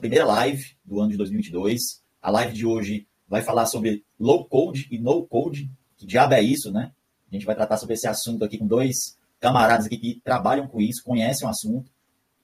primeira 0.00 0.24
live 0.24 0.74
do 0.84 0.98
ano 0.98 1.10
de 1.10 1.16
2022. 1.18 2.02
A 2.20 2.30
live 2.30 2.54
de 2.54 2.66
hoje 2.66 3.06
vai 3.28 3.42
falar 3.42 3.66
sobre 3.66 4.02
low 4.18 4.44
code 4.46 4.88
e 4.90 4.98
no 4.98 5.26
code. 5.26 5.70
Que 5.96 6.06
diabo 6.06 6.34
é 6.34 6.42
isso, 6.42 6.72
né? 6.72 6.92
A 7.30 7.34
gente 7.34 7.46
vai 7.46 7.54
tratar 7.54 7.76
sobre 7.76 7.94
esse 7.94 8.08
assunto 8.08 8.44
aqui 8.44 8.58
com 8.58 8.66
dois 8.66 9.18
camaradas 9.38 9.86
aqui 9.86 9.96
que 9.96 10.20
trabalham 10.24 10.66
com 10.66 10.80
isso, 10.80 11.04
conhecem 11.04 11.46
o 11.46 11.50
assunto. 11.50 11.90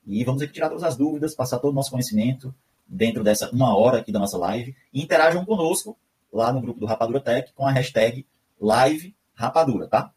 E 0.06 0.22
vamos 0.22 0.42
aqui 0.42 0.52
tirar 0.52 0.68
todas 0.68 0.84
as 0.84 0.96
dúvidas, 0.96 1.34
passar 1.34 1.58
todo 1.58 1.72
o 1.72 1.74
nosso 1.74 1.90
conhecimento 1.90 2.54
dentro 2.86 3.24
dessa 3.24 3.50
uma 3.50 3.76
hora 3.76 3.98
aqui 3.98 4.12
da 4.12 4.18
nossa 4.18 4.38
live. 4.38 4.76
E 4.92 5.02
interajam 5.02 5.44
conosco 5.44 5.98
lá 6.32 6.52
no 6.52 6.60
grupo 6.60 6.78
do 6.78 6.86
Rapadura 6.86 7.20
Tech 7.20 7.52
com 7.54 7.66
a 7.66 7.72
hashtag 7.72 8.24
Live 8.60 9.14
Rapadura, 9.34 9.88
tá? 9.88 10.12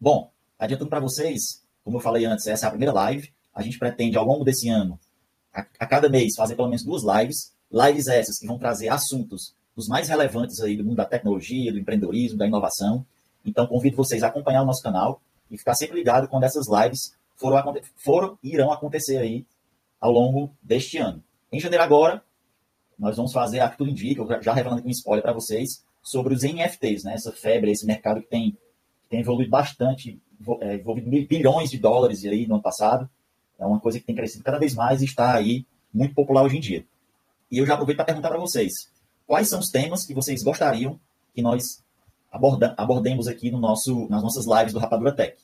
Bom, 0.00 0.30
adiantando 0.58 0.90
para 0.90 1.00
vocês, 1.00 1.62
como 1.84 1.98
eu 1.98 2.00
falei 2.00 2.24
antes, 2.24 2.46
essa 2.46 2.66
é 2.66 2.68
a 2.68 2.70
primeira 2.70 2.92
live. 2.92 3.32
A 3.54 3.62
gente 3.62 3.78
pretende, 3.78 4.16
ao 4.16 4.24
longo 4.24 4.44
desse 4.44 4.68
ano, 4.68 4.98
a, 5.54 5.66
a 5.78 5.86
cada 5.86 6.08
mês, 6.08 6.34
fazer 6.36 6.56
pelo 6.56 6.68
menos 6.68 6.84
duas 6.84 7.02
lives. 7.02 7.52
Lives 7.70 8.08
essas 8.08 8.38
que 8.38 8.46
vão 8.46 8.58
trazer 8.58 8.88
assuntos 8.88 9.54
dos 9.76 9.88
mais 9.88 10.08
relevantes 10.08 10.60
aí 10.60 10.76
do 10.76 10.84
mundo 10.84 10.96
da 10.96 11.04
tecnologia, 11.04 11.72
do 11.72 11.78
empreendedorismo, 11.78 12.38
da 12.38 12.46
inovação. 12.46 13.04
Então, 13.44 13.66
convido 13.66 13.96
vocês 13.96 14.22
a 14.22 14.28
acompanhar 14.28 14.62
o 14.62 14.66
nosso 14.66 14.82
canal 14.82 15.20
e 15.50 15.56
ficar 15.56 15.74
sempre 15.74 15.96
ligado 15.96 16.28
quando 16.28 16.44
essas 16.44 16.66
lives 16.68 17.14
foram, 17.36 17.74
foram 17.96 18.38
e 18.42 18.52
irão 18.52 18.72
acontecer 18.72 19.18
aí 19.18 19.46
ao 20.00 20.12
longo 20.12 20.50
deste 20.62 20.98
ano. 20.98 21.22
Em 21.52 21.58
janeiro 21.58 21.82
agora, 21.82 22.22
nós 22.98 23.16
vamos 23.16 23.32
fazer 23.32 23.60
a 23.60 23.68
que 23.68 23.78
tudo 23.78 23.90
indica, 23.90 24.42
já 24.42 24.52
revelando 24.52 24.80
aqui 24.80 24.88
um 24.88 24.92
spoiler 24.92 25.22
para 25.22 25.32
vocês, 25.32 25.82
sobre 26.02 26.34
os 26.34 26.42
NFTs, 26.42 27.04
né? 27.04 27.14
essa 27.14 27.32
febre, 27.32 27.70
esse 27.70 27.86
mercado 27.86 28.20
que 28.20 28.28
tem, 28.28 28.56
tem 29.08 29.20
evoluído 29.20 29.50
bastante, 29.50 30.20
é, 30.60 30.76
envolvido 30.76 31.10
bilhões 31.26 31.70
de 31.70 31.78
dólares 31.78 32.24
aí 32.24 32.46
no 32.46 32.54
ano 32.54 32.62
passado. 32.62 33.08
É 33.60 33.66
uma 33.66 33.78
coisa 33.78 34.00
que 34.00 34.06
tem 34.06 34.14
crescido 34.14 34.42
cada 34.42 34.58
vez 34.58 34.74
mais 34.74 35.02
e 35.02 35.04
está 35.04 35.34
aí 35.34 35.66
muito 35.92 36.14
popular 36.14 36.42
hoje 36.42 36.56
em 36.56 36.60
dia. 36.60 36.84
E 37.50 37.58
eu 37.58 37.66
já 37.66 37.74
aproveito 37.74 37.96
para 37.96 38.06
perguntar 38.06 38.28
para 38.28 38.38
vocês, 38.38 38.90
quais 39.26 39.48
são 39.48 39.60
os 39.60 39.68
temas 39.68 40.06
que 40.06 40.14
vocês 40.14 40.42
gostariam 40.42 40.98
que 41.34 41.42
nós 41.42 41.82
aborda, 42.30 42.74
abordemos 42.76 43.28
aqui 43.28 43.50
no 43.50 43.58
nosso, 43.58 44.08
nas 44.08 44.22
nossas 44.22 44.46
lives 44.46 44.72
do 44.72 44.78
Rapadura 44.78 45.12
Tech. 45.12 45.36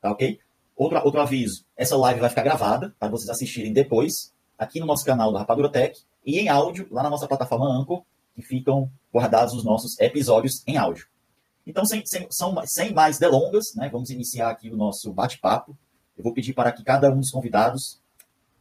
Tá 0.00 0.10
ok? 0.10 0.38
Outro, 0.76 0.98
outro 1.04 1.20
aviso, 1.20 1.64
essa 1.76 1.96
live 1.96 2.20
vai 2.20 2.30
ficar 2.30 2.42
gravada 2.42 2.94
para 2.98 3.08
vocês 3.08 3.28
assistirem 3.28 3.72
depois, 3.72 4.32
aqui 4.58 4.80
no 4.80 4.86
nosso 4.86 5.04
canal 5.04 5.30
do 5.30 5.38
Rapadura 5.38 5.68
Tech, 5.68 6.00
e 6.24 6.38
em 6.38 6.48
áudio, 6.48 6.88
lá 6.90 7.02
na 7.02 7.10
nossa 7.10 7.28
plataforma 7.28 7.66
Anchor, 7.66 8.02
que 8.34 8.42
ficam 8.42 8.90
guardados 9.12 9.54
os 9.54 9.64
nossos 9.64 9.98
episódios 10.00 10.62
em 10.66 10.76
áudio. 10.76 11.06
Então, 11.66 11.84
sem, 11.84 12.04
sem, 12.06 12.26
são, 12.30 12.54
sem 12.64 12.92
mais 12.92 13.18
delongas, 13.18 13.74
né, 13.74 13.88
vamos 13.90 14.10
iniciar 14.10 14.50
aqui 14.50 14.70
o 14.70 14.76
nosso 14.76 15.12
bate-papo. 15.12 15.76
Eu 16.20 16.22
vou 16.22 16.34
pedir 16.34 16.52
para 16.52 16.70
que 16.70 16.84
cada 16.84 17.10
um 17.10 17.18
dos 17.18 17.30
convidados, 17.30 17.98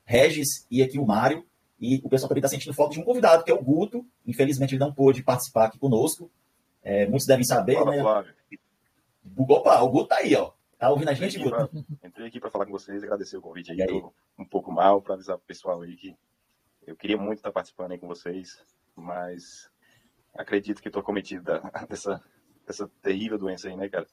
Regis 0.05 0.65
e 0.71 0.81
aqui 0.81 0.97
o 0.97 1.05
Mário, 1.05 1.45
e 1.77 2.01
o 2.05 2.09
pessoal 2.09 2.29
também 2.29 2.39
está 2.39 2.47
sentindo 2.47 2.73
falta 2.73 2.93
de 2.93 3.01
um 3.01 3.03
convidado, 3.03 3.43
que 3.43 3.51
é 3.51 3.53
o 3.53 3.61
Guto. 3.61 4.05
Infelizmente, 4.25 4.75
ele 4.75 4.79
não 4.79 4.93
pôde 4.93 5.21
participar 5.21 5.65
aqui 5.65 5.77
conosco. 5.77 6.31
É, 6.81 7.05
muitos 7.05 7.27
devem 7.27 7.43
saber, 7.43 7.75
Fala, 7.75 7.91
né? 7.91 8.01
Flávio. 8.01 8.33
Opa, 9.37 9.81
o 9.81 9.89
Guto 9.89 10.07
tá 10.07 10.17
aí, 10.19 10.33
ó. 10.35 10.51
Tá 10.77 10.89
ouvindo 10.89 11.09
a 11.09 11.13
gente, 11.13 11.37
Guto? 11.37 11.49
Pra, 11.49 11.69
entrei 12.07 12.27
aqui 12.27 12.39
para 12.39 12.49
falar 12.49 12.65
com 12.65 12.71
vocês, 12.71 13.03
agradecer 13.03 13.35
o 13.35 13.41
convite 13.41 13.73
aí. 13.73 13.81
aí? 13.81 14.03
um 14.37 14.45
pouco 14.45 14.71
mal 14.71 15.01
para 15.01 15.15
avisar 15.15 15.35
o 15.35 15.39
pessoal 15.39 15.81
aí 15.81 15.97
que 15.97 16.15
eu 16.87 16.95
queria 16.95 17.17
muito 17.17 17.39
estar 17.39 17.51
participando 17.51 17.91
aí 17.91 17.97
com 17.97 18.07
vocês, 18.07 18.63
mas 18.95 19.69
acredito 20.33 20.81
que 20.81 20.87
estou 20.87 21.03
cometido 21.03 21.43
da, 21.43 21.59
dessa, 21.89 22.23
dessa 22.65 22.89
terrível 23.01 23.37
doença 23.37 23.67
aí, 23.67 23.75
né, 23.75 23.89
cara? 23.89 24.07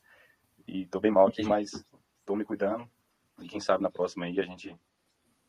E 0.67 0.83
estou 0.83 1.01
bem 1.01 1.13
mal 1.13 1.29
aqui, 1.29 1.45
mas 1.45 1.87
estou 2.21 2.35
me 2.35 2.45
cuidando. 2.45 2.91
E 3.41 3.49
quem 3.49 3.61
sabe 3.61 3.83
na 3.83 3.91
próxima 3.91 4.25
aí 4.25 4.39
a 4.41 4.45
gente 4.45 4.77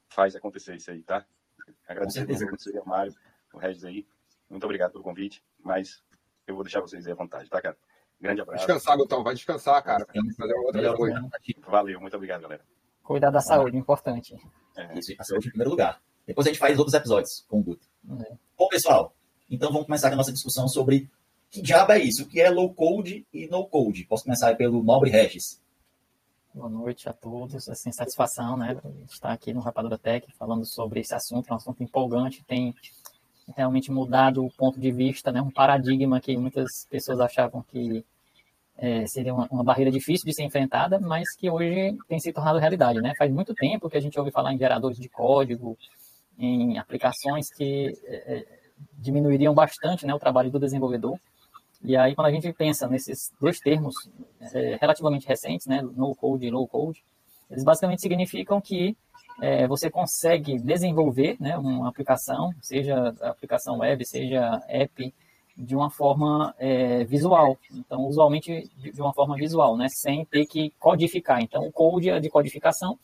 faz 0.09 0.35
acontecer 0.35 0.75
isso 0.75 0.91
aí, 0.91 1.03
tá? 1.03 1.25
Agradecer 1.87 2.21
a 2.21 2.51
você, 2.51 2.79
o 2.79 2.85
Mário, 2.85 3.13
o 3.53 3.57
Regis 3.57 3.83
aí. 3.83 4.07
Muito 4.49 4.63
obrigado 4.63 4.91
pelo 4.91 5.03
convite, 5.03 5.43
mas 5.63 6.03
eu 6.45 6.55
vou 6.55 6.63
deixar 6.63 6.81
vocês 6.81 7.05
aí 7.05 7.11
à 7.11 7.15
vontade, 7.15 7.49
tá, 7.49 7.61
cara? 7.61 7.77
Grande 8.19 8.41
abraço. 8.41 8.65
Descansar, 8.65 8.97
Gutão. 8.97 9.23
Vai 9.23 9.35
descansar, 9.35 9.83
cara. 9.83 10.05
Fazer 10.37 10.53
outra 10.53 10.95
coisa. 10.95 11.29
Valeu, 11.67 12.01
muito 12.01 12.15
obrigado, 12.15 12.41
galera. 12.41 12.65
Cuidar 13.03 13.29
da 13.29 13.41
saúde, 13.41 13.77
importante. 13.77 14.35
É. 14.75 14.97
Isso, 14.97 15.13
a 15.19 15.23
saúde 15.23 15.47
em 15.47 15.51
primeiro 15.51 15.71
lugar. 15.71 16.01
Depois 16.25 16.45
a 16.45 16.49
gente 16.49 16.59
faz 16.59 16.77
outros 16.77 16.93
episódios 16.93 17.45
com 17.47 17.59
o 17.59 17.63
Guto. 17.63 17.87
É. 18.21 18.35
Bom, 18.57 18.67
pessoal, 18.67 19.15
então 19.49 19.71
vamos 19.71 19.85
começar 19.85 20.11
a 20.11 20.15
nossa 20.15 20.31
discussão 20.31 20.67
sobre 20.67 21.09
que 21.49 21.61
diabo 21.61 21.93
é 21.93 21.99
isso? 21.99 22.23
O 22.23 22.27
que 22.27 22.41
é 22.41 22.49
low 22.49 22.73
code 22.73 23.25
e 23.31 23.47
no 23.47 23.65
code? 23.67 24.03
Posso 24.05 24.23
começar 24.23 24.55
pelo 24.55 24.83
Nobre 24.83 25.09
Regis. 25.09 25.61
Boa 26.57 26.69
noite 26.69 27.07
a 27.07 27.13
todos. 27.13 27.69
Assim, 27.69 27.91
satisfação, 27.91 28.57
né, 28.57 28.75
estar 29.07 29.31
aqui 29.31 29.53
no 29.53 29.59
Rapadura 29.59 29.95
Tech 29.95 30.25
falando 30.39 30.65
sobre 30.65 31.01
esse 31.01 31.13
assunto, 31.13 31.47
é 31.47 31.53
um 31.53 31.57
assunto 31.57 31.83
empolgante, 31.83 32.43
tem 32.45 32.73
realmente 33.55 33.91
mudado 33.91 34.43
o 34.43 34.51
ponto 34.51 34.79
de 34.79 34.91
vista, 34.91 35.31
né, 35.31 35.39
um 35.39 35.51
paradigma 35.51 36.19
que 36.19 36.35
muitas 36.35 36.87
pessoas 36.89 37.19
achavam 37.19 37.61
que 37.61 38.03
é, 38.75 39.05
seria 39.05 39.35
uma, 39.35 39.47
uma, 39.51 39.63
barreira 39.63 39.91
difícil 39.91 40.25
de 40.25 40.33
ser 40.33 40.45
enfrentada, 40.45 40.99
mas 40.99 41.35
que 41.35 41.47
hoje 41.47 41.95
tem 42.07 42.19
se 42.19 42.33
tornado 42.33 42.57
realidade, 42.57 43.01
né? 43.01 43.13
Faz 43.15 43.31
muito 43.31 43.53
tempo 43.53 43.87
que 43.87 43.97
a 43.97 44.01
gente 44.01 44.17
ouve 44.17 44.31
falar 44.31 44.51
em 44.51 44.57
geradores 44.57 44.97
de 44.97 45.09
código, 45.09 45.77
em 46.39 46.79
aplicações 46.79 47.53
que 47.53 47.95
é, 48.05 48.33
é 48.35 48.45
diminuiriam 48.93 49.53
bastante 49.53 50.07
né, 50.07 50.13
o 50.13 50.19
trabalho 50.19 50.49
do 50.49 50.59
desenvolvedor. 50.59 51.19
E 51.83 51.95
aí, 51.95 52.15
quando 52.15 52.27
a 52.27 52.31
gente 52.31 52.51
pensa 52.53 52.87
nesses 52.87 53.31
dois 53.39 53.59
termos 53.59 53.95
é, 54.53 54.77
relativamente 54.79 55.27
recentes, 55.27 55.67
né, 55.67 55.81
no 55.81 56.15
code 56.15 56.45
e 56.45 56.51
low 56.51 56.67
code, 56.67 57.03
eles 57.49 57.63
basicamente 57.63 58.01
significam 58.01 58.59
que 58.59 58.97
é, 59.41 59.67
você 59.67 59.89
consegue 59.89 60.59
desenvolver 60.59 61.37
né, 61.39 61.57
uma 61.57 61.87
aplicação, 61.87 62.51
seja 62.61 63.09
aplicação 63.21 63.79
web, 63.79 64.05
seja 64.05 64.61
app, 64.67 65.13
de 65.55 65.75
uma 65.75 65.89
forma 65.89 66.53
é, 66.59 67.03
visual. 67.03 67.57
Então, 67.71 68.05
usualmente 68.05 68.69
de 68.77 69.01
uma 69.01 69.13
forma 69.13 69.35
visual, 69.35 69.77
né, 69.77 69.87
sem 69.89 70.25
ter 70.25 70.45
que 70.45 70.71
codificar. 70.79 71.41
Então, 71.41 71.65
o 71.65 71.71
code 71.71 72.09
é 72.09 72.19
de 72.19 72.29
codificação, 72.29 72.97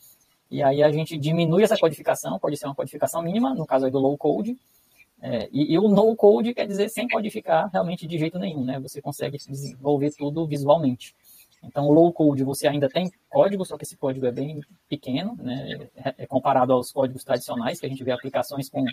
e 0.50 0.62
aí 0.62 0.82
a 0.82 0.90
gente 0.90 1.16
diminui 1.16 1.64
essa 1.64 1.76
codificação, 1.76 2.38
pode 2.38 2.56
ser 2.56 2.66
uma 2.66 2.74
codificação 2.74 3.22
mínima, 3.22 3.54
no 3.54 3.66
caso 3.66 3.86
aí 3.86 3.90
do 3.90 3.98
low 3.98 4.16
code, 4.16 4.56
é, 5.26 5.48
e, 5.50 5.72
e, 5.72 5.78
o 5.78 5.88
no 5.88 6.14
code 6.14 6.52
quer 6.52 6.66
dizer 6.66 6.90
sem 6.90 7.08
codificar 7.08 7.70
realmente 7.72 8.06
de 8.06 8.18
jeito 8.18 8.38
nenhum, 8.38 8.62
né? 8.62 8.78
Você 8.80 9.00
consegue 9.00 9.38
desenvolver 9.38 10.10
tudo 10.10 10.46
visualmente. 10.46 11.16
Então, 11.62 11.90
low 11.90 12.12
code 12.12 12.44
você 12.44 12.68
ainda 12.68 12.90
tem 12.90 13.10
código, 13.30 13.64
só 13.64 13.78
que 13.78 13.84
esse 13.84 13.96
código 13.96 14.26
é 14.26 14.30
bem 14.30 14.60
pequeno, 14.86 15.34
né? 15.42 15.88
É, 15.96 16.14
é 16.18 16.26
comparado 16.26 16.74
aos 16.74 16.92
códigos 16.92 17.24
tradicionais, 17.24 17.80
que 17.80 17.86
a 17.86 17.88
gente 17.88 18.04
vê 18.04 18.12
aplicações 18.12 18.68
com 18.68 18.84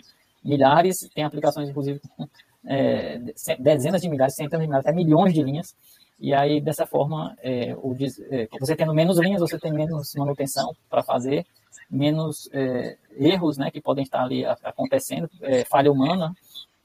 milhares, 0.42 1.06
tem 1.14 1.22
aplicações, 1.22 1.68
inclusive, 1.68 2.00
com 2.16 2.26
é, 2.64 3.20
dezenas 3.58 4.00
de 4.00 4.08
milhares, 4.08 4.34
centenas 4.34 4.62
de 4.62 4.68
milhares, 4.68 4.86
até 4.86 4.96
milhões 4.96 5.34
de 5.34 5.42
linhas. 5.42 5.76
E 6.22 6.32
aí, 6.32 6.60
dessa 6.60 6.86
forma, 6.86 7.36
é, 7.42 7.74
o, 7.74 7.96
é, 8.30 8.46
você 8.60 8.76
tendo 8.76 8.94
menos 8.94 9.18
linhas, 9.18 9.40
você 9.40 9.58
tem 9.58 9.72
menos 9.72 10.14
manutenção 10.16 10.72
para 10.88 11.02
fazer, 11.02 11.44
menos 11.90 12.48
é, 12.52 12.96
erros 13.18 13.58
né, 13.58 13.72
que 13.72 13.80
podem 13.80 14.04
estar 14.04 14.22
ali 14.22 14.44
acontecendo, 14.44 15.28
é, 15.40 15.64
falha 15.64 15.90
humana, 15.90 16.32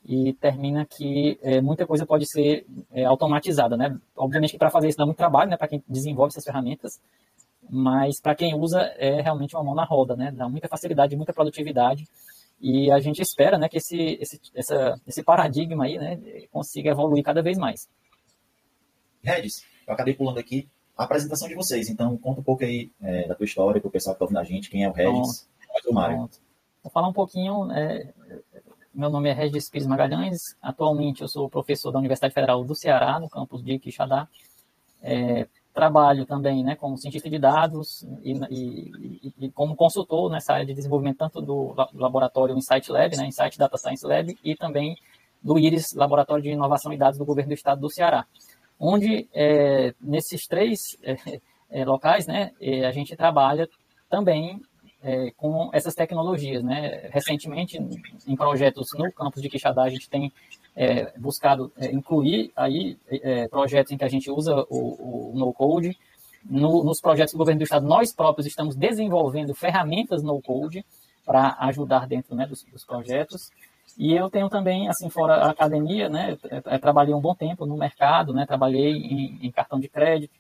e 0.04 0.34
termina 0.34 0.88
que 0.88 1.38
é, 1.44 1.62
muita 1.62 1.86
coisa 1.86 2.04
pode 2.04 2.26
ser 2.26 2.66
é, 2.92 3.04
automatizada, 3.04 3.78
né? 3.78 3.96
Obviamente 4.16 4.54
que 4.54 4.58
para 4.58 4.72
fazer 4.72 4.88
isso 4.88 4.98
dá 4.98 5.06
muito 5.06 5.18
trabalho, 5.18 5.52
né? 5.52 5.58
Para 5.58 5.68
quem 5.68 5.84
desenvolve 5.88 6.32
essas 6.32 6.44
ferramentas, 6.44 6.94
mas 7.70 8.20
para 8.20 8.34
quem 8.34 8.56
usa 8.56 8.80
é 8.98 9.22
realmente 9.22 9.56
uma 9.56 9.64
mão 9.64 9.76
na 9.76 9.84
roda, 9.84 10.16
né? 10.16 10.32
Dá 10.32 10.50
muita 10.50 10.68
facilidade, 10.68 11.16
muita 11.16 11.34
produtividade 11.34 12.06
e 12.60 12.90
a 12.90 13.00
gente 13.00 13.22
espera, 13.22 13.58
né? 13.58 13.68
Que 13.70 13.78
esse 13.78 14.18
esse 14.20 14.40
essa, 14.56 15.00
esse 15.06 15.22
paradigma 15.24 15.84
aí, 15.84 15.98
né? 15.98 16.18
Consiga 16.52 16.90
evoluir 16.90 17.24
cada 17.24 17.44
vez 17.44 17.58
mais. 17.58 17.88
Regis, 19.28 19.64
eu 19.86 19.94
acabei 19.94 20.14
pulando 20.14 20.40
aqui 20.40 20.68
a 20.98 21.04
apresentação 21.04 21.48
de 21.48 21.56
vocês, 21.56 21.90
então 21.90 22.18
conta 22.18 22.40
um 22.40 22.44
pouco 22.44 22.64
aí 22.64 22.92
é, 23.02 23.28
da 23.28 23.36
tua 23.36 23.46
história 23.46 23.80
para 23.80 23.88
o 23.88 23.92
pessoal 23.92 24.16
que 24.16 24.18
está 24.18 24.26
ouvindo 24.26 24.40
a 24.40 24.44
gente, 24.44 24.70
quem 24.70 24.84
é 24.84 24.90
o 24.90 24.94
Regis, 24.94 25.48
quem 25.60 25.70
é 25.70 25.92
o 25.92 25.94
Mário. 25.94 26.30
Vou 26.84 26.92
falar 26.92 27.08
um 27.08 27.14
pouquinho 27.14 27.72
é, 27.72 28.14
meu 28.98 29.12
nome 29.12 29.30
é 29.30 29.34
Regis 29.34 29.70
Pires 29.70 29.86
Magalhães. 29.86 30.40
Atualmente 30.60 31.22
eu 31.22 31.28
sou 31.28 31.48
professor 31.48 31.92
da 31.92 32.00
Universidade 32.00 32.34
Federal 32.34 32.64
do 32.64 32.74
Ceará, 32.74 33.20
no 33.20 33.30
campus 33.30 33.64
de 33.64 33.78
Quixadá. 33.78 34.28
É, 35.04 35.48
trabalho 35.72 36.26
também 36.26 36.64
né, 36.64 36.76
como 36.76 36.98
cientista 36.98 37.30
de 37.30 37.38
dados 37.38 38.04
e, 38.24 38.34
e, 38.50 39.34
e, 39.40 39.52
como 39.52 39.76
consultor 39.76 40.32
nessa 40.32 40.54
área 40.54 40.66
de 40.66 40.74
desenvolvimento 40.74 41.20
tanto 41.20 41.40
do 41.40 41.76
laboratório 41.94 42.58
Insight 42.58 42.92
Lab, 42.92 43.16
né, 43.16 43.28
Insight 43.28 43.60
Data 43.60 43.78
Science 43.78 44.04
Lab, 44.04 44.36
e 44.44 44.56
também 44.56 44.98
do 45.44 45.60
IRIS, 45.60 45.94
Laboratório 45.94 46.42
de 46.42 46.50
Inovação 46.50 46.92
e 46.92 46.98
Dados 46.98 47.20
do 47.20 47.26
Governo 47.26 47.50
do 47.50 47.54
Estado 47.54 47.80
do 47.80 47.92
Ceará. 47.92 48.26
Onde, 48.80 49.28
é, 49.34 49.94
nesses 50.00 50.46
três 50.48 50.98
é, 51.04 51.42
é 51.70 51.86
locais, 51.86 52.28
né, 52.28 52.52
é, 52.62 52.86
a 52.86 52.92
gente 52.92 53.16
trabalha 53.16 53.68
também 54.10 54.62
é, 55.04 55.32
com 55.32 55.70
essas 55.74 55.96
tecnologias. 55.96 56.64
Né? 56.64 57.10
Recentemente, 57.12 57.78
em 58.28 58.36
projetos 58.36 58.88
no 58.98 59.12
campus 59.12 59.42
de 59.42 59.50
Quixadá, 59.50 59.84
a 59.84 59.90
gente 59.90 60.10
tem 60.10 60.32
é, 60.76 61.12
buscado 61.18 61.72
incluir 61.92 62.52
aí 62.56 62.98
projetos 63.50 63.92
em 63.92 63.98
que 63.98 64.06
a 64.06 64.10
gente 64.10 64.30
usa 64.30 64.56
o, 64.70 65.32
o 65.32 65.34
no-code. 65.36 65.98
No, 66.46 66.84
nos 66.84 67.02
projetos 67.02 67.34
do 67.34 67.38
governo 67.38 67.60
do 67.60 67.64
estado, 67.64 67.86
nós 67.86 68.14
próprios 68.14 68.48
estamos 68.48 68.76
desenvolvendo 68.76 69.54
ferramentas 69.54 70.24
no-code 70.24 70.86
para 71.28 71.58
ajudar 71.60 72.08
dentro 72.08 72.34
né, 72.34 72.48
dos, 72.48 72.64
dos, 72.64 72.86
projetos. 72.86 73.52
E 73.98 74.14
eu 74.14 74.30
tenho 74.30 74.50
também, 74.50 74.88
assim, 74.88 75.10
fora 75.10 75.36
a 75.36 75.50
academia, 75.52 76.10
né, 76.10 76.38
eu 76.52 76.80
trabalhei 76.80 77.14
um 77.14 77.22
bom 77.22 77.34
tempo 77.34 77.66
no 77.66 77.78
mercado, 77.78 78.34
né, 78.34 78.46
trabalhei 78.46 78.92
em, 78.92 79.40
em 79.42 79.52
cartão 79.52 79.80
de 79.80 79.88
crédito, 79.88 80.34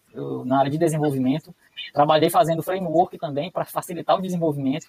na 0.46 0.60
área 0.60 0.72
de 0.72 0.78
desenvolvimento, 0.78 1.54
trabalhei 1.94 2.30
fazendo 2.30 2.64
framework 2.64 3.18
também 3.18 3.52
para 3.52 3.66
facilitar 3.66 4.18
o 4.18 4.22
desenvolvimento. 4.22 4.88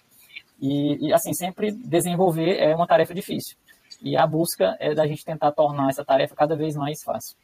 E, 0.61 1.07
e, 1.07 1.13
assim, 1.13 1.33
sempre 1.33 1.71
desenvolver 1.71 2.57
é 2.57 2.75
uma 2.75 2.87
tarefa 2.87 3.13
difícil. 3.13 3.55
E 4.01 4.15
a 4.15 4.25
busca 4.25 4.75
é 4.79 4.93
da 4.93 5.05
gente 5.07 5.25
tentar 5.25 5.51
tornar 5.51 5.89
essa 5.89 6.05
tarefa 6.05 6.35
cada 6.35 6.55
vez 6.55 6.75
mais 6.75 7.01
fácil. 7.03 7.35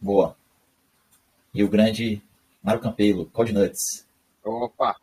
Boa. 0.00 0.36
E 1.54 1.62
o 1.62 1.68
grande 1.68 2.22
Mário 2.62 2.80
Campelo, 2.80 3.26
Code 3.26 3.52
Nuts. 3.52 4.06
Opa! 4.44 4.96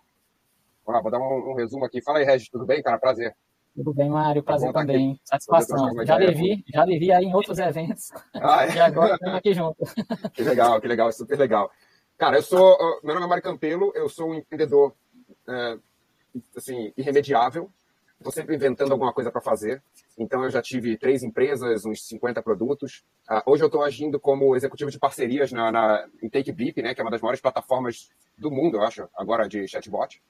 Olá, 0.85 1.01
vou 1.01 1.09
dar 1.09 1.19
um, 1.19 1.51
um, 1.51 1.55
resumo 1.55 1.85
aqui. 1.85 2.01
Fala 2.01 2.19
aí, 2.19 2.25
Regis, 2.25 2.49
tudo 2.49 2.65
bem, 2.65 2.81
cara? 2.81 2.99
Prazer. 2.99 3.35
Tudo 3.75 3.93
bem, 3.93 4.09
Mário, 4.09 4.43
prazer 4.43 4.71
tá 4.71 4.81
também. 4.81 5.13
Aqui. 5.13 5.21
Satisfação. 5.23 6.05
Já 6.05 6.17
lhe 6.17 6.63
já 6.67 6.85
lhe 6.85 7.11
aí 7.11 7.25
em 7.25 7.33
outros 7.33 7.57
eventos. 7.57 8.11
Ah, 8.35 8.65
é? 8.65 8.75
E 8.75 8.79
agora 8.79 9.15
estamos 9.15 9.35
aqui 9.35 9.53
juntos. 9.53 9.93
Que 10.33 10.43
legal, 10.43 10.79
que 10.79 10.87
legal, 10.87 11.11
super 11.11 11.37
legal. 11.37 11.71
Cara, 12.17 12.37
eu 12.37 12.43
sou. 12.43 12.77
Meu 13.03 13.15
nome 13.15 13.25
é 13.25 13.29
Mário 13.29 13.43
Campelo, 13.43 13.91
eu 13.95 14.07
sou 14.07 14.29
um 14.29 14.35
empreendedor 14.35 14.93
é, 15.47 15.77
assim, 16.55 16.93
irremediável. 16.95 17.69
Estou 18.17 18.31
sempre 18.31 18.55
inventando 18.55 18.93
alguma 18.93 19.11
coisa 19.11 19.29
para 19.29 19.41
fazer. 19.41 19.83
Então, 20.17 20.43
eu 20.43 20.49
já 20.49 20.61
tive 20.61 20.97
três 20.97 21.23
empresas, 21.23 21.83
uns 21.83 22.07
50 22.07 22.41
produtos. 22.41 23.03
Uh, 23.29 23.51
hoje, 23.51 23.63
eu 23.63 23.67
estou 23.67 23.83
agindo 23.83 24.17
como 24.17 24.55
executivo 24.55 24.89
de 24.89 24.97
parcerias 24.97 25.51
na, 25.51 25.71
na, 25.71 26.07
em 26.21 26.29
TakeBeep, 26.29 26.81
né, 26.81 26.93
que 26.93 27.01
é 27.01 27.03
uma 27.03 27.11
das 27.11 27.19
maiores 27.19 27.41
plataformas 27.41 28.09
do 28.37 28.49
mundo, 28.49 28.77
eu 28.77 28.83
acho, 28.83 29.09
agora 29.17 29.47
de 29.49 29.67
chatbot. 29.67 30.21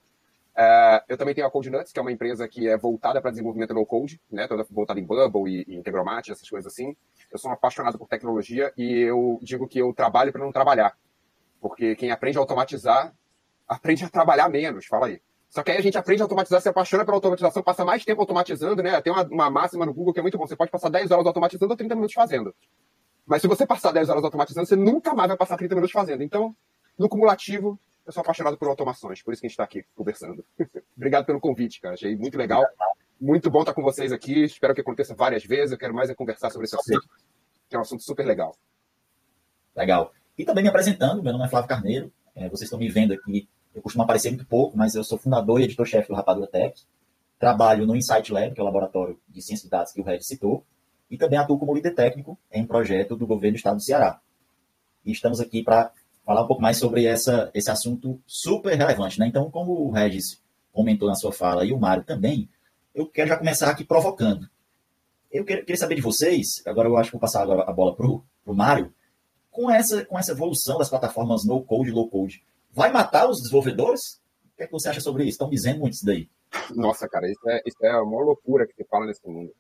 Uh, 0.56 1.02
eu 1.10 1.18
também 1.18 1.34
tenho 1.34 1.48
a 1.48 1.52
CodeNuts, 1.52 1.92
que 1.92 1.98
é 1.98 2.02
uma 2.02 2.12
empresa 2.12 2.48
que 2.48 2.68
é 2.68 2.78
voltada 2.78 3.20
para 3.20 3.32
desenvolvimento 3.32 3.74
no 3.74 3.86
code, 3.86 4.22
né, 4.32 4.48
toda 4.48 4.64
voltada 4.70 5.00
em 5.00 5.04
Bubble 5.04 5.52
e, 5.52 5.66
e 5.68 5.76
Integromat, 5.76 6.30
essas 6.30 6.48
coisas 6.48 6.72
assim. 6.72 6.96
Eu 7.32 7.40
sou 7.40 7.50
um 7.50 7.54
apaixonado 7.54 7.98
por 7.98 8.08
tecnologia 8.08 8.72
e 8.78 9.02
eu 9.02 9.40
digo 9.42 9.68
que 9.68 9.80
eu 9.80 9.92
trabalho 9.94 10.32
para 10.32 10.44
não 10.44 10.52
trabalhar. 10.52 10.96
Porque 11.60 11.96
quem 11.96 12.12
aprende 12.12 12.38
a 12.38 12.42
automatizar, 12.42 13.14
aprende 13.68 14.06
a 14.06 14.10
trabalhar 14.10 14.48
menos. 14.48 14.86
Fala 14.86 15.08
aí. 15.08 15.22
Só 15.50 15.64
que 15.64 15.72
aí 15.72 15.78
a 15.78 15.82
gente 15.82 15.98
aprende 15.98 16.22
a 16.22 16.26
automatizar, 16.26 16.62
se 16.62 16.70
apaixona 16.70 17.06
pela 17.06 17.18
automatização, 17.18 17.64
passa 17.64 17.86
mais 17.86 18.04
tempo 18.04 18.22
automatizando, 18.22 18.82
né? 18.84 19.00
Tem 19.02 19.14
uma, 19.14 19.24
uma 19.24 19.50
máxima 19.50 19.86
no 19.86 19.94
Google 19.94 20.14
que 20.14 20.20
é 20.20 20.22
muito 20.24 20.38
bom. 20.38 20.46
Você 20.46 20.56
pode 20.56 20.72
passar 20.72 20.90
10 20.90 21.12
horas 21.12 21.26
automatizando 21.26 21.72
ou 21.72 21.78
30 21.78 21.96
minutos 21.96 22.14
fazendo. 22.14 22.54
Mas 23.26 23.42
se 23.42 23.48
você 23.48 23.66
passar 23.66 23.92
10 23.92 24.10
horas 24.10 24.24
automatizando, 24.24 24.68
você 24.68 24.76
nunca 24.76 25.14
mais 25.14 25.30
vai 25.30 25.38
passar 25.38 25.58
30 25.58 25.76
minutos 25.76 25.94
fazendo. 25.94 26.24
Então, 26.24 26.56
no 26.98 27.08
cumulativo, 27.08 27.80
eu 28.06 28.12
sou 28.12 28.22
apaixonado 28.22 28.58
por 28.58 28.68
automações. 28.68 29.22
Por 29.22 29.34
isso 29.34 29.42
que 29.42 29.48
a 29.48 29.50
gente 29.50 29.54
está 29.54 29.64
aqui 29.64 29.86
conversando. 29.96 30.44
Obrigado 30.96 31.26
pelo 31.26 31.40
convite, 31.40 31.82
cara. 31.82 31.96
Achei 31.96 32.16
muito 32.16 32.38
legal. 32.38 32.64
Muito 33.20 33.50
bom 33.50 33.62
estar 33.62 33.74
com 33.74 33.82
vocês 33.82 34.12
aqui. 34.12 34.44
Espero 34.44 34.74
que 34.74 34.82
aconteça 34.82 35.16
várias 35.16 35.44
vezes. 35.44 35.72
Eu 35.72 35.78
quero 35.78 35.94
mais 35.94 36.10
é 36.10 36.16
conversar 36.16 36.50
sobre 36.50 36.66
esse 36.66 36.76
assunto, 36.76 37.08
que 37.70 37.76
é 37.76 37.80
um 37.80 37.82
assunto 37.82 38.04
super 38.04 38.26
legal. 38.26 38.56
Legal. 39.76 40.14
E 40.38 40.44
também 40.44 40.64
me 40.64 40.70
apresentando, 40.70 41.24
meu 41.24 41.32
nome 41.32 41.46
é 41.46 41.48
Flávio 41.48 41.70
Carneiro. 41.70 42.12
É, 42.36 42.50
vocês 42.50 42.64
estão 42.64 42.80
me 42.80 42.90
vendo 42.90 43.14
aqui 43.14 43.48
eu 43.74 43.82
costumo 43.82 44.04
aparecer 44.04 44.30
muito 44.30 44.46
pouco, 44.46 44.78
mas 44.78 44.94
eu 44.94 45.04
sou 45.04 45.18
fundador 45.18 45.60
e 45.60 45.64
editor-chefe 45.64 46.08
do 46.08 46.14
Rapadura 46.14 46.48
Tech. 46.48 46.80
Trabalho 47.40 47.88
no 47.88 47.96
Insight 47.96 48.32
Lab, 48.32 48.54
que 48.54 48.60
é 48.60 48.64
o 48.64 48.66
laboratório 48.66 49.20
de 49.28 49.42
ciência 49.42 49.66
de 49.66 49.72
dados 49.72 49.92
que 49.92 50.00
o 50.00 50.04
Red 50.04 50.22
citou, 50.22 50.64
e 51.10 51.18
também 51.18 51.40
atuo 51.40 51.58
como 51.58 51.74
líder 51.74 51.96
técnico 51.96 52.38
em 52.52 52.66
projeto 52.66 53.16
do 53.16 53.26
governo 53.26 53.56
do 53.56 53.58
estado 53.58 53.78
do 53.78 53.82
Ceará. 53.82 54.22
E 55.04 55.12
estamos 55.12 55.42
aqui 55.42 55.64
para 55.64 55.92
falar 56.25 56.44
um 56.44 56.48
pouco 56.48 56.62
mais 56.62 56.78
sobre 56.78 57.06
essa, 57.06 57.52
esse 57.54 57.70
assunto 57.70 58.20
super 58.25 58.75
relevante. 58.75 59.20
Né? 59.20 59.28
Então, 59.28 59.50
como 59.52 59.74
o 59.74 59.92
Regis 59.92 60.42
comentou 60.72 61.08
na 61.08 61.16
sua 61.16 61.31
fala 61.31 61.66
e 61.66 61.72
o 61.72 61.80
Mário 61.80 62.04
também, 62.04 62.50
eu 62.94 63.08
quero 63.08 63.30
já 63.30 63.38
começar 63.38 63.70
aqui 63.70 63.84
provocando. 63.84 64.50
Eu 65.31 65.44
queria 65.44 65.78
saber 65.78 65.96
de 65.96 66.02
vocês, 66.02 66.62
agora 66.66 66.88
eu 66.88 66.96
acho 66.96 67.10
que 67.10 67.16
vou 67.16 67.22
passar 67.22 67.42
agora 67.42 67.64
a 67.64 67.74
bola 67.74 67.96
para 67.96 68.06
o 68.08 68.24
Mário, 68.46 68.94
com 69.50 69.70
essa, 69.70 70.04
com 70.06 70.18
essa 70.18 70.31
evolução 70.31 70.78
das 70.78 70.90
plataformas 70.90 71.46
no-code 71.46 71.90
e 71.90 71.94
low-code, 71.94 72.44
vai 72.72 72.92
matar 72.92 73.30
os 73.30 73.38
desenvolvedores? 73.38 74.22
O 74.46 74.58
que, 74.58 74.64
é 74.64 74.66
que 74.66 74.72
você 74.72 74.90
acha 74.90 75.00
sobre 75.00 75.24
isso? 75.24 75.31
Estão 75.31 75.50
dizendo 75.50 75.80
muito 75.80 75.94
isso 75.94 76.06
daí. 76.06 76.28
Nossa, 76.75 77.08
cara, 77.08 77.30
isso 77.30 77.50
é, 77.50 77.62
isso 77.66 77.78
é 77.84 77.96
uma 78.02 78.22
loucura 78.22 78.68
que 78.68 78.74
se 78.74 78.84
fala 78.86 79.06
nesse 79.06 79.28
mundo. 79.28 79.54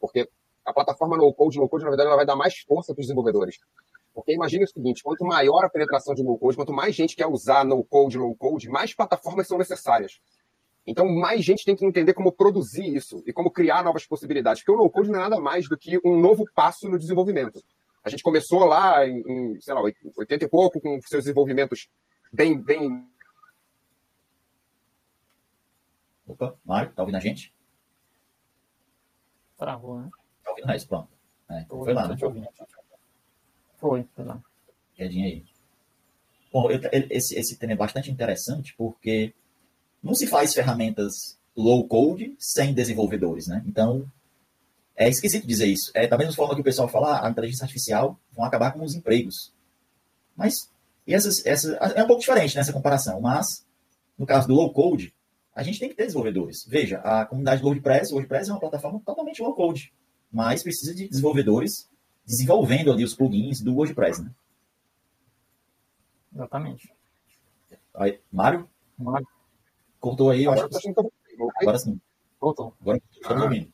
Porque 0.00 0.28
a 0.64 0.72
plataforma 0.72 1.16
no-code, 1.16 1.58
no-code, 1.58 1.84
na 1.84 1.90
verdade, 1.90 2.08
ela 2.08 2.16
vai 2.16 2.26
dar 2.26 2.36
mais 2.36 2.58
força 2.58 2.94
para 2.94 3.00
os 3.00 3.06
desenvolvedores. 3.06 3.58
Porque 4.18 4.32
imagine 4.32 4.64
o 4.64 4.68
seguinte, 4.68 5.00
quanto 5.00 5.24
maior 5.24 5.64
a 5.64 5.70
penetração 5.70 6.12
de 6.12 6.24
no-code, 6.24 6.56
quanto 6.56 6.72
mais 6.72 6.92
gente 6.92 7.14
quer 7.14 7.28
usar 7.28 7.64
no-code, 7.64 8.18
low-code, 8.18 8.68
mais 8.68 8.92
plataformas 8.92 9.46
são 9.46 9.56
necessárias. 9.56 10.20
Então, 10.84 11.08
mais 11.08 11.44
gente 11.44 11.64
tem 11.64 11.76
que 11.76 11.86
entender 11.86 12.14
como 12.14 12.32
produzir 12.32 12.96
isso 12.96 13.22
e 13.24 13.32
como 13.32 13.48
criar 13.48 13.84
novas 13.84 14.04
possibilidades. 14.04 14.60
Porque 14.60 14.72
o 14.72 14.82
no-code 14.82 15.08
não 15.08 15.20
é 15.20 15.22
nada 15.22 15.40
mais 15.40 15.68
do 15.68 15.78
que 15.78 16.00
um 16.04 16.18
novo 16.18 16.44
passo 16.52 16.88
no 16.88 16.98
desenvolvimento. 16.98 17.62
A 18.02 18.10
gente 18.10 18.24
começou 18.24 18.64
lá 18.64 19.06
em, 19.06 19.20
em 19.20 19.60
sei 19.60 19.72
lá, 19.72 19.82
80 19.82 20.44
e 20.44 20.48
pouco, 20.48 20.80
com 20.80 21.00
seus 21.02 21.22
desenvolvimentos 21.22 21.88
bem, 22.32 22.60
bem. 22.60 23.08
Opa, 26.26 26.56
Mário, 26.64 26.92
tá 26.92 27.02
ouvindo 27.02 27.18
a 27.18 27.20
gente? 27.20 27.54
Travou, 29.56 30.00
né? 30.00 30.10
Tá 30.42 30.50
ouvindo 30.50 30.66
nós, 30.66 30.84
pronto. 30.84 31.08
É, 31.48 31.64
foi, 31.66 31.84
foi 31.84 31.94
lá, 31.94 32.08
né? 32.08 32.16
Foi, 33.78 34.06
foi 34.14 34.24
lá. 34.24 34.40
Quedinha 34.94 35.26
aí. 35.26 35.44
Bom, 36.52 36.70
eu, 36.70 36.80
esse, 37.10 37.38
esse 37.38 37.56
tema 37.56 37.72
é 37.72 37.76
bastante 37.76 38.10
interessante 38.10 38.74
porque 38.76 39.32
não 40.02 40.14
se 40.14 40.26
faz 40.26 40.54
ferramentas 40.54 41.38
low 41.56 41.86
code 41.86 42.34
sem 42.38 42.72
desenvolvedores, 42.72 43.46
né? 43.46 43.62
Então, 43.66 44.10
é 44.96 45.08
esquisito 45.08 45.46
dizer 45.46 45.66
isso. 45.66 45.90
É 45.94 46.06
da 46.06 46.18
mesma 46.18 46.34
forma 46.34 46.54
que 46.54 46.60
o 46.60 46.64
pessoal 46.64 46.88
fala, 46.88 47.18
ah, 47.18 47.26
a 47.26 47.30
inteligência 47.30 47.64
artificial 47.64 48.18
vão 48.32 48.44
acabar 48.44 48.72
com 48.72 48.82
os 48.82 48.94
empregos. 48.94 49.52
Mas 50.36 50.70
e 51.08 51.14
essas, 51.14 51.44
essas, 51.46 51.72
é 51.96 52.04
um 52.04 52.06
pouco 52.06 52.20
diferente 52.20 52.54
nessa 52.54 52.70
comparação, 52.70 53.18
mas 53.18 53.66
no 54.18 54.26
caso 54.26 54.46
do 54.46 54.52
low 54.52 54.70
code, 54.70 55.14
a 55.54 55.62
gente 55.62 55.80
tem 55.80 55.88
que 55.88 55.94
ter 55.94 56.04
desenvolvedores. 56.04 56.66
Veja, 56.68 56.98
a 56.98 57.24
comunidade 57.24 57.62
do 57.62 57.66
WordPress, 57.66 58.12
o 58.12 58.16
WordPress 58.16 58.50
é 58.50 58.52
uma 58.52 58.60
plataforma 58.60 59.00
totalmente 59.00 59.40
low 59.40 59.54
code, 59.54 59.90
mas 60.30 60.62
precisa 60.62 60.94
de 60.94 61.08
desenvolvedores 61.08 61.87
desenvolvendo 62.28 62.92
ali 62.92 63.02
os 63.02 63.14
plugins 63.14 63.62
do 63.62 63.74
WordPress, 63.74 64.22
né? 64.22 64.30
Exatamente. 66.34 66.92
Aí, 67.94 68.20
Mário? 68.30 68.68
Mário. 68.98 69.26
Cortou 69.98 70.30
aí, 70.30 70.44
eu 70.44 70.52
acho 70.52 70.68
que... 70.68 70.94
Agora 71.62 71.78
sim. 71.78 71.98
Voltou. 72.38 72.74
Agora 72.82 73.00
estou 73.10 73.40
ouvindo. 73.40 73.72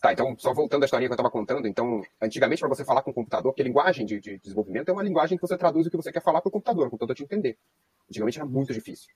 Tá, 0.00 0.12
então, 0.12 0.36
só 0.38 0.52
voltando 0.52 0.82
à 0.82 0.84
historinha 0.84 1.08
que 1.08 1.12
eu 1.12 1.16
estava 1.16 1.30
contando, 1.30 1.66
então, 1.66 2.02
antigamente, 2.20 2.60
para 2.60 2.68
você 2.68 2.84
falar 2.84 3.02
com 3.02 3.10
o 3.10 3.14
computador, 3.14 3.50
porque 3.50 3.64
linguagem 3.64 4.06
de, 4.06 4.20
de, 4.20 4.38
desenvolvimento 4.38 4.90
é 4.90 4.92
uma 4.92 5.02
linguagem 5.02 5.36
que 5.36 5.42
você 5.42 5.56
traduz 5.56 5.86
o 5.86 5.90
que 5.90 5.96
você 5.96 6.12
quer 6.12 6.22
falar 6.22 6.40
para 6.40 6.50
o 6.50 6.52
computador, 6.52 6.86
o 6.86 6.90
computador 6.90 7.16
te 7.16 7.24
entender. 7.24 7.58
Antigamente 8.08 8.38
era 8.38 8.46
muito 8.46 8.72
difícil. 8.72 9.08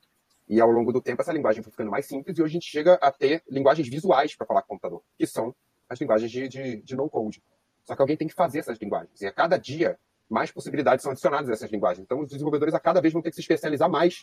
E 0.49 0.61
ao 0.61 0.71
longo 0.71 0.93
do 0.93 1.01
tempo, 1.01 1.23
essa 1.23 1.33
linguagem 1.33 1.63
foi 1.63 1.71
ficando 1.71 1.91
mais 1.91 2.07
simples 2.07 2.37
e 2.37 2.43
hoje 2.43 2.53
a 2.53 2.55
gente 2.55 2.67
chega 2.67 2.95
a 2.95 3.13
ter 3.13 3.45
linguagens 3.49 3.89
visuais 3.89 4.35
para 4.35 4.47
falar 4.47 4.63
com 4.63 4.67
o 4.67 4.71
computador, 4.71 5.03
que 5.17 5.27
são 5.27 5.55
as 5.93 6.01
linguagens 6.01 6.31
de, 6.31 6.49
de, 6.49 6.83
de 6.83 6.97
no-code. 6.97 7.43
Só 7.85 7.95
que 7.95 8.03
alguém 8.03 8.17
tem 8.17 8.29
que 8.29 8.35
fazer 8.35 8.61
essas 8.61 8.79
linguagens. 8.79 9.21
E 9.21 9.27
a 9.27 9.33
cada 9.33 9.59
dia, 9.59 9.99
mais 10.29 10.51
possibilidades 10.51 11.03
são 11.03 11.13
adicionadas 11.13 11.51
a 11.51 11.53
essas 11.53 11.71
linguagens. 11.71 12.05
Então, 12.05 12.21
os 12.21 12.29
desenvolvedores 12.29 12.75
a 12.75 12.81
cada 12.81 13.01
vez 13.01 13.13
vão 13.13 13.23
ter 13.23 13.31
que 13.31 13.37
se 13.37 13.43
especializar 13.43 13.91
mais 13.91 14.23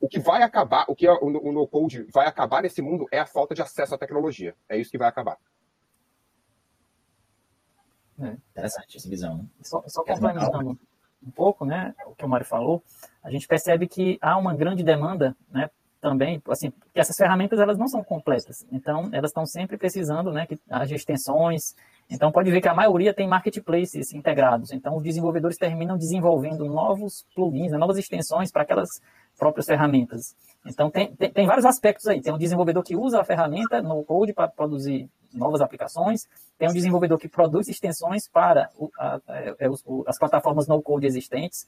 o 0.00 0.08
que 0.08 0.18
vai 0.18 0.42
acabar, 0.42 0.84
o 0.88 0.94
que 0.94 1.08
o, 1.08 1.52
no-code 1.52 2.06
vai 2.12 2.26
acabar 2.26 2.62
nesse 2.62 2.80
mundo 2.80 3.06
é 3.10 3.18
a 3.18 3.26
falta 3.26 3.54
de 3.54 3.62
acesso 3.62 3.94
à 3.94 3.98
tecnologia. 3.98 4.54
É 4.68 4.76
isso 4.76 4.90
que 4.90 4.98
vai 4.98 5.08
acabar. 5.08 5.36
É. 8.20 8.36
Interessante 8.50 8.96
essa 8.96 9.08
visão. 9.08 9.38
Né? 9.38 9.44
Só, 9.62 9.82
só 9.86 10.04
complementando 10.04 10.78
um 11.22 11.30
pouco, 11.30 11.64
né, 11.64 11.94
o 12.06 12.14
que 12.14 12.24
o 12.24 12.28
Mário 12.28 12.46
falou, 12.46 12.82
a 13.22 13.30
gente 13.30 13.46
percebe 13.48 13.88
que 13.88 14.18
há 14.20 14.36
uma 14.36 14.54
grande 14.54 14.84
demanda, 14.84 15.36
né, 15.50 15.68
também, 16.00 16.40
assim, 16.48 16.70
que 16.70 17.00
essas 17.00 17.16
ferramentas 17.16 17.58
elas 17.58 17.76
não 17.76 17.88
são 17.88 18.02
completas, 18.04 18.66
então 18.70 19.08
elas 19.12 19.30
estão 19.30 19.44
sempre 19.44 19.76
precisando, 19.76 20.32
né, 20.32 20.46
que 20.46 20.58
haja 20.70 20.94
extensões, 20.94 21.74
então 22.08 22.30
pode 22.30 22.50
ver 22.50 22.60
que 22.60 22.68
a 22.68 22.74
maioria 22.74 23.12
tem 23.12 23.26
marketplaces 23.26 24.12
integrados, 24.14 24.72
então 24.72 24.96
os 24.96 25.02
desenvolvedores 25.02 25.56
terminam 25.56 25.96
desenvolvendo 25.96 26.64
novos 26.66 27.26
plugins, 27.34 27.72
né, 27.72 27.78
novas 27.78 27.98
extensões 27.98 28.50
para 28.50 28.62
aquelas 28.62 29.00
próprias 29.38 29.66
ferramentas. 29.66 30.34
Então, 30.66 30.90
tem, 30.90 31.14
tem, 31.14 31.30
tem, 31.30 31.46
vários 31.46 31.64
aspectos 31.64 32.06
aí. 32.08 32.20
Tem 32.20 32.34
um 32.34 32.38
desenvolvedor 32.38 32.82
que 32.82 32.96
usa 32.96 33.20
a 33.20 33.24
ferramenta 33.24 33.80
no 33.80 34.04
code 34.04 34.32
para 34.34 34.48
produzir 34.48 35.08
novas 35.32 35.60
aplicações, 35.60 36.26
tem 36.58 36.68
um 36.68 36.72
desenvolvedor 36.72 37.18
que 37.18 37.28
produz 37.28 37.68
extensões 37.68 38.28
para 38.28 38.68
o, 38.76 38.90
a, 38.98 39.20
a, 39.28 39.36
é, 39.36 39.54
é, 39.60 39.68
as 40.06 40.18
plataformas 40.18 40.66
no 40.66 40.82
code 40.82 41.06
existentes, 41.06 41.66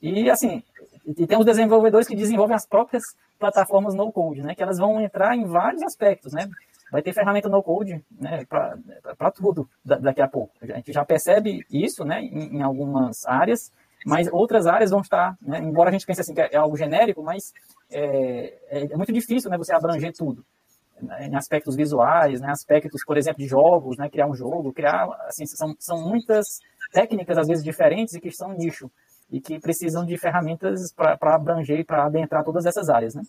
e 0.00 0.28
assim, 0.28 0.62
e 1.06 1.26
tem 1.26 1.38
os 1.38 1.44
desenvolvedores 1.44 2.08
que 2.08 2.16
desenvolvem 2.16 2.56
as 2.56 2.66
próprias 2.66 3.02
plataformas 3.38 3.94
no 3.94 4.10
code, 4.10 4.42
né, 4.42 4.54
que 4.54 4.62
elas 4.62 4.78
vão 4.78 5.00
entrar 5.00 5.36
em 5.36 5.44
vários 5.44 5.82
aspectos, 5.82 6.32
né? 6.32 6.48
Vai 6.90 7.02
ter 7.02 7.12
ferramenta 7.12 7.48
no 7.48 7.62
code 7.62 8.04
né, 8.18 8.44
para 8.46 9.30
tudo 9.30 9.68
daqui 9.84 10.22
a 10.22 10.28
pouco. 10.28 10.52
A 10.62 10.66
gente 10.66 10.92
já 10.92 11.04
percebe 11.04 11.66
isso 11.70 12.04
né, 12.04 12.20
em, 12.22 12.58
em 12.58 12.62
algumas 12.62 13.26
áreas, 13.26 13.72
mas 14.06 14.28
outras 14.30 14.66
áreas 14.66 14.90
vão 14.90 15.00
estar, 15.00 15.36
né, 15.42 15.58
embora 15.58 15.88
a 15.88 15.92
gente 15.92 16.06
pense 16.06 16.20
assim 16.20 16.34
que 16.34 16.40
é 16.40 16.56
algo 16.56 16.76
genérico, 16.76 17.22
mas 17.22 17.52
é, 17.90 18.58
é, 18.68 18.84
é 18.92 18.96
muito 18.96 19.12
difícil 19.12 19.50
né, 19.50 19.58
você 19.58 19.74
abranger 19.74 20.12
tudo. 20.12 20.44
em 21.20 21.34
aspectos 21.34 21.74
visuais, 21.74 22.40
né, 22.40 22.50
aspectos, 22.50 23.04
por 23.04 23.16
exemplo, 23.16 23.42
de 23.42 23.48
jogos, 23.48 23.96
né, 23.98 24.08
criar 24.08 24.28
um 24.28 24.34
jogo, 24.34 24.72
criar, 24.72 25.08
assim, 25.26 25.46
são, 25.46 25.74
são 25.78 26.00
muitas 26.00 26.60
técnicas, 26.92 27.36
às 27.38 27.48
vezes, 27.48 27.64
diferentes 27.64 28.14
e 28.14 28.20
que 28.20 28.30
são 28.30 28.52
nicho, 28.52 28.90
e 29.30 29.40
que 29.40 29.58
precisam 29.58 30.04
de 30.04 30.16
ferramentas 30.18 30.92
para 30.92 31.34
abranger 31.34 31.80
e 31.80 31.84
para 31.84 32.04
adentrar 32.04 32.44
todas 32.44 32.66
essas 32.66 32.88
áreas, 32.88 33.14
né. 33.14 33.22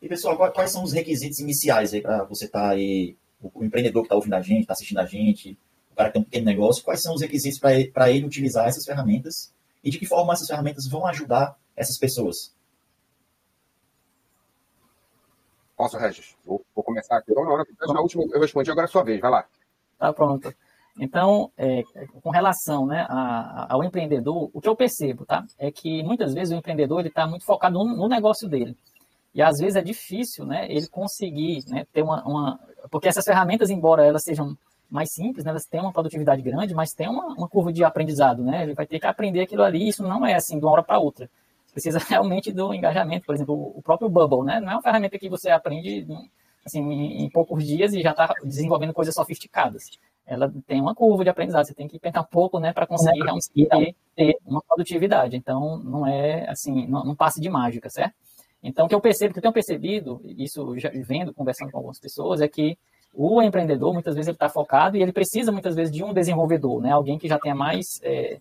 E, 0.00 0.08
pessoal, 0.08 0.36
quais 0.52 0.70
são 0.70 0.82
os 0.82 0.92
requisitos 0.92 1.38
iniciais 1.38 1.98
para 2.02 2.24
você 2.24 2.44
estar 2.44 2.60
tá 2.60 2.68
aí, 2.70 3.16
o 3.40 3.64
empreendedor 3.64 4.02
que 4.02 4.06
está 4.06 4.16
ouvindo 4.16 4.34
a 4.34 4.42
gente, 4.42 4.60
está 4.60 4.74
assistindo 4.74 4.98
a 4.98 5.06
gente, 5.06 5.58
o 5.90 5.96
cara 5.96 6.10
que 6.10 6.14
tem 6.14 6.22
um 6.22 6.24
pequeno 6.24 6.44
negócio, 6.44 6.84
quais 6.84 7.00
são 7.00 7.14
os 7.14 7.22
requisitos 7.22 7.58
para 7.58 7.72
ele, 7.74 7.92
ele 8.08 8.26
utilizar 8.26 8.66
essas 8.66 8.84
ferramentas 8.84 9.54
e 9.82 9.90
de 9.90 9.98
que 9.98 10.06
forma 10.06 10.32
essas 10.32 10.46
ferramentas 10.46 10.86
vão 10.90 11.06
ajudar 11.06 11.56
essas 11.76 11.98
pessoas? 11.98 12.54
Posso, 15.76 15.96
Regis? 15.96 16.36
Vou, 16.44 16.64
vou 16.74 16.84
começar 16.84 17.16
aqui. 17.16 17.32
Na, 17.34 17.94
na 17.94 18.00
última 18.00 18.24
eu 18.30 18.40
respondi, 18.40 18.70
agora 18.70 18.86
é 18.86 18.88
a 18.88 18.92
sua 18.92 19.04
vez, 19.04 19.20
vai 19.20 19.30
lá. 19.30 19.46
Tá 19.98 20.12
pronto. 20.12 20.54
Então, 20.98 21.50
é, 21.56 21.82
com 22.22 22.30
relação 22.30 22.86
né, 22.86 23.04
a, 23.08 23.66
ao 23.74 23.82
empreendedor, 23.82 24.48
o 24.52 24.60
que 24.60 24.68
eu 24.68 24.76
percebo 24.76 25.26
tá, 25.26 25.44
é 25.58 25.70
que 25.70 26.02
muitas 26.04 26.32
vezes 26.32 26.54
o 26.54 26.58
empreendedor 26.58 27.04
está 27.04 27.26
muito 27.26 27.44
focado 27.44 27.78
no, 27.78 27.96
no, 27.96 28.08
negócio 28.08 28.48
dele. 28.48 28.76
E 29.34 29.42
às 29.42 29.58
vezes 29.58 29.74
é 29.74 29.82
difícil 29.82 30.46
né, 30.46 30.70
ele 30.70 30.86
conseguir 30.86 31.64
né, 31.66 31.84
ter 31.92 32.02
uma, 32.02 32.22
uma. 32.24 32.60
Porque 32.90 33.08
essas 33.08 33.24
ferramentas, 33.24 33.70
embora 33.70 34.06
elas 34.06 34.22
sejam 34.22 34.56
mais 34.88 35.12
simples, 35.12 35.44
né, 35.44 35.50
elas 35.50 35.64
têm 35.64 35.80
uma 35.80 35.92
produtividade 35.92 36.40
grande, 36.42 36.72
mas 36.74 36.92
tem 36.92 37.08
uma, 37.08 37.26
uma 37.34 37.48
curva 37.48 37.72
de 37.72 37.82
aprendizado. 37.82 38.44
Né? 38.44 38.62
Ele 38.62 38.74
vai 38.74 38.86
ter 38.86 39.00
que 39.00 39.06
aprender 39.06 39.40
aquilo 39.40 39.64
ali, 39.64 39.88
isso 39.88 40.04
não 40.04 40.24
é 40.24 40.34
assim 40.34 40.58
de 40.58 40.64
uma 40.64 40.72
hora 40.72 40.82
para 40.82 41.00
outra 41.00 41.28
precisa 41.74 41.98
realmente 42.08 42.52
do 42.52 42.72
engajamento. 42.72 43.26
Por 43.26 43.34
exemplo, 43.34 43.72
o 43.76 43.82
próprio 43.82 44.08
Bubble, 44.08 44.46
né? 44.46 44.60
Não 44.60 44.70
é 44.70 44.74
uma 44.76 44.82
ferramenta 44.82 45.18
que 45.18 45.28
você 45.28 45.50
aprende 45.50 46.06
assim, 46.64 46.80
em, 46.80 47.28
poucos 47.28 47.66
dias 47.66 47.92
e 47.92 48.00
já 48.00 48.12
está 48.12 48.32
desenvolvendo 48.42 48.94
coisas 48.94 49.14
sofisticadas. 49.14 49.90
Ela 50.26 50.52
tem 50.66 50.80
uma 50.80 50.94
curva 50.94 51.22
de 51.22 51.30
aprendizado, 51.30 51.66
você 51.66 51.74
tem 51.74 51.86
que 51.86 51.98
pensar 51.98 52.22
um 52.22 52.26
pouco, 52.30 52.58
né, 52.58 52.72
para 52.72 52.86
conseguir 52.86 53.22
realmente 53.22 53.50
ter, 53.52 53.94
ter, 54.16 54.38
uma 54.46 54.62
produtividade. 54.62 55.36
Então, 55.36 55.78
não 55.78 56.06
é 56.06 56.48
assim, 56.48 56.86
não, 56.86 57.04
não 57.04 57.14
passe 57.14 57.40
de 57.40 57.48
mágica, 57.50 57.90
certo? 57.90 58.14
Então, 58.62 58.86
o 58.86 58.88
que 58.88 58.94
eu 58.94 59.00
percebo, 59.00 59.34
que 59.34 59.38
eu 59.38 59.42
tenho 59.42 59.52
percebido, 59.52 60.22
isso 60.24 60.78
já 60.78 60.90
vendo, 60.94 61.34
conversando 61.34 61.70
com 61.70 61.76
algumas 61.76 62.00
pessoas, 62.00 62.40
é 62.40 62.48
que 62.48 62.78
o 63.12 63.42
empreendedor, 63.42 63.92
muitas 63.92 64.14
vezes, 64.14 64.28
ele 64.28 64.36
está 64.36 64.48
focado 64.48 64.96
e 64.96 65.02
ele 65.02 65.12
precisa, 65.12 65.52
muitas 65.52 65.74
vezes, 65.74 65.94
de 65.94 66.02
um 66.02 66.12
desenvolvedor, 66.12 66.80
né? 66.80 66.90
Alguém 66.90 67.18
que 67.18 67.28
já 67.28 67.38
tenha 67.38 67.54
mais 67.54 68.00
é, 68.02 68.40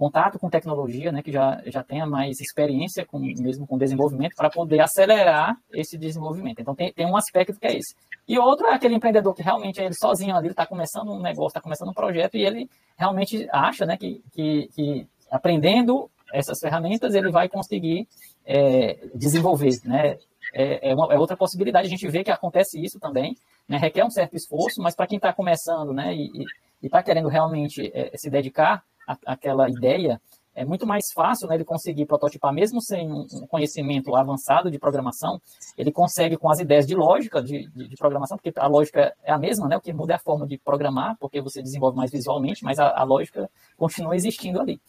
contato 0.00 0.38
com 0.38 0.48
tecnologia, 0.48 1.12
né, 1.12 1.22
que 1.22 1.30
já, 1.30 1.60
já 1.66 1.82
tenha 1.82 2.06
mais 2.06 2.40
experiência 2.40 3.04
com, 3.04 3.18
mesmo 3.18 3.66
com 3.66 3.76
desenvolvimento, 3.76 4.34
para 4.34 4.48
poder 4.48 4.80
acelerar 4.80 5.54
esse 5.70 5.98
desenvolvimento. 5.98 6.58
Então, 6.58 6.74
tem, 6.74 6.90
tem 6.90 7.04
um 7.04 7.18
aspecto 7.18 7.60
que 7.60 7.66
é 7.66 7.76
esse. 7.76 7.94
E 8.26 8.38
outro 8.38 8.66
é 8.66 8.74
aquele 8.74 8.94
empreendedor 8.94 9.34
que 9.34 9.42
realmente 9.42 9.78
é 9.78 9.84
ele 9.84 9.94
sozinho 9.94 10.34
ali, 10.34 10.48
está 10.48 10.64
começando 10.64 11.12
um 11.12 11.20
negócio, 11.20 11.48
está 11.48 11.60
começando 11.60 11.90
um 11.90 11.92
projeto, 11.92 12.34
e 12.34 12.42
ele 12.46 12.70
realmente 12.96 13.46
acha 13.52 13.84
né, 13.84 13.98
que, 13.98 14.22
que, 14.32 14.70
que 14.74 15.06
aprendendo 15.30 16.10
essas 16.32 16.58
ferramentas, 16.58 17.14
ele 17.14 17.30
vai 17.30 17.46
conseguir 17.50 18.08
é, 18.46 19.06
desenvolver. 19.14 19.80
Né? 19.84 20.16
É, 20.54 20.92
é, 20.92 20.94
uma, 20.94 21.12
é, 21.12 21.18
outra 21.18 21.36
possibilidade, 21.36 21.86
a 21.86 21.90
gente 21.90 22.08
vê 22.08 22.24
que 22.24 22.30
acontece 22.30 22.82
isso 22.82 22.98
também, 22.98 23.36
né? 23.68 23.76
requer 23.76 24.04
um 24.04 24.10
certo 24.10 24.34
esforço, 24.34 24.80
mas 24.80 24.96
para 24.96 25.06
quem 25.06 25.16
está 25.16 25.30
começando 25.30 25.92
né, 25.92 26.14
e 26.14 26.46
está 26.82 27.02
querendo 27.02 27.28
realmente 27.28 27.90
é, 27.92 28.16
se 28.16 28.30
dedicar, 28.30 28.82
aquela 29.26 29.68
ideia, 29.68 30.20
é 30.54 30.64
muito 30.64 30.86
mais 30.86 31.12
fácil 31.14 31.48
né, 31.48 31.54
ele 31.54 31.64
conseguir 31.64 32.06
prototipar, 32.06 32.52
mesmo 32.52 32.82
sem 32.82 33.10
um 33.10 33.46
conhecimento 33.48 34.14
avançado 34.14 34.70
de 34.70 34.78
programação, 34.78 35.40
ele 35.76 35.92
consegue 35.92 36.36
com 36.36 36.50
as 36.50 36.58
ideias 36.58 36.86
de 36.86 36.94
lógica 36.94 37.42
de, 37.42 37.68
de, 37.70 37.88
de, 37.88 37.96
programação, 37.96 38.36
porque 38.36 38.52
a 38.58 38.66
lógica 38.66 39.14
é 39.24 39.32
a 39.32 39.38
mesma, 39.38 39.68
né, 39.68 39.76
o 39.76 39.80
que 39.80 39.92
muda 39.92 40.14
é 40.14 40.16
a 40.16 40.20
forma 40.20 40.46
de 40.46 40.58
programar, 40.58 41.16
porque 41.18 41.40
você 41.40 41.62
desenvolve 41.62 41.96
mais 41.96 42.10
visualmente, 42.10 42.64
mas 42.64 42.78
a, 42.78 42.88
a 42.88 43.04
lógica 43.04 43.48
continua 43.76 44.16
existindo 44.16 44.60
ali. 44.60 44.80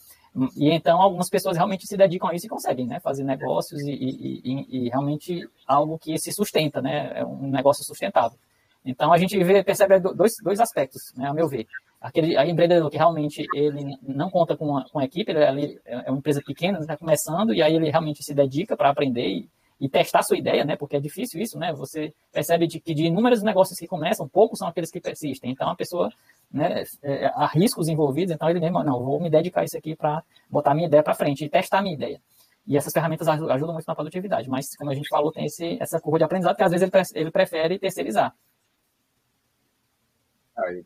E 0.55 0.71
então 0.71 0.99
algumas 1.01 1.29
pessoas 1.29 1.57
realmente 1.57 1.85
se 1.85 1.97
dedicam 1.97 2.29
a 2.29 2.33
isso 2.33 2.45
e 2.45 2.49
conseguem 2.49 2.87
né, 2.87 2.99
fazer 3.01 3.23
negócios 3.23 3.81
e, 3.81 3.91
e, 3.91 4.41
e, 4.43 4.85
e 4.85 4.89
realmente 4.89 5.47
algo 5.67 5.99
que 5.99 6.17
se 6.17 6.31
sustenta, 6.31 6.81
né, 6.81 7.11
é 7.15 7.25
um 7.25 7.49
negócio 7.49 7.83
sustentável. 7.83 8.37
Então 8.83 9.13
a 9.13 9.17
gente 9.17 9.41
vê, 9.43 9.63
percebe 9.63 9.99
dois, 9.99 10.33
dois 10.43 10.59
aspectos, 10.59 11.13
né, 11.15 11.27
a 11.27 11.33
meu 11.33 11.47
ver 11.47 11.67
aquele 12.01 12.35
a 12.35 12.45
empreendedor 12.45 12.89
que 12.89 12.97
realmente 12.97 13.45
ele 13.53 13.95
não 14.01 14.29
conta 14.29 14.57
com 14.57 14.65
uma, 14.65 14.83
com 14.89 14.97
uma 14.97 15.05
equipe, 15.05 15.31
ele, 15.31 15.79
é 15.85 16.09
uma 16.09 16.17
empresa 16.17 16.41
pequena, 16.43 16.79
está 16.79 16.97
começando, 16.97 17.53
e 17.53 17.61
aí 17.61 17.75
ele 17.75 17.91
realmente 17.91 18.23
se 18.23 18.33
dedica 18.33 18.75
para 18.75 18.89
aprender 18.89 19.27
e, 19.27 19.49
e, 19.79 19.87
testar 19.87 20.23
sua 20.23 20.37
ideia, 20.37 20.65
né? 20.65 20.75
Porque 20.75 20.95
é 20.95 20.99
difícil 20.99 21.39
isso, 21.39 21.59
né? 21.59 21.71
Você 21.73 22.11
percebe 22.33 22.65
de, 22.65 22.79
que 22.79 22.95
de 22.95 23.05
inúmeros 23.05 23.43
negócios 23.43 23.77
que 23.77 23.85
começam, 23.85 24.27
poucos 24.27 24.57
são 24.57 24.67
aqueles 24.67 24.89
que 24.89 24.99
persistem. 24.99 25.51
Então 25.51 25.69
a 25.69 25.75
pessoa 25.75 26.09
né, 26.51 26.83
é, 27.03 27.27
há 27.27 27.45
riscos 27.45 27.87
envolvidos, 27.87 28.33
então 28.33 28.49
ele 28.49 28.59
mesmo, 28.59 28.83
não, 28.83 29.03
vou 29.03 29.21
me 29.21 29.29
dedicar 29.29 29.61
a 29.61 29.63
isso 29.63 29.77
aqui 29.77 29.95
para 29.95 30.23
botar 30.49 30.73
minha 30.73 30.87
ideia 30.87 31.03
para 31.03 31.13
frente 31.13 31.45
e 31.45 31.49
testar 31.49 31.79
a 31.79 31.81
minha 31.83 31.95
ideia. 31.95 32.19
E 32.65 32.77
essas 32.77 32.93
ferramentas 32.93 33.27
ajudam 33.27 33.73
muito 33.73 33.87
na 33.87 33.95
produtividade, 33.95 34.49
mas 34.49 34.75
como 34.75 34.91
a 34.91 34.95
gente 34.95 35.07
falou, 35.07 35.31
tem 35.31 35.45
esse, 35.45 35.77
essa 35.79 35.99
curva 35.99 36.19
de 36.19 36.23
aprendizado 36.23 36.55
que 36.55 36.63
às 36.63 36.71
vezes 36.71 36.87
ele, 36.87 37.03
ele 37.15 37.31
prefere 37.31 37.79
terceirizar. 37.79 38.33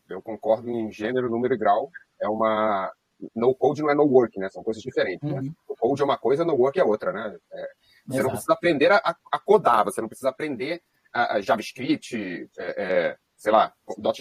Eu 0.08 0.22
concordo 0.22 0.70
em 0.70 0.90
gênero, 0.90 1.30
número 1.30 1.54
e 1.54 1.58
grau. 1.58 1.90
É 2.20 2.28
uma. 2.28 2.92
No 3.34 3.54
code 3.54 3.82
não 3.82 3.90
é 3.90 3.94
no 3.94 4.04
work, 4.04 4.38
né? 4.38 4.48
São 4.50 4.62
coisas 4.62 4.82
diferentes. 4.82 5.28
Né? 5.28 5.38
Uhum. 5.38 5.44
Né? 5.44 5.52
No 5.68 5.76
code 5.76 6.02
é 6.02 6.04
uma 6.04 6.18
coisa, 6.18 6.44
no 6.44 6.54
work 6.54 6.78
é 6.78 6.84
outra, 6.84 7.12
né? 7.12 7.36
É, 7.52 7.68
você 8.06 8.22
não 8.22 8.30
precisa 8.30 8.52
aprender 8.52 8.92
a, 8.92 9.16
a, 9.32 9.38
codar, 9.38 9.84
você 9.84 10.00
não 10.00 10.08
precisa 10.08 10.28
aprender 10.28 10.82
a, 11.12 11.36
a 11.36 11.40
JavaScript, 11.40 12.48
é, 12.58 12.84
é, 12.84 13.16
sei 13.36 13.52
lá, 13.52 13.72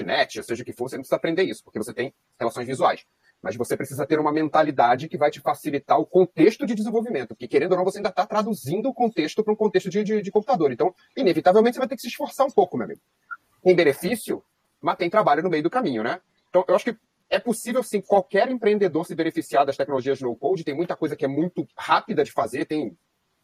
.NET, 0.06 0.44
seja 0.44 0.64
o 0.64 0.66
que 0.66 0.74
for, 0.74 0.90
você 0.90 0.96
não 0.96 1.02
precisa 1.02 1.16
aprender 1.16 1.44
isso, 1.44 1.64
porque 1.64 1.78
você 1.78 1.94
tem 1.94 2.14
relações 2.40 2.68
visuais. 2.68 3.06
Mas 3.42 3.56
você 3.56 3.78
precisa 3.78 4.08
ter 4.08 4.20
uma 4.20 4.32
mentalidade 4.32 5.08
que 5.08 5.18
vai 5.18 5.30
te 5.30 5.40
facilitar 5.40 6.00
o 6.00 6.06
contexto 6.06 6.66
de 6.66 6.74
desenvolvimento, 6.74 7.30
porque 7.30 7.48
querendo 7.48 7.74
ou 7.74 7.78
não, 7.78 7.86
você 7.86 8.00
ainda 8.00 8.10
está 8.10 8.26
traduzindo 8.26 8.90
o 8.90 8.94
contexto 8.94 9.44
para 9.44 9.54
um 9.54 9.58
contexto 9.58 9.90
de, 9.90 10.04
de, 10.04 10.22
de 10.22 10.32
computador. 10.32 10.72
Então, 10.72 10.94
inevitavelmente, 11.16 11.76
você 11.76 11.80
vai 11.80 11.88
ter 11.88 11.96
que 11.96 12.02
se 12.02 12.08
esforçar 12.08 12.48
um 12.48 12.52
pouco, 12.52 12.78
meu 12.78 12.86
amigo. 12.86 13.02
Em 13.64 13.76
benefício, 13.76 14.44
mas 14.86 14.98
tem 14.98 15.10
trabalho 15.10 15.42
no 15.42 15.50
meio 15.50 15.64
do 15.64 15.70
caminho, 15.70 16.04
né? 16.04 16.22
Então, 16.48 16.64
eu 16.68 16.76
acho 16.76 16.86
que 16.86 16.96
é 17.28 17.40
possível, 17.40 17.82
sim, 17.82 18.00
qualquer 18.00 18.50
empreendedor 18.50 19.04
se 19.04 19.16
beneficiar 19.16 19.66
das 19.66 19.76
tecnologias 19.76 20.22
no 20.22 20.36
code. 20.36 20.64
Tem 20.64 20.76
muita 20.76 20.96
coisa 20.96 21.16
que 21.16 21.26
é 21.26 21.28
muito 21.28 21.68
rápida 21.76 22.24
de 22.24 22.32
fazer. 22.32 22.66
Tem 22.66 22.96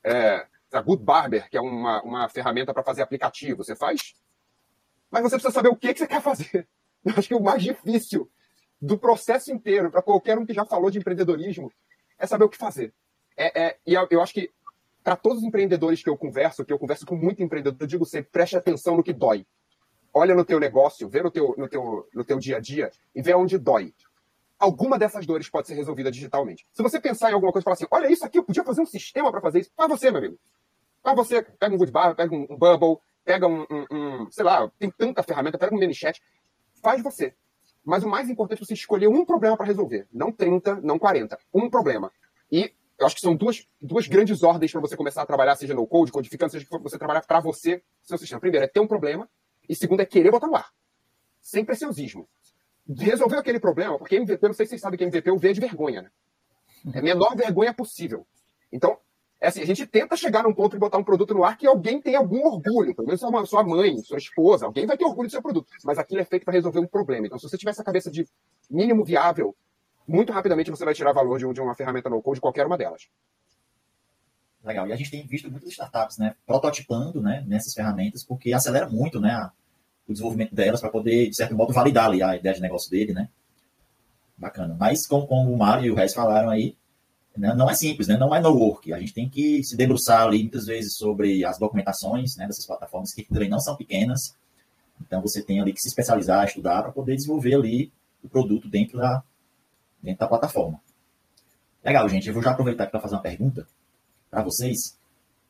é, 0.03 0.45
a 0.71 0.81
Good 0.81 1.03
Barber, 1.03 1.49
que 1.49 1.57
é 1.57 1.61
uma, 1.61 1.99
uma 2.03 2.29
ferramenta 2.29 2.71
para 2.75 2.83
fazer 2.83 3.01
aplicativo. 3.01 3.63
Você 3.63 3.75
faz, 3.75 4.13
mas 5.09 5.23
você 5.23 5.35
precisa 5.35 5.51
saber 5.51 5.69
o 5.69 5.75
que, 5.75 5.91
que 5.91 5.99
você 5.99 6.07
quer 6.07 6.21
fazer. 6.21 6.67
Eu 7.03 7.13
acho 7.17 7.27
que 7.27 7.33
o 7.33 7.41
mais 7.41 7.63
difícil 7.63 8.29
do 8.79 8.95
processo 8.95 9.51
inteiro, 9.51 9.89
para 9.89 10.03
qualquer 10.03 10.37
um 10.37 10.45
que 10.45 10.53
já 10.53 10.63
falou 10.63 10.91
de 10.91 10.99
empreendedorismo, 10.99 11.71
é 12.19 12.27
saber 12.27 12.43
o 12.43 12.49
que 12.49 12.57
fazer. 12.57 12.93
É, 13.35 13.63
é, 13.63 13.77
e 13.85 13.95
eu 13.95 14.21
acho 14.21 14.33
que 14.33 14.51
para 15.03 15.15
todos 15.15 15.39
os 15.39 15.43
empreendedores 15.43 16.03
que 16.03 16.09
eu 16.09 16.17
converso, 16.17 16.63
que 16.63 16.71
eu 16.71 16.77
converso 16.77 17.05
com 17.05 17.15
muito 17.15 17.41
empreendedor, 17.41 17.77
eu 17.79 17.87
digo 17.87 18.05
sempre, 18.05 18.29
preste 18.31 18.55
atenção 18.55 18.95
no 18.95 19.03
que 19.03 19.13
dói 19.13 19.45
olha 20.13 20.35
no 20.35 20.45
teu 20.45 20.59
negócio, 20.59 21.07
vê 21.07 21.21
no 21.21 21.31
teu, 21.31 21.55
no 21.57 21.67
teu, 21.67 22.07
no 22.13 22.23
teu 22.23 22.39
dia 22.39 22.57
a 22.57 22.59
dia 22.59 22.91
e 23.15 23.21
vê 23.21 23.33
onde 23.33 23.57
dói. 23.57 23.93
Alguma 24.59 24.99
dessas 24.99 25.25
dores 25.25 25.49
pode 25.49 25.67
ser 25.67 25.73
resolvida 25.73 26.11
digitalmente. 26.11 26.67
Se 26.71 26.83
você 26.83 26.99
pensar 26.99 27.31
em 27.31 27.33
alguma 27.33 27.51
coisa 27.51 27.63
e 27.63 27.65
falar 27.65 27.73
assim, 27.73 27.87
olha 27.89 28.11
isso 28.11 28.25
aqui, 28.25 28.37
eu 28.37 28.43
podia 28.43 28.63
fazer 28.63 28.81
um 28.81 28.85
sistema 28.85 29.31
para 29.31 29.41
fazer 29.41 29.59
isso, 29.61 29.71
faz 29.75 29.89
você, 29.89 30.11
meu 30.11 30.19
amigo. 30.19 30.39
Faz 31.01 31.15
você, 31.15 31.41
pega 31.41 31.73
um 31.73 31.77
Goodbar, 31.77 32.15
pega 32.15 32.35
um, 32.35 32.45
Bubble, 32.45 32.97
pega 33.25 33.47
um, 33.47 33.61
um, 33.61 33.85
um, 33.91 34.31
sei 34.31 34.43
lá, 34.43 34.69
tem 34.77 34.91
tanta 34.91 35.23
ferramenta, 35.23 35.57
pega 35.57 35.73
um 35.73 35.79
ManyChat, 35.79 36.21
faz 36.81 37.01
você. 37.01 37.33
Mas 37.83 38.03
o 38.03 38.09
mais 38.09 38.29
importante 38.29 38.61
é 38.61 38.65
você 38.65 38.75
escolher 38.75 39.07
um 39.07 39.25
problema 39.25 39.57
para 39.57 39.65
resolver. 39.65 40.07
Não 40.13 40.31
30, 40.31 40.75
não 40.81 40.99
40. 40.99 41.39
Um 41.51 41.67
problema. 41.67 42.11
E 42.51 42.71
eu 42.99 43.07
acho 43.07 43.15
que 43.15 43.21
são 43.21 43.35
duas, 43.35 43.67
duas 43.81 44.07
grandes 44.07 44.43
ordens 44.43 44.71
para 44.71 44.81
você 44.81 44.95
começar 44.95 45.23
a 45.23 45.25
trabalhar, 45.25 45.55
seja 45.55 45.73
no 45.73 45.87
code, 45.87 46.11
codificando, 46.11 46.51
seja 46.51 46.65
que 46.65 46.77
você 46.77 46.99
trabalhar 46.99 47.21
para 47.25 47.39
você, 47.39 47.81
seu 48.03 48.19
sistema. 48.19 48.39
Primeiro 48.39 48.65
é 48.65 48.67
ter 48.67 48.79
um 48.79 48.85
problema 48.85 49.27
e 49.67 49.75
segundo 49.75 50.01
é 50.01 50.05
querer 50.05 50.31
botar 50.31 50.47
no 50.47 50.55
ar. 50.55 50.69
Sem 51.41 51.65
preciosismo. 51.65 52.27
Resolveu 52.87 53.39
aquele 53.39 53.59
problema, 53.59 53.97
porque 53.97 54.15
MVP, 54.15 54.47
não 54.47 54.53
sei 54.53 54.65
se 54.65 54.71
vocês 54.71 54.81
sabem 54.81 54.97
que 54.97 55.03
MVP 55.03 55.29
é 55.29 55.33
o 55.33 55.37
V 55.37 55.53
de 55.53 55.59
vergonha, 55.59 56.01
né? 56.01 56.11
É 56.93 56.99
a 56.99 57.01
menor 57.01 57.35
vergonha 57.35 57.73
possível. 57.73 58.25
Então, 58.71 58.97
é 59.39 59.47
assim, 59.47 59.61
a 59.61 59.65
gente 59.65 59.87
tenta 59.87 60.15
chegar 60.15 60.43
num 60.43 60.53
ponto 60.53 60.73
de 60.73 60.79
botar 60.79 60.99
um 60.99 61.03
produto 61.03 61.33
no 61.33 61.43
ar 61.43 61.57
que 61.57 61.65
alguém 61.65 61.99
tem 61.99 62.15
algum 62.15 62.45
orgulho, 62.45 62.93
pelo 62.95 63.07
menos 63.07 63.19
sua, 63.19 63.45
sua 63.45 63.63
mãe, 63.63 63.97
sua 63.97 64.17
esposa, 64.17 64.65
alguém 64.67 64.85
vai 64.85 64.95
ter 64.95 65.05
orgulho 65.05 65.27
do 65.27 65.31
seu 65.31 65.41
produto. 65.41 65.67
Mas 65.83 65.97
aquilo 65.97 66.21
é 66.21 66.25
feito 66.25 66.43
para 66.43 66.53
resolver 66.53 66.79
um 66.79 66.87
problema. 66.87 67.25
Então, 67.25 67.39
se 67.39 67.49
você 67.49 67.57
tiver 67.57 67.71
essa 67.71 67.83
cabeça 67.83 68.11
de 68.11 68.27
mínimo 68.69 69.03
viável, 69.03 69.55
muito 70.07 70.31
rapidamente 70.31 70.69
você 70.69 70.85
vai 70.85 70.93
tirar 70.93 71.11
valor 71.11 71.39
de, 71.39 71.53
de 71.53 71.61
uma 71.61 71.73
ferramenta 71.73 72.09
no 72.09 72.21
code, 72.21 72.39
qualquer 72.39 72.67
uma 72.67 72.77
delas. 72.77 73.07
Legal. 74.63 74.87
E 74.87 74.93
a 74.93 74.95
gente 74.95 75.09
tem 75.09 75.25
visto 75.25 75.49
muitas 75.49 75.69
startups, 75.71 76.17
né, 76.17 76.35
prototipando, 76.45 77.21
né, 77.21 77.43
nessas 77.47 77.73
ferramentas, 77.73 78.23
porque 78.23 78.53
acelera 78.53 78.87
muito, 78.87 79.19
né, 79.19 79.49
o 80.07 80.11
desenvolvimento 80.11 80.53
delas 80.53 80.79
para 80.79 80.89
poder, 80.89 81.29
de 81.29 81.35
certo 81.35 81.55
modo, 81.55 81.73
validar 81.73 82.05
ali 82.05 82.21
a 82.21 82.35
ideia 82.35 82.53
de 82.53 82.61
negócio 82.61 82.89
dele, 82.89 83.13
né? 83.13 83.29
Bacana. 84.37 84.75
Mas, 84.79 85.07
como, 85.07 85.25
como 85.27 85.51
o 85.51 85.57
Mário 85.57 85.85
e 85.85 85.91
o 85.91 85.95
Reis 85.95 86.13
falaram 86.13 86.49
aí, 86.49 86.75
né, 87.35 87.53
não 87.55 87.69
é 87.69 87.73
simples, 87.73 88.07
né? 88.07 88.17
não 88.17 88.35
é 88.35 88.41
no 88.41 88.49
work. 88.49 88.91
A 88.93 88.99
gente 88.99 89.13
tem 89.13 89.29
que 89.29 89.63
se 89.63 89.75
debruçar 89.77 90.23
ali 90.27 90.39
muitas 90.39 90.65
vezes 90.65 90.95
sobre 90.95 91.45
as 91.45 91.57
documentações 91.57 92.35
né, 92.35 92.45
dessas 92.45 92.65
plataformas, 92.65 93.13
que 93.13 93.23
também 93.23 93.49
não 93.49 93.59
são 93.59 93.75
pequenas. 93.75 94.35
Então 94.99 95.21
você 95.21 95.41
tem 95.41 95.61
ali 95.61 95.71
que 95.71 95.81
se 95.81 95.87
especializar, 95.87 96.45
estudar 96.45 96.83
para 96.83 96.91
poder 96.91 97.15
desenvolver 97.15 97.55
ali 97.55 97.91
o 98.21 98.27
produto 98.29 98.67
dentro 98.67 98.97
da, 98.97 99.23
dentro 100.03 100.19
da 100.19 100.27
plataforma. 100.27 100.79
Legal, 101.83 102.07
gente. 102.09 102.27
Eu 102.27 102.33
vou 102.33 102.43
já 102.43 102.51
aproveitar 102.51 102.87
para 102.87 102.99
fazer 102.99 103.15
uma 103.15 103.21
pergunta 103.21 103.65
para 104.31 104.41
vocês. 104.41 104.97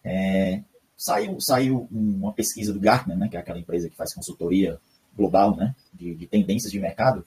É, 0.03 0.61
saiu, 0.97 1.39
saiu 1.39 1.87
uma 1.91 2.33
pesquisa 2.33 2.73
do 2.73 2.79
Gartner, 2.79 3.17
né, 3.17 3.29
que 3.29 3.37
é 3.37 3.39
aquela 3.39 3.59
empresa 3.59 3.89
que 3.89 3.95
faz 3.95 4.13
consultoria 4.13 4.79
global 5.15 5.55
né, 5.55 5.75
de, 5.93 6.15
de 6.15 6.27
tendências 6.27 6.71
de 6.71 6.79
mercado. 6.79 7.25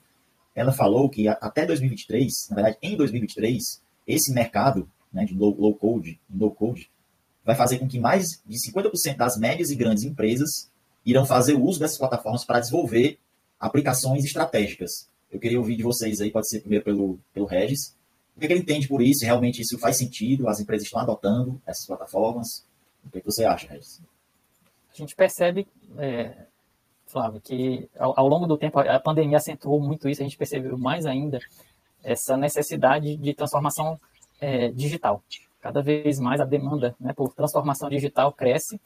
Ela 0.53 0.71
falou 0.71 1.09
que 1.09 1.27
até 1.27 1.65
2023, 1.65 2.31
na 2.49 2.55
verdade, 2.55 2.77
em 2.81 2.95
2023, 2.95 3.81
esse 4.07 4.33
mercado 4.33 4.89
né, 5.11 5.25
de 5.25 5.33
low, 5.33 5.55
low 5.57 5.73
code, 5.73 6.19
no 6.29 6.51
code, 6.51 6.89
vai 7.43 7.55
fazer 7.55 7.77
com 7.77 7.87
que 7.87 7.99
mais 7.99 8.41
de 8.45 8.57
50% 8.71 9.17
das 9.17 9.37
médias 9.37 9.69
e 9.69 9.75
grandes 9.75 10.03
empresas 10.03 10.69
irão 11.05 11.25
fazer 11.25 11.53
uso 11.53 11.79
dessas 11.79 11.97
plataformas 11.97 12.43
para 12.43 12.59
desenvolver 12.59 13.19
aplicações 13.59 14.25
estratégicas. 14.25 15.07
Eu 15.31 15.39
queria 15.39 15.59
ouvir 15.59 15.75
de 15.75 15.83
vocês 15.83 16.21
aí, 16.21 16.31
pode 16.31 16.49
ser 16.49 16.61
primeiro 16.61 16.83
pelo, 16.83 17.19
pelo 17.33 17.45
Regis, 17.45 17.95
o 18.35 18.39
que, 18.39 18.45
ele 18.45 18.59
entende 18.59 18.87
por 18.87 19.01
isso? 19.01 19.23
Realmente 19.23 19.61
isso 19.61 19.79
faz 19.79 19.97
sentido? 19.97 20.49
As 20.49 20.59
empresas 20.59 20.85
estão 20.85 20.99
adotando 20.99 21.61
essas 21.65 21.85
plataformas? 21.85 22.65
O 23.05 23.09
que, 23.09 23.21
você 23.21 23.45
acha, 23.45 23.67
Regis? 23.67 24.01
A 24.93 24.97
gente 24.97 25.15
percebe, 25.15 25.65
é, 25.97 26.45
Flávio, 27.05 27.39
que 27.39 27.89
ao, 27.97 28.19
ao, 28.19 28.27
longo 28.27 28.45
do 28.45 28.57
tempo 28.57 28.79
a 28.79 28.99
pandemia 28.99 29.37
acentuou 29.37 29.79
muito 29.79 30.09
isso, 30.09 30.21
a 30.21 30.25
gente 30.25 30.37
percebeu 30.37 30.77
mais 30.77 31.05
ainda 31.05 31.39
essa 32.03 32.35
necessidade 32.35 33.15
de 33.15 33.33
transformação 33.33 33.99
é, 34.41 34.69
digital. 34.69 35.23
Cada 35.61 35.81
vez 35.81 36.19
mais 36.19 36.41
a 36.41 36.45
demanda 36.45 36.93
né, 36.99 37.13
por 37.13 37.33
transformação 37.33 37.89
digital 37.89 38.33
cresce. 38.33 38.79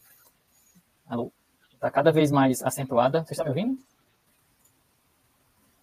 Está 1.73 1.89
cada 1.89 2.11
vez 2.11 2.31
mais 2.31 2.61
acentuada. 2.61 3.23
Você 3.23 3.33
está 3.33 3.43
me 3.43 3.49
ouvindo? 3.49 3.79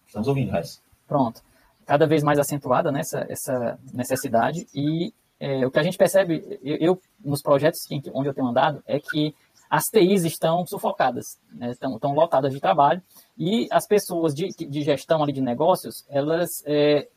Estamos 0.05 0.27
ouvindo, 0.27 0.51
Regis. 0.51 0.81
Pronto 1.05 1.43
cada 1.87 2.05
vez 2.05 2.21
mais 2.21 2.37
acentuada 2.37 2.91
nessa 2.91 3.21
né, 3.21 3.27
essa 3.29 3.79
necessidade. 3.93 4.67
E 4.75 5.13
é, 5.39 5.65
o 5.65 5.71
que 5.71 5.79
a 5.79 5.83
gente 5.83 5.97
percebe, 5.97 6.59
eu, 6.61 6.77
eu 6.77 7.01
nos 7.23 7.41
projetos 7.41 7.79
onde 8.13 8.29
eu 8.29 8.33
tenho 8.33 8.47
andado, 8.47 8.83
é 8.85 8.99
que 8.99 9.33
as 9.69 9.85
TIs 9.85 10.23
estão 10.23 10.65
sufocadas, 10.65 11.39
né, 11.51 11.71
estão, 11.71 11.95
estão 11.95 12.13
lotadas 12.13 12.53
de 12.53 12.59
trabalho. 12.59 13.01
E 13.37 13.67
as 13.71 13.87
pessoas 13.87 14.33
de, 14.35 14.49
de 14.49 14.81
gestão 14.81 15.23
ali 15.23 15.31
de 15.31 15.41
negócios, 15.41 16.05
elas 16.09 16.49
é, 16.65 17.07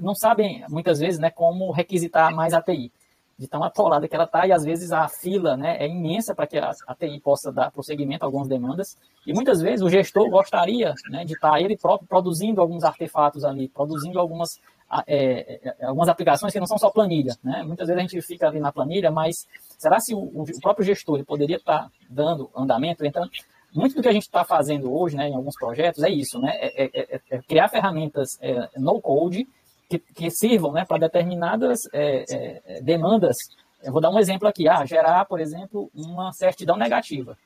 não 0.00 0.14
sabem 0.14 0.64
muitas 0.68 1.00
vezes 1.00 1.18
né, 1.18 1.30
como 1.30 1.72
requisitar 1.72 2.34
mais 2.34 2.54
a 2.54 2.62
TI 2.62 2.92
de 3.38 3.46
tão 3.46 3.62
atolada 3.62 4.08
que 4.08 4.14
ela 4.16 4.24
está, 4.24 4.46
e 4.46 4.52
às 4.52 4.64
vezes 4.64 4.90
a 4.90 5.06
fila 5.06 5.56
né, 5.56 5.76
é 5.78 5.86
imensa 5.86 6.34
para 6.34 6.46
que 6.46 6.58
a, 6.58 6.72
a, 6.86 6.94
TI 6.94 7.20
possa 7.20 7.52
dar 7.52 7.70
prosseguimento 7.70 8.24
a 8.24 8.26
algumas 8.26 8.48
demandas, 8.48 8.98
e 9.24 9.32
muitas 9.32 9.60
vezes 9.60 9.80
o 9.80 9.88
gestor 9.88 10.28
gostaria 10.28 10.92
né, 11.08 11.24
de 11.24 11.34
estar 11.34 11.52
tá 11.52 11.60
ele 11.60 11.76
próprio 11.76 12.08
produzindo 12.08 12.60
alguns 12.60 12.82
artefatos 12.82 13.44
ali, 13.44 13.68
produzindo 13.68 14.18
algumas, 14.18 14.60
é, 15.06 15.60
é, 15.62 15.86
algumas 15.86 16.08
aplicações 16.08 16.52
que 16.52 16.58
não 16.58 16.66
são 16.66 16.78
só 16.78 16.90
planilha. 16.90 17.36
Né? 17.44 17.62
Muitas 17.62 17.86
vezes 17.86 17.98
a 17.98 18.02
gente 18.02 18.20
fica 18.22 18.48
ali 18.48 18.58
na 18.58 18.72
planilha, 18.72 19.10
mas 19.10 19.46
será 19.78 20.00
se 20.00 20.12
o, 20.14 20.18
o 20.18 20.60
próprio 20.60 20.84
gestor 20.84 21.24
poderia 21.24 21.58
estar 21.58 21.84
tá 21.84 21.90
dando 22.10 22.50
andamento? 22.56 23.06
Então, 23.06 23.24
muito 23.72 23.94
do 23.94 24.02
que 24.02 24.08
a 24.08 24.12
gente 24.12 24.22
está 24.22 24.44
fazendo 24.44 24.92
hoje, 24.92 25.16
né, 25.16 25.28
em 25.28 25.34
alguns 25.36 25.54
projetos, 25.54 26.02
é 26.02 26.10
isso, 26.10 26.40
né, 26.40 26.52
é, 26.56 26.84
é, 26.84 26.90
é, 27.14 27.20
é 27.30 27.38
criar 27.42 27.68
ferramentas 27.68 28.38
no 28.76 29.00
code 29.00 29.46
que, 29.88 29.98
que 29.98 30.30
sirvam 30.30 30.72
né, 30.72 30.84
para 30.84 30.98
determinadas 30.98 31.80
é, 31.92 32.24
é, 32.28 32.62
é, 32.66 32.80
demandas. 32.82 33.36
Eu 33.82 33.92
vou 33.92 34.00
dar 34.00 34.10
um 34.10 34.18
exemplo 34.18 34.46
aqui, 34.46 34.68
ah, 34.68 34.84
gerar, 34.84 35.24
por 35.24 35.40
exemplo, 35.40 35.90
uma 35.94 36.32
certidão 36.32 36.76
negativa. 36.76 37.36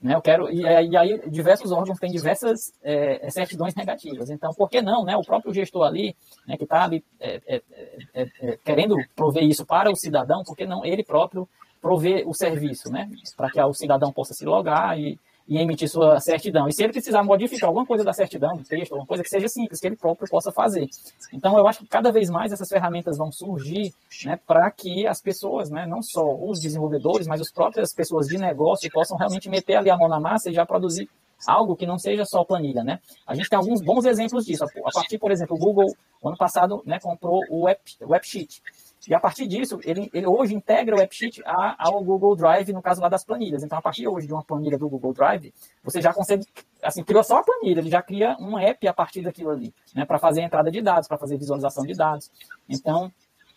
Né, 0.00 0.14
eu 0.14 0.22
quero, 0.22 0.50
e, 0.50 0.62
e 0.62 0.96
aí 0.96 1.20
diversos 1.28 1.70
órgãos 1.72 1.98
têm 1.98 2.10
diversas 2.10 2.72
é, 2.82 3.28
certidões 3.30 3.74
negativas. 3.74 4.30
Então, 4.30 4.54
por 4.54 4.70
que 4.70 4.80
não, 4.80 5.04
né, 5.04 5.16
o 5.16 5.24
próprio 5.24 5.52
gestor 5.52 5.86
ali, 5.86 6.16
né, 6.46 6.56
que 6.56 6.64
está 6.64 6.84
ali 6.84 7.04
é, 7.20 7.62
é, 8.14 8.58
querendo 8.64 8.96
prover 9.14 9.44
isso 9.44 9.66
para 9.66 9.90
o 9.90 9.96
cidadão, 9.96 10.42
por 10.42 10.56
que 10.56 10.64
não 10.64 10.84
ele 10.84 11.04
próprio 11.04 11.46
prover 11.82 12.26
o 12.26 12.34
serviço, 12.34 12.90
né, 12.90 13.10
para 13.36 13.50
que 13.50 13.60
o 13.60 13.74
cidadão 13.74 14.10
possa 14.10 14.32
se 14.32 14.44
logar 14.46 14.98
e, 14.98 15.18
e 15.50 15.58
emitir 15.58 15.88
sua 15.88 16.20
certidão. 16.20 16.68
E 16.68 16.72
se 16.72 16.84
ele 16.84 16.92
precisar 16.92 17.24
modificar 17.24 17.68
alguma 17.68 17.84
coisa 17.84 18.04
da 18.04 18.12
certidão, 18.12 18.54
um 18.54 18.62
texto, 18.62 18.92
alguma 18.92 19.06
coisa 19.06 19.24
que 19.24 19.28
seja 19.28 19.48
simples, 19.48 19.80
que 19.80 19.86
ele 19.88 19.96
próprio 19.96 20.30
possa 20.30 20.52
fazer. 20.52 20.88
Então, 21.32 21.58
eu 21.58 21.66
acho 21.66 21.80
que 21.80 21.88
cada 21.88 22.12
vez 22.12 22.30
mais 22.30 22.52
essas 22.52 22.68
ferramentas 22.68 23.18
vão 23.18 23.32
surgir 23.32 23.92
né, 24.24 24.38
para 24.46 24.70
que 24.70 25.08
as 25.08 25.20
pessoas, 25.20 25.68
né, 25.68 25.86
não 25.86 26.02
só 26.02 26.22
os 26.36 26.60
desenvolvedores, 26.60 27.26
mas 27.26 27.40
as 27.40 27.50
próprias 27.50 27.92
pessoas 27.92 28.28
de 28.28 28.38
negócio 28.38 28.88
possam 28.92 29.18
realmente 29.18 29.50
meter 29.50 29.74
ali 29.74 29.90
a 29.90 29.96
mão 29.96 30.08
na 30.08 30.20
massa 30.20 30.50
e 30.50 30.54
já 30.54 30.64
produzir 30.64 31.08
algo 31.44 31.74
que 31.74 31.86
não 31.86 31.98
seja 31.98 32.24
só 32.24 32.44
planilha, 32.44 32.84
né? 32.84 33.00
A 33.26 33.34
gente 33.34 33.48
tem 33.48 33.58
alguns 33.58 33.80
bons 33.82 34.04
exemplos 34.04 34.44
disso. 34.44 34.62
A 34.64 34.90
partir, 34.92 35.18
por 35.18 35.32
exemplo, 35.32 35.56
o 35.56 35.58
Google, 35.58 35.92
ano 36.24 36.36
passado, 36.36 36.82
né, 36.84 37.00
comprou 37.00 37.40
o 37.48 37.64
WebSheet. 38.02 38.62
E 39.08 39.14
a 39.14 39.20
partir 39.20 39.46
disso, 39.46 39.78
ele, 39.82 40.10
ele 40.12 40.26
hoje 40.26 40.54
integra 40.54 40.94
o 40.94 41.02
AppSheet 41.02 41.42
ao 41.78 42.02
Google 42.04 42.36
Drive, 42.36 42.72
no 42.72 42.82
caso 42.82 43.00
lá 43.00 43.08
das 43.08 43.24
planilhas. 43.24 43.62
Então, 43.62 43.78
a 43.78 43.82
partir 43.82 44.06
hoje 44.06 44.26
de 44.26 44.32
uma 44.32 44.44
planilha 44.44 44.76
do 44.76 44.88
Google 44.88 45.14
Drive, 45.14 45.54
você 45.82 46.02
já 46.02 46.12
consegue, 46.12 46.44
assim, 46.82 47.02
criou 47.02 47.24
só 47.24 47.38
a 47.38 47.42
planilha, 47.42 47.80
ele 47.80 47.90
já 47.90 48.02
cria 48.02 48.36
um 48.38 48.58
app 48.58 48.86
a 48.86 48.92
partir 48.92 49.22
daquilo 49.22 49.50
ali, 49.50 49.72
né, 49.94 50.04
para 50.04 50.18
fazer 50.18 50.42
a 50.42 50.44
entrada 50.44 50.70
de 50.70 50.82
dados, 50.82 51.08
para 51.08 51.16
fazer 51.16 51.38
visualização 51.38 51.84
de 51.84 51.94
dados. 51.94 52.30
Então, 52.68 53.10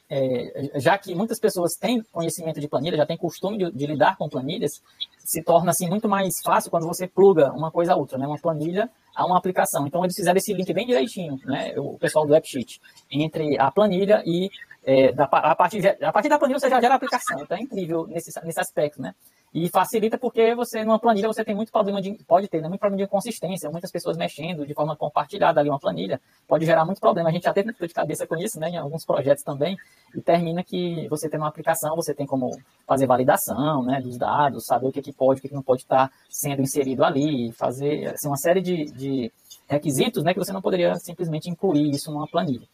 é, 0.09 0.79
já 0.79 0.97
que 0.97 1.15
muitas 1.15 1.39
pessoas 1.39 1.73
têm 1.73 2.03
conhecimento 2.11 2.59
de 2.59 2.67
planilha, 2.67 2.97
já 2.97 3.05
têm 3.05 3.17
costume 3.17 3.57
de, 3.57 3.71
de, 3.71 3.87
lidar 3.87 4.17
com 4.17 4.29
planilhas, 4.29 4.81
se 5.23 5.41
torna 5.41 5.71
assim 5.71 5.89
muito 5.89 6.09
mais 6.09 6.41
fácil 6.43 6.69
quando 6.69 6.85
você 6.85 7.07
pluga 7.07 7.51
uma 7.53 7.71
coisa 7.71 7.93
a 7.93 7.95
outra, 7.95 8.17
né? 8.17 8.27
Uma 8.27 8.37
planilha 8.37 8.89
a 9.15 9.25
uma 9.25 9.37
aplicação. 9.37 9.87
Então 9.87 10.03
eles 10.03 10.15
fizeram 10.15 10.37
esse 10.37 10.53
link 10.53 10.71
bem 10.73 10.85
direitinho, 10.85 11.39
né? 11.45 11.73
O 11.77 11.97
pessoal 11.97 12.25
do 12.25 12.35
AppSheet, 12.35 12.81
entre 13.09 13.57
a 13.59 13.71
planilha 13.71 14.21
e 14.25 14.49
é, 14.83 15.11
da, 15.13 15.23
a, 15.25 15.55
partir, 15.55 15.97
a 16.03 16.11
partir 16.11 16.29
da 16.29 16.37
planilha 16.37 16.59
você 16.59 16.69
já 16.69 16.81
gera 16.81 16.93
a 16.93 16.97
aplicação. 16.97 17.39
Então 17.41 17.57
é 17.57 17.61
incrível 17.61 18.05
nesse, 18.07 18.31
nesse 18.43 18.59
aspecto, 18.59 19.01
né? 19.01 19.15
E 19.53 19.69
facilita 19.69 20.17
porque 20.17 20.55
você, 20.55 20.83
numa 20.83 20.97
planilha, 20.97 21.27
você 21.27 21.45
tem 21.45 21.53
muito 21.53 21.71
problema 21.71 22.01
de. 22.01 22.13
Pode 22.27 22.47
ter, 22.47 22.59
né, 22.59 22.67
muito 22.67 22.79
problema 22.79 22.97
de 22.97 23.03
inconsistência, 23.03 23.69
muitas 23.69 23.91
pessoas 23.91 24.17
mexendo 24.17 24.65
de 24.65 24.73
forma 24.73 24.95
compartilhada 24.95 25.59
ali 25.59 25.69
uma 25.69 25.79
planilha, 25.79 26.19
pode 26.47 26.65
gerar 26.65 26.83
muito 26.85 26.99
problema. 26.99 27.29
A 27.29 27.31
gente 27.31 27.43
já 27.43 27.53
teve 27.53 27.67
muito 27.67 27.87
de 27.87 27.93
cabeça 27.93 28.25
com 28.25 28.35
isso, 28.35 28.59
né? 28.59 28.69
Em 28.69 28.77
alguns 28.77 29.05
projetos 29.05 29.43
também, 29.43 29.77
e 30.15 30.21
termina 30.21 30.63
que 30.63 31.07
você 31.07 31.29
tem 31.29 31.39
uma 31.39 31.49
aplicação, 31.49 31.95
você 31.95 32.15
tem 32.15 32.25
como 32.25 32.49
fazer 32.87 33.05
validação 33.05 33.83
né, 33.83 34.01
dos 34.01 34.17
dados, 34.17 34.65
saber 34.65 34.87
o 34.87 34.91
que, 34.91 35.03
que 35.03 35.13
pode, 35.13 35.39
o 35.39 35.41
que, 35.43 35.49
que 35.49 35.55
não 35.55 35.61
pode 35.61 35.83
estar 35.83 36.11
sendo 36.29 36.63
inserido 36.63 37.03
ali, 37.03 37.51
fazer 37.51 38.07
assim, 38.07 38.27
uma 38.27 38.37
série 38.37 38.61
de, 38.61 38.85
de 38.85 39.31
requisitos 39.67 40.23
né, 40.23 40.33
que 40.33 40.39
você 40.39 40.51
não 40.51 40.61
poderia 40.61 40.95
simplesmente 40.95 41.49
incluir 41.49 41.91
isso 41.91 42.11
numa 42.11 42.27
planilha. 42.27 42.67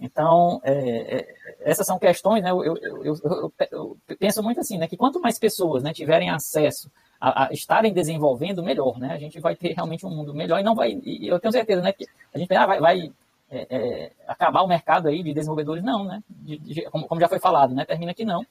Então, 0.00 0.60
é, 0.64 0.72
é, 1.18 1.34
essas 1.60 1.86
são 1.86 1.98
questões, 1.98 2.42
né, 2.42 2.50
eu, 2.50 2.64
eu, 2.64 2.76
eu, 3.04 3.52
eu, 3.70 3.96
penso 4.18 4.42
muito 4.42 4.58
assim, 4.60 4.78
né, 4.78 4.88
que 4.88 4.96
quanto 4.96 5.20
mais 5.20 5.38
pessoas 5.38 5.82
né, 5.82 5.92
tiverem 5.92 6.30
acesso 6.30 6.90
a, 7.20 7.44
a, 7.44 7.52
estarem 7.52 7.92
desenvolvendo, 7.92 8.62
melhor, 8.62 8.98
né, 8.98 9.12
a 9.12 9.18
gente 9.18 9.38
vai 9.38 9.54
ter 9.54 9.74
realmente 9.74 10.06
um 10.06 10.10
mundo 10.10 10.34
melhor 10.34 10.58
e 10.58 10.62
não 10.62 10.74
vai, 10.74 10.98
e 11.04 11.28
eu 11.28 11.38
tenho 11.38 11.52
certeza, 11.52 11.82
né, 11.82 11.92
que 11.92 12.06
a 12.32 12.38
gente 12.38 12.54
ah, 12.54 12.66
vai, 12.66 12.80
vai 12.80 13.12
é, 13.50 13.66
é, 13.68 14.12
acabar 14.26 14.62
o 14.62 14.66
mercado 14.66 15.06
aí 15.06 15.22
de 15.22 15.34
desenvolvedores, 15.34 15.84
não, 15.84 16.04
né, 16.04 16.22
de, 16.30 16.56
de, 16.58 16.82
como, 16.90 17.06
como 17.06 17.20
já 17.20 17.28
foi 17.28 17.38
falado, 17.38 17.74
né, 17.74 17.84
termina 17.84 18.14
que 18.14 18.24
não, 18.24 18.44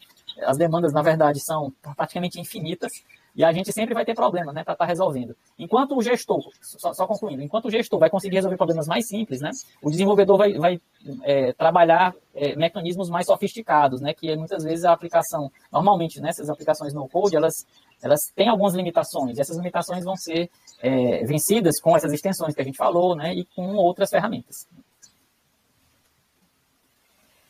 as 0.44 0.56
demandas, 0.56 0.94
na 0.94 1.02
verdade, 1.02 1.40
são 1.40 1.74
praticamente 1.96 2.40
infinitas, 2.40 3.04
e 3.36 3.44
a 3.44 3.52
gente 3.52 3.72
sempre 3.72 3.94
vai 3.94 4.06
ter 4.06 4.14
problemas, 4.14 4.54
né, 4.54 4.64
para 4.64 4.74
estar 4.74 4.86
tá 4.86 4.90
resolvendo. 4.90 5.36
Enquanto 5.58 5.96
o 5.96 6.02
gestor, 6.02 6.50
só, 6.62 6.94
só, 6.94 7.08
concluindo, 7.08 7.42
enquanto 7.42 7.66
o 7.66 7.72
gestor 7.72 8.00
vai 8.00 8.10
conseguir 8.10 8.36
resolver 8.36 8.58
problemas 8.58 8.88
mais 8.88 9.08
simples, 9.08 9.42
né, 9.42 9.52
o 9.82 9.90
desenvolvedor 9.90 10.38
vai, 10.38 10.54
vai 10.54 10.82
é, 11.24 11.54
trabalhar 11.54 12.14
é, 12.34 12.56
mecanismos 12.56 13.10
mais 13.10 13.26
sofisticados, 13.26 14.02
né, 14.02 14.14
que 14.14 14.36
muitas 14.36 14.64
vezes 14.64 14.86
a 14.86 14.94
aplicação, 14.94 15.52
normalmente, 15.72 16.20
nessas 16.20 16.48
né, 16.48 16.54
aplicações 16.54 16.94
no 16.94 17.08
code, 17.08 17.36
elas, 17.36 17.54
elas 18.02 18.20
têm 18.36 18.50
algumas 18.50 18.74
limitações, 18.74 19.38
e 19.38 19.42
essas 19.42 19.58
limitações 19.58 20.04
vão 20.04 20.16
ser 20.16 20.50
é, 20.82 21.26
vencidas 21.26 21.80
com 21.80 21.96
essas 21.96 22.14
extensões 22.14 22.56
que 22.56 22.62
a 22.62 22.66
gente 22.66 22.78
falou, 22.78 23.16
né, 23.16 23.34
e 23.34 23.46
com 23.56 23.76
outras 23.76 24.10
ferramentas. 24.10 24.68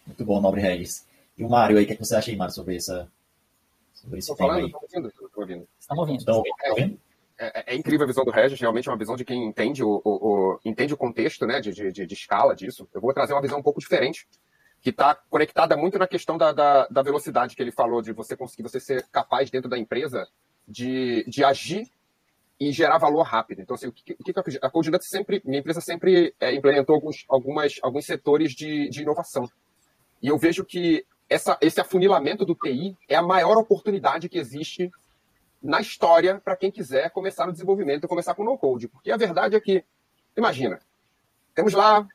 Muito 0.06 0.26
bom, 0.26 0.42
Nobre 0.42 0.62
Regis. 0.62 1.08
E 1.38 1.44
o 1.44 1.50
Mário 1.50 1.78
aí, 1.78 1.84
o 1.84 1.88
que, 1.88 1.94
é 1.94 1.96
que 1.96 2.04
você 2.04 2.16
acha 2.16 2.32
aí, 2.32 2.36
Mário, 2.36 2.54
sobre 2.54 2.76
essa, 2.76 3.08
sobre 4.00 4.20
esse 4.20 4.36
tema 4.36 4.56
aí. 4.56 4.66
Estou 4.66 4.82
ouvindo, 4.82 5.08
estou 5.08 5.30
ouvindo. 5.36 5.68
Estamos 5.80 6.02
ouvindo. 6.02 6.20
Estão 6.20 6.44
ouvindo? 6.70 7.00
É, 7.38 7.46
é, 7.60 7.74
é, 7.74 7.76
incrível 7.76 8.04
a 8.04 8.08
visão 8.08 8.26
do 8.26 8.32
Regis, 8.32 8.60
realmente 8.60 8.90
é 8.90 8.92
uma 8.92 8.98
visão 8.98 9.16
de 9.16 9.24
quem 9.24 9.46
entende 9.46 9.82
o, 9.82 10.02
o, 10.04 10.12
o 10.12 10.60
entende 10.66 10.94
o 10.94 10.98
contexto 10.98 11.46
né, 11.46 11.62
de, 11.62 11.72
de, 11.72 12.06
de, 12.06 12.14
escala 12.14 12.54
disso. 12.54 12.88
Eu 12.94 13.00
vou 13.00 13.14
trazer 13.14 13.34
uma 13.34 13.42
visão 13.42 13.60
um 13.60 13.64
pouco 13.64 13.80
diferente, 13.80 14.28
que 14.82 14.90
está 14.90 15.16
conectada 15.16 15.78
muito 15.78 15.98
na 15.98 16.08
questão 16.08 16.38
da, 16.38 16.52
da, 16.52 16.88
da, 16.88 17.02
velocidade 17.02 17.56
que 17.56 17.62
ele 17.62 17.72
falou, 17.72 18.02
de 18.02 18.12
você 18.12 18.36
conseguir 18.36 18.64
você 18.64 18.80
ser 18.80 19.08
capaz 19.10 19.50
dentro 19.50 19.70
da 19.70 19.78
empresa 19.78 20.28
de, 20.68 21.24
de 21.30 21.44
agir 21.44 21.90
e 22.60 22.74
gerar 22.74 22.98
valor 22.98 23.24
rápido. 23.24 23.62
Então, 23.62 23.76
assim, 23.76 23.88
o 23.88 23.92
que, 23.94 24.18
o 24.20 24.24
que 24.24 24.60
a 24.62 24.70
Codenuts 24.70 25.08
sempre, 25.08 25.42
minha 25.46 25.60
empresa 25.60 25.80
sempre 25.80 26.36
é, 26.42 26.54
implementou 26.54 26.94
alguns, 26.96 27.24
algumas, 27.30 27.80
alguns 27.82 28.06
setores 28.06 28.52
de, 28.52 28.90
de 28.90 29.02
inovação. 29.02 29.50
E 30.22 30.28
eu 30.28 30.38
vejo 30.38 30.66
que 30.66 31.06
essa, 31.30 31.58
esse 31.62 31.80
afunilamento 31.80 32.44
do 32.44 32.56
TI 32.56 32.98
é 33.08 33.16
a 33.16 33.22
maior 33.22 33.56
oportunidade 33.58 34.28
que 34.28 34.40
existe 34.40 34.92
na 35.62 35.80
história 35.80 36.40
para 36.40 36.56
quem 36.56 36.72
quiser 36.72 37.12
começar 37.12 37.46
no 37.46 37.52
desenvolvimento, 37.52 38.08
começar 38.08 38.34
com 38.34 38.44
no-code. 38.44 38.88
Porque 38.88 39.12
a 39.12 39.18
verdade 39.18 39.56
é 39.56 39.60
que, 39.60 39.84
imagina, 40.36 40.80
temos 41.54 41.74
lá 41.74 42.08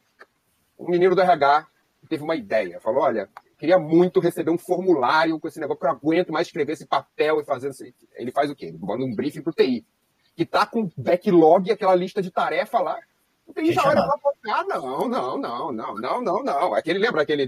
um 0.79 0.91
menino 0.91 1.15
do 1.15 1.21
RH 1.21 1.67
que 2.01 2.09
teve 2.09 2.25
uma 2.25 2.35
ideia, 2.35 2.81
falou, 2.81 3.03
olha, 3.03 3.29
queria 3.59 3.79
muito 3.79 4.21
receber 4.21 4.51
um 4.51 4.59
formulário 4.59 5.39
com 5.39 5.47
esse 5.47 5.61
negócio, 5.61 5.79
porque 5.79 5.93
eu 5.93 5.97
aguento 5.97 6.33
mais 6.33 6.49
escrever 6.49 6.73
esse 6.73 6.87
papel 6.87 7.41
e 7.41 7.45
fazer. 7.45 7.71
Ele 8.15 8.33
faz 8.33 8.51
o 8.51 8.57
quê? 8.57 8.67
Ele 8.67 8.79
manda 8.79 9.05
um 9.05 9.15
briefing 9.15 9.43
para 9.43 9.51
o 9.51 9.55
TI, 9.55 9.87
que 10.35 10.43
está 10.43 10.67
com 10.67 10.91
backlog, 10.97 11.71
aquela 11.71 11.95
lista 11.95 12.21
de 12.21 12.31
tarefa 12.31 12.81
lá, 12.81 12.99
o 13.47 13.53
TI 13.53 13.73
já 13.73 13.83
olha 13.87 14.01
lá 14.01 14.15
e 14.45 14.51
ah, 14.51 14.65
não, 14.65 15.09
não, 15.09 15.39
não, 15.39 15.73
não, 15.73 15.95
não, 15.95 16.23
não, 16.23 16.43
não. 16.43 16.75
Aquele, 16.75 16.99
lembra 16.99 17.23
aquele 17.23 17.45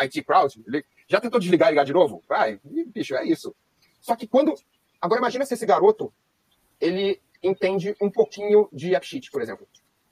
IT 0.00 0.22
Crowd? 0.22 0.62
Ele 0.66 0.84
já 1.06 1.20
tentou 1.20 1.40
desligar 1.40 1.68
e 1.68 1.72
ligar 1.72 1.84
de 1.84 1.92
novo? 1.92 2.22
Vai, 2.28 2.60
bicho, 2.64 3.14
é 3.14 3.24
isso. 3.24 3.54
Só 4.00 4.14
que 4.14 4.26
quando 4.26 4.54
Agora 5.00 5.20
imagina 5.20 5.46
se 5.46 5.54
esse 5.54 5.64
garoto 5.64 6.12
ele 6.80 7.20
entende 7.42 7.94
um 8.00 8.10
pouquinho 8.10 8.68
de 8.72 8.94
AppSheet, 8.94 9.30
por 9.30 9.40
exemplo. 9.40 9.66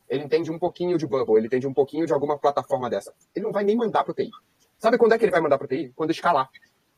Ele 0.08 0.22
entende 0.22 0.50
um 0.50 0.58
pouquinho 0.58 0.96
de 0.96 1.06
Bubble, 1.06 1.36
ele 1.36 1.46
entende 1.46 1.66
um 1.66 1.74
pouquinho 1.74 2.06
de 2.06 2.12
alguma 2.12 2.38
plataforma 2.38 2.88
dessa. 2.88 3.12
Ele 3.34 3.44
não 3.44 3.52
vai 3.52 3.64
nem 3.64 3.76
mandar 3.76 4.04
para 4.04 4.12
o 4.12 4.14
TI. 4.14 4.30
Sabe 4.78 4.96
quando 4.96 5.12
é 5.12 5.18
que 5.18 5.24
ele 5.24 5.32
vai 5.32 5.40
mandar 5.40 5.58
para 5.58 5.64
o 5.64 5.68
TI? 5.68 5.92
Quando 5.96 6.10
escalar. 6.10 6.48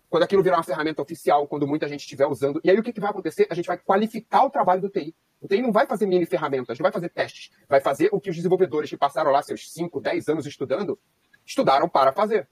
Quando 0.08 0.22
aquilo 0.22 0.42
virar 0.42 0.56
uma 0.56 0.62
ferramenta 0.62 1.02
oficial, 1.02 1.46
quando 1.46 1.66
muita 1.66 1.86
gente 1.86 2.00
estiver 2.00 2.26
usando. 2.26 2.60
E 2.64 2.70
aí 2.70 2.78
o 2.78 2.82
que, 2.82 2.92
que 2.92 3.00
vai 3.00 3.10
acontecer? 3.10 3.46
A 3.50 3.54
gente 3.54 3.66
vai 3.66 3.76
qualificar 3.76 4.44
o 4.44 4.50
trabalho 4.50 4.80
do 4.80 4.88
TI. 4.88 5.14
O 5.40 5.46
TI 5.46 5.60
não 5.60 5.70
vai 5.70 5.86
fazer 5.86 6.06
mini 6.06 6.24
ferramentas, 6.24 6.78
não 6.78 6.82
vai 6.82 6.92
fazer 6.92 7.10
testes. 7.10 7.50
Vai 7.68 7.80
fazer 7.80 8.08
o 8.10 8.20
que 8.20 8.30
os 8.30 8.36
desenvolvedores 8.36 8.88
que 8.88 8.96
passaram 8.96 9.30
lá 9.30 9.42
seus 9.42 9.70
5, 9.72 10.00
10 10.00 10.28
anos 10.28 10.46
estudando, 10.46 10.98
estudaram 11.44 11.88
para 11.88 12.12
fazer 12.12 12.48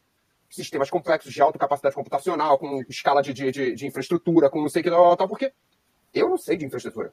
sistemas 0.49 0.90
complexos 0.90 1.33
de 1.33 1.42
alta 1.42 1.59
capacidade 1.59 1.95
computacional, 1.95 2.59
com 2.59 2.83
escala 2.88 3.23
de, 3.23 3.33
de, 3.33 3.75
de 3.75 3.87
infraestrutura, 3.87 4.49
com 4.49 4.61
não 4.61 4.69
sei 4.69 4.81
o 4.81 4.85
que 4.85 4.90
tal, 4.90 5.16
tal, 5.16 5.29
porque 5.29 5.53
eu 6.14 6.29
não 6.29 6.38
sei 6.38 6.57
de 6.57 6.64
infraestrutura. 6.64 7.12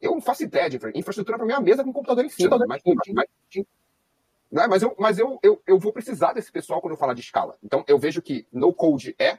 Eu 0.00 0.12
não 0.12 0.20
faço 0.20 0.44
ideia 0.44 0.70
de 0.70 0.76
infraestrutura. 0.76 1.00
Infraestrutura 1.00 1.38
para 1.38 1.46
mim 1.46 1.52
é 1.52 1.56
a 1.56 1.60
mesa 1.60 1.82
com 1.82 1.92
computador 1.92 2.24
em 2.24 2.28
cima. 2.28 2.56
Mas, 2.66 2.82
mas, 2.84 3.02
não 4.50 4.62
é? 4.62 4.66
mas, 4.68 4.82
eu, 4.82 4.96
mas 4.98 5.18
eu, 5.18 5.38
eu, 5.42 5.60
eu 5.66 5.78
vou 5.78 5.92
precisar 5.92 6.32
desse 6.32 6.50
pessoal 6.52 6.80
quando 6.80 6.92
eu 6.92 6.98
falar 6.98 7.14
de 7.14 7.20
escala. 7.20 7.56
Então, 7.62 7.84
eu 7.88 7.98
vejo 7.98 8.22
que 8.22 8.46
no 8.52 8.72
code 8.72 9.14
é 9.18 9.38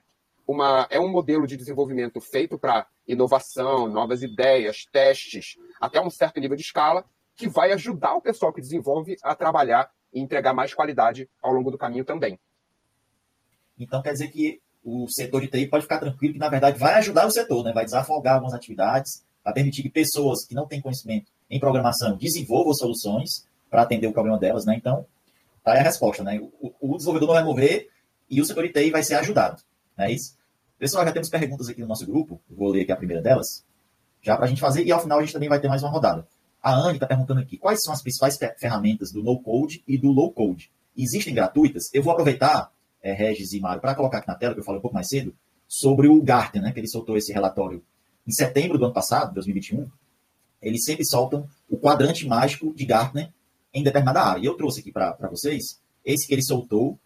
uma, 0.50 0.88
é 0.90 1.00
um 1.00 1.08
modelo 1.08 1.46
de 1.46 1.56
desenvolvimento 1.56 2.20
feito 2.20 2.58
para 2.58 2.88
inovação, 3.08 3.88
novas 3.88 4.24
ideias, 4.24 4.84
testes, 4.92 5.56
até 5.80 6.02
um 6.02 6.10
certo 6.10 6.40
nível 6.40 6.58
de 6.58 6.64
escala, 6.64 7.06
que 7.36 7.48
vai 7.48 7.72
ajudar 7.72 8.16
o 8.16 8.22
pessoal 8.22 8.52
que 8.52 8.60
desenvolve 8.60 9.16
a 9.22 9.36
trabalhar 9.36 9.92
e 10.12 10.20
entregar 10.20 10.52
mais 10.52 10.74
qualidade 10.74 11.30
ao 11.40 11.54
longo 11.54 11.70
do 11.70 11.78
caminho 11.78 12.04
também. 12.04 12.40
Então 13.78 14.02
quer 14.02 14.14
dizer 14.14 14.30
que 14.30 14.60
o 14.84 15.08
setor 15.08 15.42
de 15.42 15.50
TI 15.50 15.68
pode 15.68 15.84
ficar 15.84 16.00
tranquilo 16.00 16.34
que, 16.34 16.40
na 16.40 16.50
verdade, 16.50 16.80
vai 16.80 16.96
ajudar 16.96 17.28
o 17.28 17.32
setor, 17.32 17.64
né? 17.64 17.72
vai 17.72 17.86
desafogar 17.86 18.34
algumas 18.34 18.56
atividades, 18.56 19.24
vai 19.46 19.54
permitir 19.54 19.84
que 19.84 19.90
pessoas 19.90 20.48
que 20.48 20.56
não 20.56 20.66
têm 20.66 20.82
conhecimento 20.82 21.32
em 21.48 21.60
programação 21.60 22.18
desenvolvam 22.18 22.74
soluções 22.74 23.46
para 23.70 23.84
atender 23.84 24.08
o 24.08 24.14
problema 24.14 24.40
delas. 24.40 24.66
Né? 24.66 24.74
Então, 24.76 25.06
tá 25.64 25.74
aí 25.74 25.80
a 25.80 25.84
resposta. 25.84 26.24
Né? 26.24 26.40
O, 26.60 26.74
o 26.82 26.98
desenvolvedor 26.98 27.28
não 27.28 27.36
vai 27.36 27.44
morrer 27.44 27.92
e 28.28 28.42
o 28.42 28.46
setor 28.46 28.66
de 28.66 28.74
TI 28.74 28.90
vai 28.90 29.04
ser 29.04 29.14
ajudado. 29.14 29.62
Não 29.96 30.06
é 30.06 30.12
isso? 30.12 30.39
Pessoal, 30.80 31.04
já 31.04 31.12
temos 31.12 31.28
perguntas 31.28 31.68
aqui 31.68 31.82
no 31.82 31.88
nosso 31.88 32.06
grupo. 32.06 32.40
vou 32.50 32.70
ler 32.70 32.84
aqui 32.84 32.92
a 32.94 32.96
primeira 32.96 33.22
delas, 33.22 33.66
já 34.22 34.38
para 34.38 34.46
a 34.46 34.48
gente 34.48 34.62
fazer, 34.62 34.86
e 34.86 34.92
ao 34.94 35.02
final 35.02 35.20
a 35.20 35.22
gente 35.22 35.34
também 35.34 35.50
vai 35.50 35.60
ter 35.60 35.68
mais 35.68 35.84
uma 35.84 35.92
rodada. 35.92 36.26
A 36.64 36.74
Anne 36.74 36.94
está 36.94 37.06
perguntando 37.06 37.42
aqui, 37.42 37.58
quais 37.58 37.82
são 37.84 37.92
as 37.92 38.02
principais 38.02 38.40
ferramentas 38.58 39.12
do 39.12 39.22
no-code 39.22 39.84
e 39.86 39.98
do 39.98 40.10
low-code? 40.10 40.72
Existem 40.98 41.34
gratuitas? 41.34 41.94
Eu 41.94 42.02
vou 42.02 42.14
aproveitar 42.14 42.72
é, 43.04 43.12
Regis 43.12 43.52
e 43.52 43.60
Mário, 43.60 43.82
para 43.82 43.94
colocar 43.94 44.20
aqui 44.20 44.30
na 44.30 44.36
tela, 44.36 44.54
que 44.54 44.62
eu 44.62 44.64
falei 44.64 44.80
um 44.80 44.82
pouco 44.82 44.96
mais 44.96 45.10
cedo, 45.10 45.36
sobre 45.68 46.08
o 46.08 46.22
Gartner, 46.22 46.64
né, 46.64 46.72
que 46.72 46.80
ele 46.80 46.88
soltou 46.88 47.18
esse 47.18 47.34
relatório 47.34 47.84
em 48.26 48.32
setembro 48.32 48.78
do 48.78 48.86
ano 48.86 48.94
passado, 48.94 49.34
2021. 49.34 49.86
Eles 50.62 50.86
sempre 50.86 51.06
soltam 51.06 51.46
o 51.70 51.78
quadrante 51.78 52.26
mágico 52.26 52.74
de 52.74 52.86
Gartner 52.86 53.30
em 53.74 53.84
determinada 53.84 54.22
área. 54.22 54.42
E 54.42 54.46
eu 54.46 54.56
trouxe 54.56 54.80
aqui 54.80 54.94
para 54.94 55.16
vocês 55.30 55.78
esse 56.06 56.26
que 56.26 56.34
ele 56.34 56.44
soltou 56.44 56.98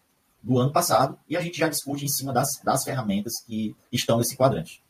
do 0.44 0.58
ano 0.58 0.70
passado 0.70 1.18
e 1.26 1.36
a 1.36 1.40
gente 1.40 1.58
já 1.58 1.68
discute 1.68 2.04
em 2.04 2.08
cima 2.08 2.30
das, 2.32 2.60
das 2.62 2.84
ferramentas 2.84 3.32
que 3.46 3.74
estão 3.90 4.18
nesse 4.18 4.36
quadrante. 4.36 4.82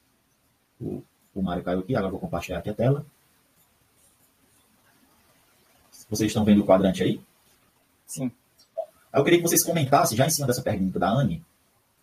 O, 0.80 1.00
o 1.32 1.40
Mário 1.40 1.62
caiu 1.62 1.78
aqui, 1.78 1.94
agora 1.94 2.10
vou 2.10 2.20
compartilhar 2.20 2.58
aqui 2.58 2.70
a 2.70 2.74
tela. 2.74 3.06
Vocês 6.10 6.28
estão 6.28 6.44
vendo 6.44 6.62
o 6.62 6.66
quadrante 6.66 7.04
aí? 7.04 7.20
Sim. 8.04 8.32
Eu 9.12 9.22
queria 9.22 9.38
que 9.38 9.46
vocês 9.48 9.62
comentassem, 9.62 10.18
já 10.18 10.26
em 10.26 10.30
cima 10.30 10.48
dessa 10.48 10.60
pergunta 10.60 10.98
da 10.98 11.08
Anne, 11.08 11.44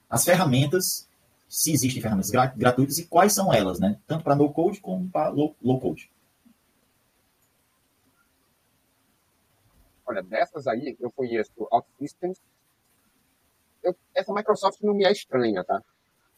as 0.10 0.24
ferramentas, 0.24 1.08
se 1.50 1.74
existem 1.74 2.02
ferramentas 2.02 2.32
gratuitas 2.56 2.98
e 3.00 3.06
quais 3.06 3.34
são 3.34 3.54
elas, 3.54 3.80
né? 3.80 4.00
Tanto 4.08 4.24
para 4.24 4.36
no-code 4.36 4.80
como 4.80 5.10
para 5.10 5.30
low-code. 5.30 6.10
Olha, 10.06 10.24
dessas 10.24 10.68
aí, 10.68 10.96
eu 11.02 11.12
conheço 11.12 11.52
OutSystems. 11.70 12.40
Eu, 13.84 13.96
essa 14.14 14.34
Microsoft 14.34 14.82
não 14.82 14.94
me 14.94 15.06
é 15.06 15.12
estranha, 15.12 15.64
tá? 15.64 15.82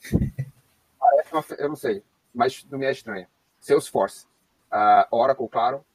Parece 1.00 1.34
uma, 1.34 1.46
eu 1.58 1.70
não 1.70 1.76
sei, 1.76 2.04
mas 2.34 2.66
não 2.70 2.80
me 2.80 2.86
é 2.86 2.92
estranha. 2.92 3.28
Salesforce, 3.60 4.26
uh, 4.72 5.06
Oracle, 5.12 5.48
claro, 5.50 5.86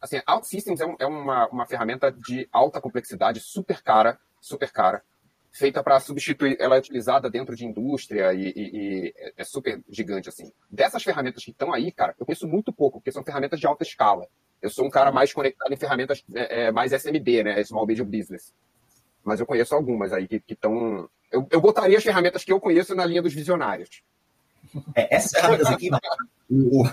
assim, 0.00 0.20
OutSystems 0.26 0.80
é, 0.80 0.86
um, 0.86 0.96
é 0.98 1.06
uma, 1.06 1.46
uma 1.48 1.66
ferramenta 1.66 2.10
de 2.10 2.48
alta 2.52 2.80
complexidade, 2.80 3.40
super 3.40 3.82
cara, 3.82 4.18
super 4.40 4.70
cara, 4.72 5.02
feita 5.52 5.82
para 5.82 6.00
substituir, 6.00 6.56
ela 6.58 6.76
é 6.76 6.78
utilizada 6.78 7.30
dentro 7.30 7.54
de 7.54 7.64
indústria 7.64 8.32
e, 8.32 8.48
e, 8.48 8.52
e, 8.56 9.14
é 9.36 9.44
super 9.44 9.82
gigante, 9.88 10.28
assim. 10.28 10.50
Dessas 10.70 11.02
ferramentas 11.02 11.44
que 11.44 11.50
estão 11.50 11.72
aí, 11.72 11.92
cara, 11.92 12.14
eu 12.18 12.26
conheço 12.26 12.48
muito 12.48 12.72
pouco, 12.72 12.98
porque 12.98 13.12
são 13.12 13.22
ferramentas 13.22 13.60
de 13.60 13.66
alta 13.66 13.84
escala. 13.84 14.26
Eu 14.60 14.70
sou 14.70 14.86
um 14.86 14.90
cara 14.90 15.12
mais 15.12 15.32
conectado 15.32 15.72
em 15.72 15.76
ferramentas 15.76 16.24
é, 16.34 16.64
é 16.64 16.72
mais 16.72 16.92
SMB, 16.92 17.44
né, 17.44 17.62
Small 17.64 17.86
Medium 17.86 18.06
Business. 18.06 18.52
Mas 19.24 19.40
eu 19.40 19.46
conheço 19.46 19.74
algumas 19.74 20.12
aí 20.12 20.26
que 20.26 20.42
estão... 20.48 21.08
Eu, 21.30 21.46
eu 21.50 21.60
botaria 21.60 21.96
as 21.96 22.04
ferramentas 22.04 22.44
que 22.44 22.52
eu 22.52 22.60
conheço 22.60 22.94
na 22.94 23.06
linha 23.06 23.22
dos 23.22 23.32
visionários. 23.32 24.02
É, 24.94 25.16
essas 25.16 25.32
ferramentas 25.32 25.66
aqui, 25.66 25.90
o, 26.50 26.84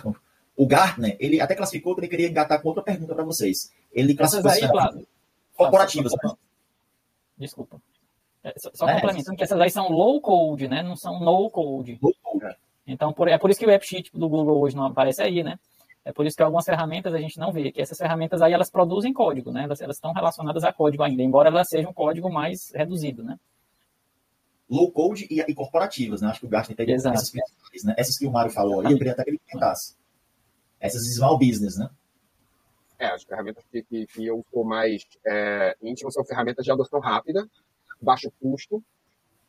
o 0.56 0.68
Gartner, 0.68 1.16
ele 1.20 1.42
até 1.42 1.56
classificou 1.56 1.96
que 1.96 2.02
ele 2.02 2.08
queria 2.08 2.28
engatar 2.30 2.62
com 2.62 2.70
outra 2.70 2.84
pergunta 2.84 3.16
para 3.16 3.24
vocês. 3.24 3.72
Ele 3.92 4.16
classificou 4.16 4.52
aí, 4.52 4.68
claro. 4.68 5.08
corporativas. 5.56 6.14
Desculpa. 7.38 7.82
É, 8.44 8.54
só, 8.58 8.70
só 8.74 8.90
é, 8.90 8.94
complementando 8.96 9.38
que 9.38 9.44
essas 9.44 9.60
aí 9.60 9.70
são 9.70 9.90
low 9.90 10.22
code, 10.22 10.68
né? 10.68 10.82
Não 10.82 10.96
são 10.96 11.20
no 11.20 11.50
code. 11.50 11.98
Low 12.02 12.14
code. 12.22 12.56
Então, 12.88 13.14
por, 13.14 13.28
é 13.28 13.38
por 13.38 13.50
isso 13.50 13.60
que 13.60 13.66
o 13.66 13.74
AppSheet 13.74 14.12
do 14.14 14.30
Google 14.30 14.60
hoje 14.60 14.76
não 14.76 14.86
aparece 14.86 15.22
aí, 15.22 15.44
né? 15.44 15.60
É 16.06 16.14
por 16.14 16.26
isso 16.26 16.36
que 16.36 16.44
algumas 16.44 16.66
ferramentas 16.66 17.14
a 17.14 17.18
gente 17.20 17.38
não 17.38 17.52
vê, 17.52 17.72
que 17.72 17.82
essas 17.82 17.98
ferramentas 17.98 18.42
aí 18.42 18.54
elas 18.54 18.72
produzem 18.72 19.14
código, 19.14 19.52
né? 19.52 19.64
Elas, 19.64 19.82
elas 19.82 19.98
estão 19.98 20.14
relacionadas 20.14 20.64
a 20.64 20.72
código 20.72 21.04
ainda, 21.04 21.22
embora 21.22 21.50
elas 21.50 21.68
sejam 21.68 21.92
um 21.92 21.94
código 21.94 22.32
mais 22.32 22.72
reduzido, 22.74 23.24
né? 23.24 23.38
Low 24.70 24.92
code 24.92 25.28
e, 25.30 25.40
e 25.40 25.54
corporativas, 25.54 26.22
né? 26.22 26.30
Acho 26.30 26.42
que 26.42 26.46
o 26.46 26.50
Gartner 26.50 26.78
tem 26.78 26.94
essas, 26.94 27.34
né? 27.84 27.94
essas 27.98 28.18
que 28.18 28.26
o 28.26 28.32
Mário 28.32 28.52
falou 28.52 28.82
aí, 28.82 28.92
eu 28.92 28.98
queria 28.98 29.14
até 29.14 29.24
que 29.24 29.32
ele 29.32 29.40
comentasse 29.50 29.96
essas 30.80 31.02
small 31.16 31.38
business, 31.38 31.78
né? 31.78 31.90
É, 32.98 33.08
as 33.08 33.24
ferramentas 33.24 33.64
que, 33.72 33.82
que, 33.84 34.08
que 34.08 34.26
eu 34.26 34.46
sou 34.52 34.64
mais 34.64 35.04
é, 35.26 35.76
íntimo 35.82 36.12
são 36.12 36.24
ferramentas 36.24 36.66
de 36.66 36.72
adoção 36.72 37.00
rápida, 37.00 37.48
baixo 38.02 38.32
custo 38.42 38.84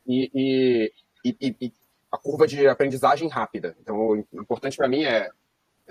e, 0.07 0.31
e, 0.33 0.93
e, 1.25 1.55
e 1.61 1.73
a 2.11 2.17
curva 2.17 2.47
de 2.47 2.67
aprendizagem 2.67 3.29
rápida. 3.29 3.75
Então, 3.79 3.95
o 3.95 4.17
importante 4.33 4.75
para 4.75 4.87
mim 4.87 5.03
é 5.03 5.29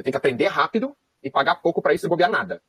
eu 0.01 0.05
tenho 0.05 0.13
que 0.13 0.17
aprender 0.17 0.47
rápido 0.47 0.97
e 1.23 1.31
pagar 1.31 1.57
pouco 1.57 1.83
para 1.83 1.93
isso 1.93 2.07
e 2.07 2.09
bobear 2.09 2.31
nada. 2.31 2.63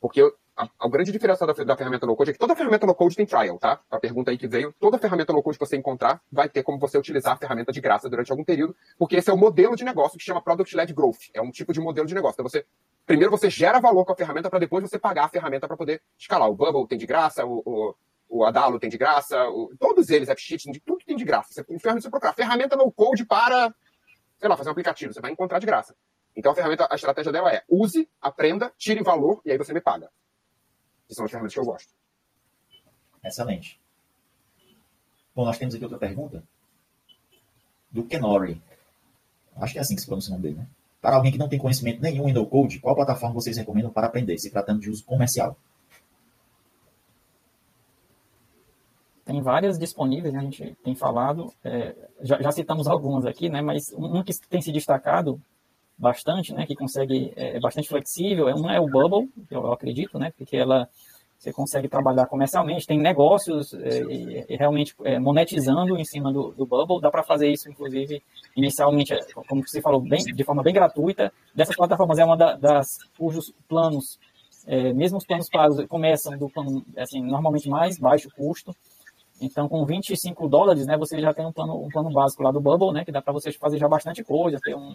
Porque 0.00 0.22
a, 0.56 0.68
a, 0.78 0.88
grande 0.88 1.10
diferença 1.10 1.44
da, 1.46 1.52
da 1.52 1.76
ferramenta 1.76 2.06
no 2.06 2.14
code 2.14 2.30
é 2.30 2.32
que 2.32 2.38
toda 2.38 2.54
ferramenta 2.54 2.86
no 2.86 2.94
code 2.94 3.16
tem 3.16 3.26
trial, 3.26 3.58
tá? 3.58 3.80
A 3.90 3.98
pergunta 3.98 4.30
aí 4.30 4.38
que 4.38 4.46
veio, 4.46 4.72
toda 4.78 4.98
ferramenta 4.98 5.32
no 5.32 5.42
code 5.42 5.58
que 5.58 5.66
você 5.66 5.76
encontrar 5.76 6.22
vai 6.30 6.48
ter 6.48 6.62
como 6.62 6.78
você 6.78 6.96
utilizar 6.96 7.32
a 7.32 7.36
ferramenta 7.36 7.72
de 7.72 7.80
graça 7.80 8.08
durante 8.08 8.30
algum 8.30 8.44
período, 8.44 8.76
porque 8.96 9.16
esse 9.16 9.30
é 9.30 9.32
o 9.32 9.36
modelo 9.36 9.74
de 9.74 9.84
negócio 9.84 10.16
que 10.16 10.24
chama 10.24 10.40
Product 10.40 10.76
Led 10.76 10.92
Growth. 10.94 11.30
É 11.32 11.42
um 11.42 11.50
tipo 11.50 11.72
de 11.72 11.80
modelo 11.80 12.06
de 12.06 12.14
negócio. 12.14 12.36
Então 12.36 12.48
você 12.48 12.64
primeiro 13.04 13.30
você 13.30 13.50
gera 13.50 13.80
valor 13.80 14.04
com 14.04 14.12
a 14.12 14.16
ferramenta 14.16 14.48
para 14.48 14.58
depois 14.60 14.82
você 14.88 14.98
pagar 14.98 15.24
a 15.24 15.28
ferramenta 15.28 15.66
para 15.66 15.76
poder 15.76 16.00
escalar. 16.16 16.48
O 16.48 16.54
Bubble 16.54 16.86
tem 16.86 16.98
de 16.98 17.06
graça, 17.06 17.44
o, 17.44 17.62
o, 17.64 17.94
o 18.28 18.44
Adalo 18.44 18.78
tem 18.78 18.88
de 18.88 18.96
graça, 18.96 19.48
o, 19.48 19.74
todos 19.78 20.08
eles, 20.10 20.28
AppSheet, 20.28 20.80
tudo 20.84 21.04
tem 21.04 21.16
de 21.16 21.24
graça. 21.24 21.52
Você, 21.52 21.64
você 21.64 22.10
procurar 22.10 22.32
ferramenta 22.32 22.76
no 22.76 22.92
code 22.92 23.24
para, 23.24 23.74
sei 24.38 24.48
lá, 24.48 24.56
fazer 24.56 24.68
um 24.68 24.72
aplicativo, 24.72 25.12
você 25.12 25.20
vai 25.20 25.32
encontrar 25.32 25.58
de 25.58 25.66
graça. 25.66 25.94
Então 26.36 26.52
a 26.52 26.54
ferramenta, 26.54 26.88
a 26.90 26.94
estratégia 26.94 27.32
dela 27.32 27.52
é 27.52 27.62
use, 27.68 28.08
aprenda, 28.20 28.72
tire 28.76 29.02
valor 29.02 29.40
e 29.44 29.52
aí 29.52 29.58
você 29.58 29.72
me 29.72 29.80
paga 29.80 30.10
que 31.06 31.14
são 31.14 31.24
as 31.24 31.30
ferramentas 31.30 31.54
que 31.54 31.60
eu 31.60 31.64
gosto. 31.64 31.92
Excelente. 33.24 33.80
Bom, 35.34 35.44
nós 35.44 35.58
temos 35.58 35.74
aqui 35.74 35.84
outra 35.84 35.98
pergunta 35.98 36.42
do 37.90 38.04
Kenori. 38.04 38.60
Acho 39.56 39.72
que 39.72 39.78
é 39.78 39.82
assim 39.82 39.94
que 39.94 40.00
se 40.00 40.06
pronuncia 40.06 40.30
o 40.30 40.36
nome 40.36 40.42
dele, 40.42 40.60
né? 40.60 40.68
Para 41.00 41.16
alguém 41.16 41.30
que 41.30 41.38
não 41.38 41.48
tem 41.48 41.58
conhecimento 41.58 42.00
nenhum 42.00 42.28
em 42.28 42.32
no-code, 42.32 42.80
qual 42.80 42.94
plataforma 42.94 43.34
vocês 43.34 43.56
recomendam 43.56 43.92
para 43.92 44.06
aprender, 44.06 44.38
se 44.38 44.50
tratando 44.50 44.80
de 44.80 44.90
uso 44.90 45.04
comercial? 45.04 45.56
Tem 49.24 49.34
tem 49.34 49.42
várias 49.42 49.78
disponíveis, 49.78 50.32
né? 50.32 50.40
a 50.40 50.42
gente 50.42 50.76
tem 50.82 50.94
falado, 50.94 51.52
é, 51.64 51.94
já, 52.20 52.40
já, 52.42 52.52
citamos 52.52 52.86
algumas 52.86 53.24
aqui, 53.24 53.48
né? 53.48 53.62
mas 53.62 53.92
um 53.96 54.22
que 54.22 54.32
tem 54.48 54.60
se 54.60 54.70
destacado 54.70 55.40
bastante, 55.96 56.52
né? 56.52 56.66
que 56.66 56.74
consegue, 56.74 57.32
é, 57.36 57.56
é 57.56 57.60
bastante 57.60 57.88
flexível, 57.88 58.48
é, 58.48 58.54
uma 58.54 58.74
é 58.74 58.80
o 58.80 58.88
Bubble, 58.88 59.30
eu 59.50 59.72
acredito, 59.72 60.18
né? 60.18 60.32
porque 60.36 60.56
ela 60.56 60.88
você 61.44 61.52
consegue 61.52 61.88
trabalhar 61.88 62.26
comercialmente, 62.26 62.86
tem 62.86 62.98
negócios 62.98 63.74
é, 63.74 64.56
realmente 64.56 64.94
é, 65.04 65.18
monetizando 65.18 65.96
em 65.98 66.04
cima 66.04 66.32
do, 66.32 66.52
do 66.52 66.64
Bubble, 66.64 67.00
dá 67.02 67.10
para 67.10 67.22
fazer 67.22 67.50
isso, 67.50 67.68
inclusive, 67.68 68.22
inicialmente, 68.56 69.12
é, 69.12 69.18
como 69.46 69.62
você 69.66 69.82
falou, 69.82 70.00
bem, 70.00 70.24
de 70.24 70.44
forma 70.44 70.62
bem 70.62 70.72
gratuita. 70.72 71.30
Dessas 71.54 71.76
plataformas 71.76 72.18
é 72.18 72.24
uma 72.24 72.36
da, 72.36 72.56
das 72.56 72.86
cujos 73.18 73.52
planos, 73.68 74.18
é, 74.66 74.94
mesmo 74.94 75.18
os 75.18 75.26
planos 75.26 75.48
pagos, 75.50 75.84
começam 75.86 76.38
do 76.38 76.48
plano, 76.48 76.82
assim, 76.96 77.22
normalmente 77.22 77.68
mais 77.68 77.98
baixo 77.98 78.30
custo. 78.34 78.74
Então, 79.38 79.68
com 79.68 79.84
25 79.84 80.48
dólares, 80.48 80.86
né, 80.86 80.96
você 80.96 81.20
já 81.20 81.34
tem 81.34 81.44
um 81.44 81.52
plano, 81.52 81.76
um 81.84 81.88
plano 81.88 82.10
básico 82.10 82.42
lá 82.42 82.50
do 82.50 82.60
Bubble, 82.60 82.92
né, 82.92 83.04
que 83.04 83.12
dá 83.12 83.20
para 83.20 83.32
você 83.32 83.52
fazer 83.52 83.76
já 83.78 83.88
bastante 83.88 84.24
coisa, 84.24 84.58
ter 84.62 84.74
um, 84.74 84.94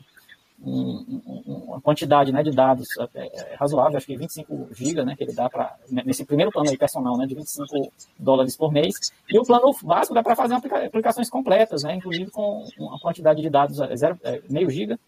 um, 0.66 1.22
uma 1.46 1.82
quantidade 1.82 2.32
né, 2.32 2.44
de 2.44 2.52
dados 2.52 2.88
é, 3.16 3.56
razoável, 3.58 3.98
acho 3.98 4.06
que 4.06 4.18
25 4.18 4.70
GB, 4.72 5.06
né, 5.06 5.16
que 5.16 5.24
ele 5.24 5.34
dá 5.34 5.50
para 5.50 5.76
nesse 5.90 6.26
primeiro 6.26 6.52
plano 6.52 6.70
aí 6.70 6.78
personal, 6.78 7.18
né, 7.18 7.26
de 7.26 7.36
25 7.36 7.92
dólares 8.18 8.56
por 8.58 8.72
mês. 8.72 9.12
E 9.30 9.40
o 9.40 9.44
plano 9.44 9.74
básico 9.84 10.14
dá 10.14 10.24
para 10.24 10.36
fazer 10.36 10.56
aplicações 10.56 11.30
completas, 11.30 11.84
né, 11.84 11.96
inclusive 11.96 12.30
com 12.32 12.66
uma 12.78 13.00
quantidade 13.00 13.42
de 13.42 13.50
dados 13.50 13.80
é, 13.80 13.96
zero, 13.96 14.20
é, 14.24 14.42
meio 14.50 14.70
giga, 14.70 15.00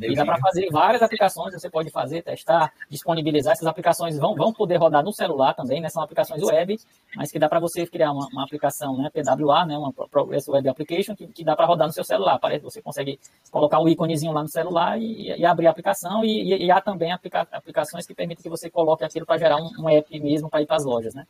e 0.00 0.14
dá 0.14 0.24
para 0.24 0.38
fazer 0.38 0.68
várias 0.70 1.02
aplicações, 1.02 1.52
você 1.52 1.68
pode 1.68 1.90
fazer, 1.90 2.22
testar, 2.22 2.72
disponibilizar. 2.88 3.52
Essas 3.52 3.66
aplicações 3.66 4.18
vão, 4.18 4.34
vão 4.34 4.52
poder 4.52 4.76
rodar 4.76 5.04
no 5.04 5.12
celular 5.12 5.54
também, 5.54 5.80
né? 5.80 5.88
São 5.88 6.02
aplicações 6.02 6.42
web, 6.42 6.78
mas 7.14 7.30
que 7.30 7.38
dá 7.38 7.48
para 7.48 7.60
você 7.60 7.86
criar 7.86 8.12
uma, 8.12 8.26
uma, 8.32 8.44
aplicação, 8.44 8.96
né? 8.96 9.10
PWA, 9.10 9.66
né? 9.66 9.76
Uma 9.76 9.92
Progress 9.92 10.50
Web 10.50 10.68
Application, 10.68 11.14
que, 11.14 11.26
que 11.26 11.44
dá 11.44 11.54
para 11.54 11.66
rodar 11.66 11.86
no 11.86 11.92
seu 11.92 12.04
celular. 12.04 12.38
Parece 12.38 12.64
você 12.64 12.80
consegue 12.80 13.18
colocar 13.50 13.80
o 13.80 13.88
íconezinho 13.88 14.32
lá 14.32 14.42
no 14.42 14.48
celular 14.48 14.98
e, 14.98 15.38
e 15.38 15.44
abrir 15.44 15.66
a 15.66 15.70
aplicação. 15.70 16.24
E, 16.24 16.54
e, 16.54 16.66
e 16.66 16.70
há 16.70 16.80
também 16.80 17.12
aplica, 17.12 17.46
aplicações 17.52 18.06
que 18.06 18.14
permitem 18.14 18.42
que 18.42 18.48
você 18.48 18.70
coloque 18.70 19.04
aquilo 19.04 19.26
para 19.26 19.38
gerar 19.38 19.56
um, 19.56 19.70
um 19.78 19.88
app 19.88 20.20
mesmo 20.20 20.48
para 20.48 20.62
ir 20.62 20.66
para 20.66 20.76
as 20.76 20.84
lojas, 20.84 21.14
né? 21.14 21.26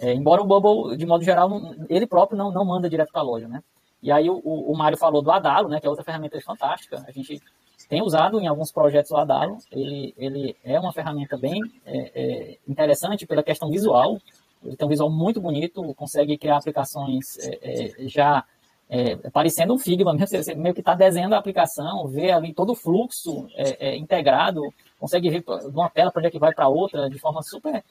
É, 0.00 0.14
embora 0.14 0.40
o 0.40 0.46
Bubble, 0.46 0.96
de 0.96 1.04
modo 1.04 1.22
geral, 1.22 1.50
ele 1.88 2.06
próprio 2.06 2.36
não, 2.36 2.50
não 2.50 2.64
manda 2.64 2.88
direto 2.88 3.12
para 3.12 3.20
a 3.20 3.24
loja, 3.24 3.46
né? 3.46 3.62
E 4.02 4.10
aí 4.10 4.30
o, 4.30 4.38
o 4.38 4.76
Mário 4.76 4.96
falou 4.96 5.22
do 5.22 5.30
Adalo, 5.30 5.68
né, 5.68 5.78
que 5.78 5.86
é 5.86 5.90
outra 5.90 6.04
ferramenta 6.04 6.40
fantástica. 6.40 7.04
A 7.06 7.12
gente 7.12 7.40
tem 7.90 8.00
usado 8.00 8.40
em 8.40 8.46
alguns 8.46 8.70
projetos 8.70 9.10
o 9.10 9.16
Adalo. 9.16 9.58
Ele, 9.72 10.14
ele 10.16 10.56
é 10.64 10.78
uma 10.78 10.92
ferramenta 10.92 11.36
bem 11.36 11.60
é, 11.84 11.98
é, 12.14 12.58
interessante 12.66 13.26
pela 13.26 13.42
questão 13.42 13.68
visual. 13.68 14.16
Ele 14.64 14.76
tem 14.76 14.86
um 14.86 14.90
visual 14.90 15.10
muito 15.10 15.40
bonito, 15.40 15.82
consegue 15.94 16.38
criar 16.38 16.58
aplicações 16.58 17.36
é, 17.40 18.04
é 18.04 18.08
já 18.08 18.44
é, 18.88 19.16
parecendo 19.30 19.74
um 19.74 19.78
Figma, 19.78 20.16
você 20.16 20.54
meio 20.54 20.74
que 20.74 20.80
está 20.80 20.94
desenhando 20.94 21.34
a 21.34 21.38
aplicação, 21.38 22.06
vê 22.06 22.30
ali 22.30 22.54
todo 22.54 22.70
o 22.70 22.76
fluxo 22.76 23.48
é, 23.56 23.96
integrado, 23.96 24.62
consegue 24.98 25.28
ver 25.28 25.42
de 25.42 25.76
uma 25.76 25.90
tela 25.90 26.12
para 26.12 26.20
onde 26.20 26.28
é 26.28 26.30
que 26.30 26.38
vai 26.38 26.52
para 26.52 26.68
outra 26.68 27.10
de 27.10 27.18
forma 27.18 27.42
super 27.42 27.82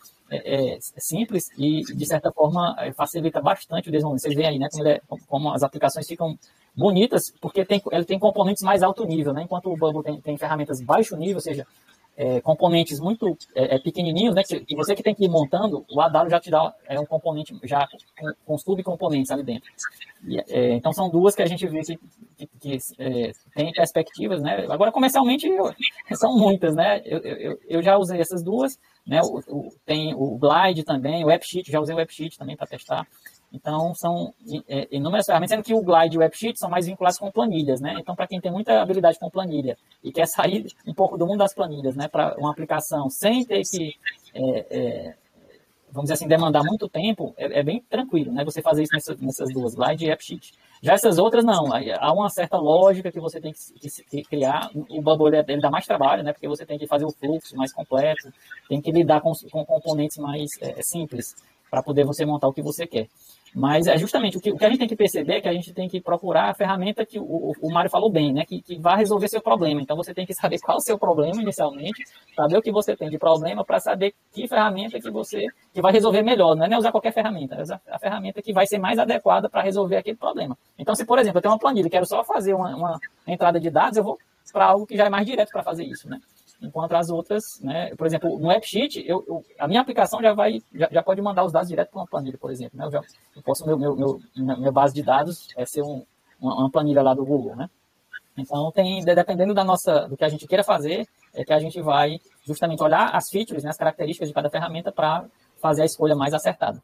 simples 0.98 1.50
e, 1.58 1.82
de 1.84 2.06
certa 2.06 2.32
forma, 2.32 2.76
facilita 2.96 3.42
bastante 3.42 3.90
o 3.90 3.92
desenvolvimento. 3.92 4.22
Vocês 4.22 4.36
veem 4.36 4.48
aí 4.48 4.60
né, 4.60 5.00
como, 5.08 5.26
como 5.26 5.54
as 5.54 5.64
aplicações 5.64 6.08
ficam 6.08 6.38
bonitas, 6.80 7.34
porque 7.42 7.65
tem, 7.65 7.82
ele 7.92 8.06
tem 8.06 8.18
componentes 8.18 8.63
mais 8.63 8.82
alto 8.82 9.06
nível, 9.06 9.34
né? 9.34 9.44
Enquanto 9.44 9.70
o 9.70 9.78
Bubble 9.78 10.02
tem, 10.02 10.22
tem 10.22 10.38
ferramentas 10.38 10.82
baixo 10.82 11.18
nível, 11.18 11.36
ou 11.36 11.42
seja, 11.42 11.68
é, 12.15 12.42
componentes 12.42 13.00
muito 13.00 13.38
é, 13.56 13.76
é 13.76 13.80
pequenininhos, 13.80 14.36
né? 14.36 14.44
Que, 14.44 14.76
você 14.76 14.96
que 14.96 15.04
tem 15.04 15.15
que 15.15 15.26
ir 15.26 15.30
montando, 15.30 15.86
o 15.89 16.02
Adalo 16.02 16.30
já 16.30 16.39
te 16.39 16.50
dá 16.50 16.74
é 16.86 17.00
um 17.00 17.06
componente 17.06 17.58
já 17.63 17.88
com, 18.18 18.34
com 18.46 18.58
subcomponentes 18.58 19.32
ali 19.32 19.44
dentro. 19.44 19.70
E, 20.26 20.38
é, 20.50 20.74
então 20.74 20.92
são 20.92 21.10
duas 21.10 21.36
que 21.36 21.42
a 21.42 21.46
gente 21.46 21.65
vê 21.68 21.80
que, 21.82 21.98
que, 22.38 22.48
que 22.60 22.78
é, 22.98 23.32
tem 23.56 23.72
perspectivas, 23.72 24.42
né? 24.42 24.65
Agora 24.70 24.92
comercialmente 24.92 25.48
eu, 25.48 25.74
são 26.18 26.38
muitas, 26.38 26.76
né? 26.76 27.02
Eu, 27.06 27.20
eu, 27.20 27.60
eu, 27.70 27.82
já 27.82 27.98
usei 27.98 28.20
essas 28.20 28.44
duas, 28.44 28.78
né? 29.06 29.22
O, 29.24 29.39
o, 29.48 29.70
tem 29.86 30.13
o 30.13 30.38
Glide 30.38 30.84
também, 30.84 31.24
o 31.24 31.30
AppSheet, 31.30 31.72
já 31.72 31.80
usei 31.80 31.96
o 31.96 32.00
AppSheet 32.00 32.38
também 32.38 32.58
para 32.58 32.68
testar. 32.68 33.08
Então, 33.52 33.96
são 33.96 34.34
é, 34.68 34.88
inúmeras 34.92 35.26
ferramentas, 35.26 35.56
sendo 35.56 35.64
que 35.64 35.74
o 35.74 35.82
Glide 35.82 36.16
e 36.16 36.18
o 36.18 36.22
WebSheet 36.22 36.60
são 36.60 36.70
mais 36.70 36.86
vinculados 36.86 37.18
com 37.18 37.32
planilhas, 37.32 37.82
né? 37.82 37.96
Então, 38.00 38.16
para 38.16 38.28
quem 38.28 38.40
tem 38.40 38.52
muita 38.52 38.80
habilidade 38.82 39.18
com 39.18 39.30
planilha 39.30 39.76
e 40.04 40.12
quer 40.12 40.28
sair 40.28 40.68
um 40.86 40.94
pouco 40.94 41.18
do 41.18 41.26
mundo 41.26 41.40
das 41.40 41.54
planilhas, 41.54 41.96
né, 41.96 42.08
para 42.08 42.36
uma 42.38 42.52
aplicação 42.52 43.10
sem 43.10 43.44
ter 43.44 43.64
que, 43.64 43.96
é, 44.36 44.66
é, 44.70 45.16
vamos 45.92 46.04
dizer 46.04 46.14
assim, 46.14 46.28
demandar 46.28 46.64
muito 46.64 46.88
tempo, 46.88 47.34
é, 47.38 47.60
é, 47.60 47.64
bem 47.64 47.84
tranquilo, 47.90 48.32
né? 48.32 48.46
Você 48.46 48.62
fazer 48.62 48.84
isso 48.84 48.94
nessas, 48.94 49.20
nessas 49.20 49.52
duas, 49.52 49.74
Glide 49.74 50.06
e 50.06 50.10
WebSheet. 50.10 50.54
Já 50.82 50.94
essas 50.94 51.18
outras, 51.18 51.44
não. 51.44 51.66
Há 52.00 52.14
uma 52.14 52.30
certa 52.30 52.58
lógica 52.58 53.12
que 53.12 53.20
você 53.20 53.42
tem 53.42 53.52
que, 53.52 54.04
que 54.04 54.24
criar. 54.24 54.70
O 54.90 55.02
Bubble 55.02 55.44
ele 55.46 55.60
dá 55.60 55.70
mais 55.70 55.86
trabalho, 55.86 56.24
né? 56.24 56.32
Porque 56.32 56.48
você 56.48 56.66
tem 56.66 56.78
que 56.78 56.88
fazer 56.88 57.04
o 57.04 57.12
fluxo 57.12 57.58
mais 57.58 57.74
completo, 57.74 58.32
tem 58.70 58.80
que 58.80 58.92
lidar 58.92 59.20
com, 59.20 59.34
com 59.52 59.66
componentes 59.66 60.18
mais 60.18 60.52
é, 60.62 60.82
simples 60.82 61.36
para 61.70 61.84
poder 61.84 62.06
você 62.06 62.26
montar 62.26 62.48
o 62.48 62.54
que 62.54 62.62
você 62.62 62.88
quer. 62.88 63.08
Mas 63.56 63.88
é 63.88 63.98
justamente 63.98 64.38
o 64.38 64.42
que, 64.42 64.52
o 64.52 64.58
que 64.58 64.66
a 64.66 64.70
gente 64.70 64.80
tem 64.80 64.88
que 64.88 64.96
perceber 64.96 65.34
é 65.36 65.42
que 65.42 65.48
a 65.48 65.54
gente 65.54 65.74
tem 65.74 65.88
que 65.88 66.00
procurar 66.00 66.50
a 66.50 66.54
ferramenta 66.54 67.06
que 67.06 67.20
o, 67.20 67.54
o 67.62 67.74
Mário 67.74 67.90
falou 67.90 68.12
bem, 68.12 68.34
né? 68.34 68.46
Que, 68.46 68.62
que 68.62 68.78
vai 68.78 68.98
resolver 68.98 69.28
seu 69.28 69.42
problema. 69.42 69.82
Então 69.82 69.98
você 69.98 70.14
tem 70.14 70.26
que 70.26 70.34
saber 70.34 70.60
qual 70.64 70.78
é 70.78 70.80
o 70.80 70.82
seu 70.82 70.98
problema 70.98 71.42
inicialmente, 71.42 72.04
saber 72.36 72.58
o 72.58 72.62
que 72.62 72.72
você 72.72 72.96
tem 72.96 73.10
de 73.10 73.18
problema 73.18 73.64
para 73.66 73.80
saber 73.80 74.14
que 74.32 74.48
ferramenta 74.48 75.00
que 75.00 75.10
você 75.10 75.46
que 75.74 75.82
vai 75.82 75.92
resolver 75.92 76.22
melhor. 76.22 76.56
Não 76.56 76.66
é 76.66 76.78
usar 76.78 76.92
qualquer 76.92 77.14
ferramenta, 77.14 77.56
é 77.56 77.62
usar 77.62 77.82
a 77.90 78.00
ferramenta 78.00 78.42
que 78.42 78.54
vai 78.54 78.68
ser 78.68 78.78
mais 78.78 79.00
adequada 79.00 79.50
para 79.50 79.62
resolver 79.62 79.98
aquele 79.98 80.18
problema. 80.18 80.58
Então, 80.78 80.96
se, 80.96 81.06
por 81.06 81.20
exemplo, 81.20 81.38
eu 81.38 81.42
tenho 81.42 81.54
uma 81.54 81.60
planilha 81.60 81.88
e 81.88 81.90
quero 81.90 82.06
só 82.06 82.24
fazer 82.24 82.54
uma, 82.54 82.76
uma 82.76 83.00
entrada 83.28 83.60
de 83.60 83.70
dados, 83.70 83.98
eu 83.98 84.04
vou 84.04 84.18
para 84.52 84.66
algo 84.66 84.86
que 84.86 84.98
já 84.98 85.06
é 85.06 85.10
mais 85.10 85.26
direto 85.26 85.52
para 85.52 85.64
fazer 85.64 85.84
isso, 85.84 86.10
né? 86.10 86.20
Enquanto 86.62 86.93
as 86.93 87.10
outras, 87.10 87.60
né, 87.62 87.95
por 87.95 88.06
exemplo, 88.06 88.38
no 88.38 88.50
AppSheet, 88.50 89.04
eu, 89.08 89.24
eu, 89.28 89.45
a 89.58 89.67
minha 89.67 89.82
aplicação 89.82 90.22
já 90.22 90.34
vai, 90.34 90.62
já, 90.74 90.89
já 90.91 91.04
pode 91.04 91.22
mandar 91.22 91.43
os 91.43 91.52
dados 91.52 91.69
direto 91.69 91.91
para 91.91 92.02
uma 92.02 92.08
planilha, 92.08 92.38
por 92.38 92.52
exemplo, 92.52 92.78
né, 92.78 92.86
eu, 92.86 92.91
já, 92.91 93.02
eu 93.36 93.41
posso, 93.41 93.65
meu, 93.65 93.78
meu, 93.78 93.95
meu, 93.95 94.22
minha 94.36 94.72
base 94.72 94.93
de 94.93 95.02
dados 95.02 95.48
é 95.56 95.65
ser 95.65 95.84
um, 95.84 96.04
uma, 96.39 96.69
planilha 96.69 97.02
lá 97.02 97.13
do 97.13 97.26
Google, 97.26 97.56
né, 97.56 97.69
então 98.38 98.72
tem, 98.72 99.04
dependendo 99.04 99.54
da 99.54 99.63
nossa, 99.63 100.08
do 100.08 100.17
que 100.17 100.26
a 100.26 100.30
gente 100.30 100.48
queira 100.48 100.63
fazer, 100.63 101.08
é 101.34 101.43
que 101.43 101.54
a 101.54 101.60
gente 101.60 101.82
vai 101.82 102.19
justamente 102.45 102.84
olhar 102.84 103.10
as 103.15 103.30
features, 103.30 103.63
né, 103.63 103.69
as 103.69 103.78
características 103.78 104.28
de 104.28 104.34
cada 104.34 104.50
ferramenta 104.50 104.91
para 104.91 105.26
fazer 105.62 105.84
a 105.84 105.86
escolha 105.86 106.15
mais 106.15 106.34
acertada. 106.34 106.82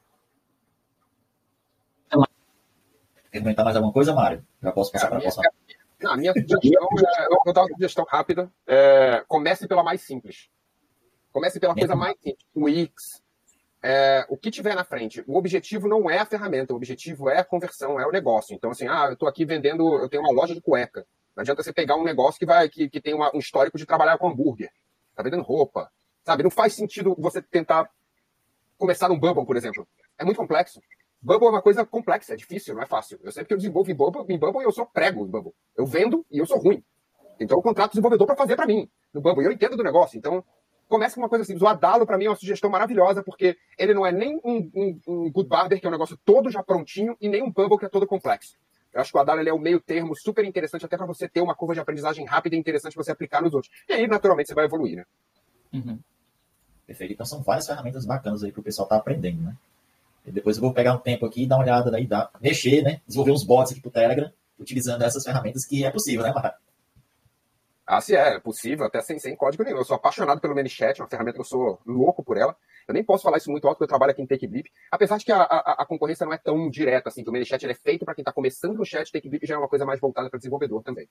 Quer 3.35 3.41
comentar 3.41 3.65
mais 3.65 3.75
alguma 3.75 3.91
coisa, 3.91 4.13
Mário? 4.13 4.41
Já 4.63 4.71
posso 4.71 4.93
passar 4.93 5.09
para 5.09 5.17
a 5.17 5.21
próxima. 5.21 5.43
A 6.03 6.17
minha 6.17 6.33
sugestão, 6.33 6.87
é, 7.17 7.25
eu 7.25 7.39
vou 7.43 7.53
dar 7.53 7.61
uma 7.61 7.69
sugestão 7.69 8.05
rápida. 8.07 8.51
É, 8.67 9.23
comece 9.27 9.67
pela 9.67 9.83
mais 9.83 10.01
simples. 10.01 10.49
Comece 11.31 11.59
pela 11.59 11.73
coisa 11.73 11.95
mais 11.95 12.15
simples. 12.19 12.45
O 12.53 12.65
Wix, 12.65 13.21
é, 13.81 14.25
o 14.29 14.37
que 14.37 14.49
tiver 14.49 14.75
na 14.75 14.83
frente. 14.83 15.23
O 15.27 15.37
objetivo 15.37 15.87
não 15.87 16.09
é 16.09 16.17
a 16.17 16.25
ferramenta, 16.25 16.73
o 16.73 16.75
objetivo 16.75 17.29
é 17.29 17.39
a 17.39 17.43
conversão, 17.43 17.99
é 17.99 18.07
o 18.07 18.11
negócio. 18.11 18.55
Então, 18.55 18.71
assim, 18.71 18.87
ah, 18.87 19.05
eu 19.07 19.13
estou 19.13 19.29
aqui 19.29 19.45
vendendo, 19.45 19.99
eu 19.99 20.09
tenho 20.09 20.23
uma 20.23 20.33
loja 20.33 20.55
de 20.55 20.61
cueca. 20.61 21.05
Não 21.35 21.41
adianta 21.41 21.61
você 21.61 21.71
pegar 21.71 21.95
um 21.95 22.03
negócio 22.03 22.39
que 22.39 22.45
vai 22.45 22.67
que, 22.69 22.89
que 22.89 22.99
tem 22.99 23.13
uma, 23.13 23.29
um 23.35 23.39
histórico 23.39 23.77
de 23.77 23.85
trabalhar 23.85 24.17
com 24.17 24.29
hambúrguer. 24.29 24.71
Tá 25.15 25.21
vendendo 25.21 25.43
roupa. 25.43 25.91
Sabe? 26.23 26.41
Não 26.41 26.49
faz 26.49 26.73
sentido 26.73 27.15
você 27.19 27.41
tentar 27.41 27.89
começar 28.77 29.07
num 29.07 29.19
Bubble, 29.19 29.45
por 29.45 29.55
exemplo. 29.55 29.87
É 30.17 30.25
muito 30.25 30.37
complexo. 30.37 30.81
Bubble 31.21 31.47
é 31.47 31.51
uma 31.51 31.61
coisa 31.61 31.85
complexa, 31.85 32.33
é 32.33 32.35
difícil, 32.35 32.75
não 32.75 32.83
é 32.83 32.85
fácil. 32.85 33.19
Eu 33.23 33.31
sei 33.31 33.43
que 33.43 33.53
eu 33.53 33.57
desenvolvo 33.57 33.89
em 33.89 33.95
Bubble, 33.95 34.25
em 34.29 34.37
Bubble 34.37 34.63
eu 34.63 34.71
sou 34.71 34.85
prego 34.85 35.25
em 35.25 35.29
Bubble. 35.29 35.53
Eu 35.75 35.85
vendo 35.85 36.25
e 36.31 36.37
eu 36.37 36.45
sou 36.45 36.59
ruim. 36.59 36.83
Então 37.39 37.57
eu 37.57 37.61
contrato 37.61 37.89
o 37.89 37.91
desenvolvedor 37.91 38.27
para 38.27 38.35
fazer 38.35 38.55
para 38.55 38.67
mim 38.67 38.89
no 39.13 39.21
Bubble. 39.21 39.43
E 39.43 39.47
eu 39.47 39.51
entendo 39.51 39.75
do 39.75 39.83
negócio. 39.83 40.17
Então, 40.17 40.43
comece 40.87 41.15
com 41.15 41.21
uma 41.21 41.29
coisa 41.29 41.43
simples. 41.43 41.61
O 41.61 41.67
Adalo, 41.67 42.05
para 42.05 42.17
mim, 42.17 42.25
é 42.25 42.29
uma 42.29 42.35
sugestão 42.35 42.69
maravilhosa, 42.69 43.23
porque 43.23 43.57
ele 43.77 43.93
não 43.93 44.05
é 44.05 44.11
nem 44.11 44.39
um, 44.43 44.69
um, 44.73 44.99
um 45.07 45.31
Good 45.31 45.49
Barber, 45.49 45.79
que 45.79 45.85
é 45.85 45.89
um 45.89 45.91
negócio 45.91 46.17
todo 46.23 46.49
já 46.49 46.63
prontinho, 46.63 47.15
e 47.19 47.27
nem 47.27 47.43
um 47.43 47.51
Bubble, 47.51 47.77
que 47.77 47.85
é 47.85 47.89
todo 47.89 48.07
complexo. 48.07 48.55
Eu 48.93 49.01
acho 49.01 49.11
que 49.11 49.17
o 49.17 49.21
Adalo 49.21 49.41
é 49.41 49.53
o 49.53 49.59
meio 49.59 49.81
termo 49.81 50.15
super 50.15 50.45
interessante, 50.45 50.85
até 50.85 50.95
para 50.95 51.05
você 51.05 51.27
ter 51.27 51.41
uma 51.41 51.55
curva 51.55 51.73
de 51.73 51.81
aprendizagem 51.81 52.25
rápida 52.25 52.55
e 52.55 52.59
interessante 52.59 52.95
você 52.95 53.11
aplicar 53.11 53.41
nos 53.41 53.53
outros. 53.53 53.71
E 53.89 53.93
aí, 53.93 54.07
naturalmente, 54.07 54.47
você 54.47 54.55
vai 54.55 54.65
evoluir, 54.65 54.97
né? 54.97 55.05
Uhum. 55.73 55.99
Perfeito. 56.87 57.13
Então, 57.13 57.25
são 57.25 57.41
várias 57.41 57.67
ferramentas 57.67 58.05
bacanas 58.05 58.43
aí 58.43 58.51
que 58.51 58.59
o 58.59 58.63
pessoal 58.63 58.85
está 58.85 58.95
aprendendo, 58.95 59.41
né? 59.41 59.55
Depois 60.25 60.57
eu 60.57 60.61
vou 60.61 60.73
pegar 60.73 60.93
um 60.93 60.99
tempo 60.99 61.25
aqui 61.25 61.43
e 61.43 61.47
dar 61.47 61.57
uma 61.57 61.63
olhada, 61.63 61.91
né, 61.91 62.03
dar, 62.05 62.31
mexer, 62.41 62.81
né? 62.81 63.01
Desenvolver 63.05 63.31
uns 63.31 63.43
bots 63.43 63.71
aqui 63.71 63.81
pro 63.81 63.91
Telegram, 63.91 64.31
utilizando 64.59 65.03
essas 65.03 65.23
ferramentas 65.23 65.65
que 65.65 65.85
é 65.85 65.91
possível, 65.91 66.23
né, 66.23 66.33
Marra? 66.33 66.55
Ah, 67.85 68.01
sim, 68.01 68.15
é, 68.15 68.35
é 68.35 68.39
possível, 68.39 68.85
até 68.85 68.99
sem, 69.01 69.19
sem 69.19 69.35
código 69.35 69.63
nenhum. 69.63 69.77
Eu 69.77 69.85
sou 69.85 69.95
apaixonado 69.95 70.41
pelo 70.41 70.55
ManyChat, 70.55 70.99
uma 71.01 71.07
ferramenta 71.07 71.35
que 71.35 71.41
eu 71.41 71.45
sou 71.45 71.79
louco 71.85 72.23
por 72.23 72.35
ela. 72.35 72.55
Eu 72.87 72.93
nem 72.93 73.03
posso 73.03 73.23
falar 73.23 73.37
isso 73.37 73.51
muito 73.51 73.67
alto, 73.67 73.77
porque 73.77 73.83
eu 73.83 73.89
trabalho 73.89 74.11
aqui 74.11 74.21
em 74.21 74.25
TakeBlip. 74.25 74.71
Apesar 74.91 75.17
de 75.17 75.25
que 75.25 75.31
a, 75.31 75.41
a, 75.41 75.83
a, 75.83 75.85
concorrência 75.85 76.25
não 76.25 76.33
é 76.33 76.37
tão 76.37 76.69
direta 76.69 77.09
assim, 77.09 77.23
que 77.23 77.29
o 77.29 77.33
ManyChat 77.33 77.65
é 77.65 77.73
feito 77.75 78.05
para 78.05 78.15
quem 78.15 78.23
está 78.23 78.31
começando 78.31 78.75
no 78.75 78.85
chat, 78.85 79.11
TakeBlip 79.11 79.45
já 79.45 79.55
é 79.55 79.57
uma 79.57 79.67
coisa 79.67 79.85
mais 79.85 79.99
voltada 79.99 80.29
para 80.29 80.37
desenvolvedor 80.37 80.81
também. 80.81 81.07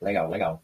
Legal, 0.00 0.28
legal. 0.30 0.62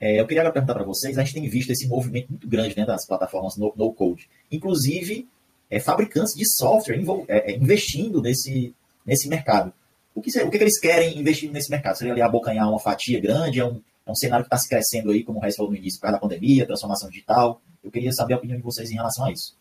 É, 0.00 0.20
eu 0.20 0.26
queria 0.26 0.42
agora 0.42 0.52
perguntar 0.52 0.74
para 0.74 0.84
vocês, 0.84 1.16
a 1.16 1.22
gente 1.22 1.34
tem 1.34 1.48
visto 1.48 1.70
esse 1.70 1.86
movimento 1.86 2.30
muito 2.30 2.48
grande 2.48 2.76
né, 2.76 2.84
das 2.84 3.06
plataformas 3.06 3.56
no, 3.56 3.72
no 3.76 3.92
code. 3.92 4.28
Inclusive, 4.50 5.28
é, 5.74 5.80
fabricantes 5.80 6.34
de 6.34 6.44
software 6.46 7.02
é, 7.26 7.52
é, 7.52 7.56
investindo 7.56 8.22
nesse, 8.22 8.72
nesse 9.04 9.28
mercado. 9.28 9.72
O 10.14 10.22
que, 10.22 10.30
o 10.40 10.50
que, 10.50 10.56
eles 10.56 10.78
querem 10.78 11.18
investir 11.18 11.50
nesse 11.50 11.68
mercado? 11.68 11.96
Seria 11.96 12.12
ali 12.12 12.22
abocanhar 12.22 12.68
uma 12.68 12.78
fatia 12.78 13.20
grande? 13.20 13.58
É 13.58 13.64
um, 13.64 13.82
é 14.06 14.10
um 14.10 14.14
cenário 14.14 14.44
que 14.44 14.46
está 14.46 14.56
se 14.56 14.68
crescendo 14.68 15.10
aí, 15.10 15.24
como 15.24 15.38
o 15.38 15.42
Reis 15.42 15.56
falou 15.56 15.72
no 15.72 15.76
início, 15.76 15.98
por 15.98 16.02
causa 16.02 16.16
da 16.16 16.20
pandemia, 16.20 16.64
transformação 16.64 17.10
digital. 17.10 17.60
Eu 17.82 17.90
queria 17.90 18.12
saber 18.12 18.34
a 18.34 18.36
opinião 18.36 18.56
de 18.56 18.62
vocês 18.62 18.88
em 18.90 18.94
relação 18.94 19.24
a 19.26 19.32
isso. 19.32 19.56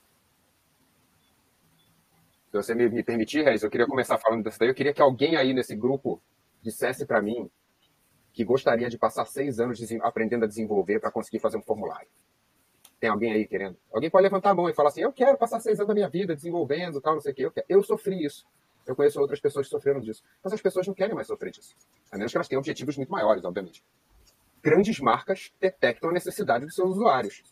Se 2.51 2.57
você 2.57 2.75
me, 2.75 2.87
me 2.87 3.03
permitir, 3.03 3.43
Reis, 3.43 3.63
eu 3.63 3.69
queria 3.71 3.87
começar 3.87 4.19
falando 4.19 4.43
disso 4.43 4.59
daí. 4.59 4.69
Eu 4.69 4.75
queria 4.75 4.93
que 4.93 5.01
alguém 5.01 5.35
aí 5.35 5.51
nesse 5.51 5.75
grupo 5.75 6.21
dissesse 6.61 7.07
para 7.07 7.23
mim 7.23 7.49
que 8.31 8.43
gostaria 8.43 8.87
de 8.87 8.99
passar 8.99 9.25
seis 9.25 9.59
anos 9.59 9.79
aprendendo 10.03 10.45
a 10.45 10.47
desenvolver 10.47 10.99
para 10.99 11.11
conseguir 11.11 11.39
fazer 11.39 11.57
um 11.57 11.63
formulário. 11.63 12.07
Tem 13.03 13.09
alguém 13.09 13.33
aí 13.33 13.45
querendo? 13.45 13.75
Alguém 13.93 14.09
pode 14.09 14.23
levantar 14.23 14.51
a 14.51 14.53
mão 14.55 14.69
e 14.69 14.73
falar 14.73 14.87
assim: 14.87 15.01
Eu 15.01 15.11
quero 15.11 15.37
passar 15.37 15.59
seis 15.59 15.77
anos 15.77 15.89
da 15.89 15.93
minha 15.93 16.07
vida 16.07 16.33
desenvolvendo, 16.33 17.01
tal, 17.01 17.15
não 17.15 17.19
sei 17.19 17.33
o 17.33 17.35
quê. 17.35 17.43
Eu, 17.43 17.53
eu 17.67 17.83
sofri 17.83 18.23
isso. 18.23 18.47
Eu 18.87 18.95
conheço 18.95 19.19
outras 19.19 19.41
pessoas 19.41 19.65
que 19.65 19.71
sofreram 19.71 19.99
disso. 19.99 20.23
Mas 20.41 20.53
as 20.53 20.61
pessoas 20.61 20.87
não 20.87 20.93
querem 20.93 21.13
mais 21.13 21.27
sofrer 21.27 21.51
disso. 21.51 21.75
A 22.09 22.17
menos 22.17 22.31
que 22.31 22.37
elas 22.37 22.47
tenham 22.47 22.61
objetivos 22.61 22.95
muito 22.95 23.11
maiores, 23.11 23.43
obviamente. 23.43 23.83
Grandes 24.61 25.01
marcas 25.01 25.51
detectam 25.59 26.11
a 26.11 26.13
necessidade 26.13 26.65
dos 26.65 26.75
seus 26.75 26.91
usuários. 26.91 27.43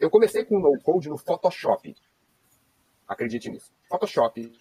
Eu 0.00 0.10
comecei 0.10 0.44
com 0.44 0.56
o 0.56 0.58
no-code 0.58 1.08
no 1.08 1.16
Photoshop. 1.16 1.94
Acredite 3.06 3.50
nisso. 3.50 3.72
Photoshop. 3.88 4.52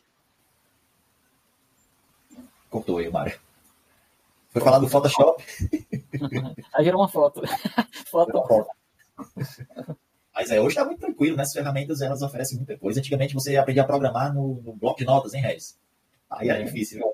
Cortou 2.69 2.99
aí, 2.99 3.09
Mário. 3.09 3.39
Foi 4.49 4.61
falar 4.61 4.77
do 4.77 4.87
Photoshop. 4.87 5.43
Aí 6.75 6.85
gerou 6.85 7.01
uma 7.01 7.09
foto. 7.09 7.41
foto. 8.05 8.67
Mas 10.37 10.51
é, 10.51 10.61
hoje 10.61 10.75
está 10.75 10.85
muito 10.85 10.99
tranquilo, 10.99 11.35
né? 11.35 11.41
As 11.41 11.51
ferramentas 11.51 11.99
elas 11.99 12.21
oferecem 12.21 12.57
muita 12.59 12.77
coisa. 12.77 12.99
Antigamente 12.99 13.33
você 13.33 13.57
aprendia 13.57 13.81
a 13.81 13.87
programar 13.87 14.31
no, 14.31 14.61
no 14.61 14.73
bloco 14.73 14.99
de 14.99 15.05
notas, 15.05 15.33
hein, 15.33 15.41
Regis? 15.41 15.75
Aí 16.29 16.47
era 16.47 16.59
é. 16.59 16.63
difícil. 16.63 16.99
Né? 16.99 17.11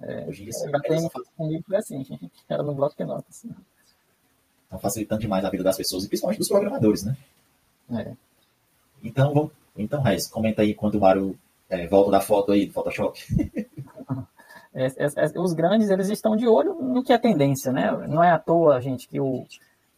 É, 0.00 0.26
hoje 0.26 0.42
em 0.42 0.46
dia 0.46 0.52
é, 0.74 0.80
tem 0.80 1.08
comigo 1.36 1.64
foi 1.64 1.76
assim, 1.76 2.04
era 2.48 2.64
no 2.64 2.74
bloco 2.74 2.96
de 2.98 3.04
notas. 3.04 3.46
Estão 4.64 4.80
facilitando 4.80 5.20
demais 5.20 5.44
a 5.44 5.50
vida 5.50 5.62
das 5.62 5.76
pessoas 5.76 6.04
e 6.04 6.08
principalmente 6.08 6.38
dos 6.38 6.48
programadores, 6.48 7.04
né? 7.04 7.16
É. 7.92 8.12
Então, 9.04 9.32
vamos, 9.32 9.52
então, 9.76 10.02
Regis, 10.02 10.26
comenta 10.26 10.62
aí 10.62 10.74
quando 10.74 10.96
o 10.96 11.00
Mário 11.00 11.38
é, 11.70 11.86
volta 11.86 12.10
da 12.10 12.20
foto 12.20 12.50
aí 12.50 12.66
do 12.66 12.72
Photoshop. 12.72 13.20
É, 14.78 14.88
é, 14.88 15.06
é, 15.06 15.40
os 15.40 15.54
grandes 15.54 15.88
eles 15.88 16.10
estão 16.10 16.36
de 16.36 16.46
olho 16.46 16.74
no 16.74 17.02
que 17.02 17.10
é 17.10 17.16
tendência, 17.16 17.72
né? 17.72 17.90
Não 18.08 18.22
é 18.22 18.30
à 18.30 18.38
toa, 18.38 18.78
gente, 18.78 19.08
que 19.08 19.18
o, 19.18 19.46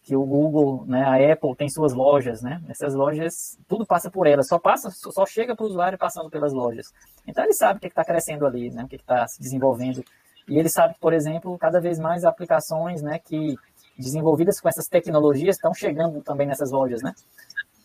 que 0.09 0.17
o 0.17 0.25
Google, 0.25 0.87
né, 0.87 1.03
a 1.03 1.33
Apple 1.35 1.55
tem 1.55 1.69
suas 1.69 1.93
lojas, 1.93 2.41
né? 2.41 2.63
Essas 2.67 2.95
lojas, 2.95 3.59
tudo 3.69 3.85
passa 3.85 4.11
por 4.11 4.27
elas, 4.27 4.49
só 4.49 4.59
passa, 4.59 4.91
só 4.91 5.27
chega 5.27 5.55
para 5.55 5.67
o 5.67 5.69
usuário 5.69 5.99
passando 5.99 6.31
pelas 6.31 6.51
lojas. 6.55 6.95
Então 7.27 7.45
ele 7.45 7.53
sabe 7.53 7.77
o 7.77 7.81
que 7.81 7.89
está 7.89 8.03
crescendo 8.03 8.47
ali, 8.47 8.71
né? 8.71 8.85
O 8.85 8.89
que 8.89 8.97
está 8.97 9.29
se 9.29 9.39
desenvolvendo. 9.39 10.03
E 10.49 10.59
ele 10.59 10.71
sabe 10.71 10.95
por 10.99 11.13
exemplo, 11.13 11.59
cada 11.59 11.79
vez 11.79 11.99
mais 11.99 12.25
aplicações, 12.25 13.03
né, 13.03 13.19
que 13.19 13.55
desenvolvidas 13.99 14.63
com 14.63 14.69
essas 14.71 14.87
tecnologias 14.87 15.57
estão 15.57 15.75
chegando 15.75 16.23
também 16.23 16.47
nessas 16.47 16.71
lojas, 16.71 17.03
né? 17.03 17.13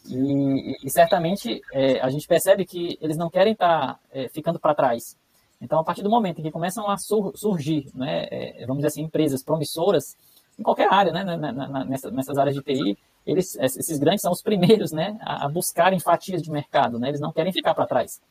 E, 0.08 0.78
e 0.82 0.90
certamente 0.90 1.62
é, 1.74 2.00
a 2.00 2.10
gente 2.10 2.26
percebe 2.26 2.66
que 2.66 2.98
eles 3.02 3.18
não 3.18 3.30
querem 3.30 3.52
estar 3.52 3.96
tá, 3.96 4.00
é, 4.14 4.30
ficando 4.30 4.62
para 4.62 4.74
trás. 4.74 5.18
Então, 5.60 5.78
a 5.78 5.84
partir 5.84 6.04
do 6.04 6.10
momento 6.10 6.40
em 6.40 6.44
que 6.44 6.52
começam 6.52 6.90
a 6.90 6.98
sur 6.98 7.34
surgir, 7.36 7.88
né, 7.94 8.28
é, 8.32 8.66
vamos 8.66 8.78
dizer 8.78 8.88
assim, 8.88 9.02
empresas 9.02 9.44
promissoras, 9.44 10.16
em 10.58 10.64
qualquer 10.64 10.92
área, 10.92 11.12
né, 11.12 11.24
na, 11.24 11.52
na, 11.52 11.86
nessa, 11.86 12.12
nessas 12.12 12.38
áreas 12.38 12.56
de 12.56 12.62
TI, 12.62 12.98
eles, 13.26 13.56
esses 13.56 13.98
grandes 13.98 14.22
são 14.22 14.32
os 14.32 14.42
primeiros 14.42 14.92
né, 14.92 15.18
a, 15.22 15.48
buscarem 15.48 16.00
fatias 16.00 16.42
de 16.42 16.52
mercado, 16.52 17.00
né, 17.00 17.10
eles 17.10 17.22
não 17.22 17.32
querem 17.32 17.52
ficar 17.52 17.74
para 17.74 17.88
trás. 17.88 18.22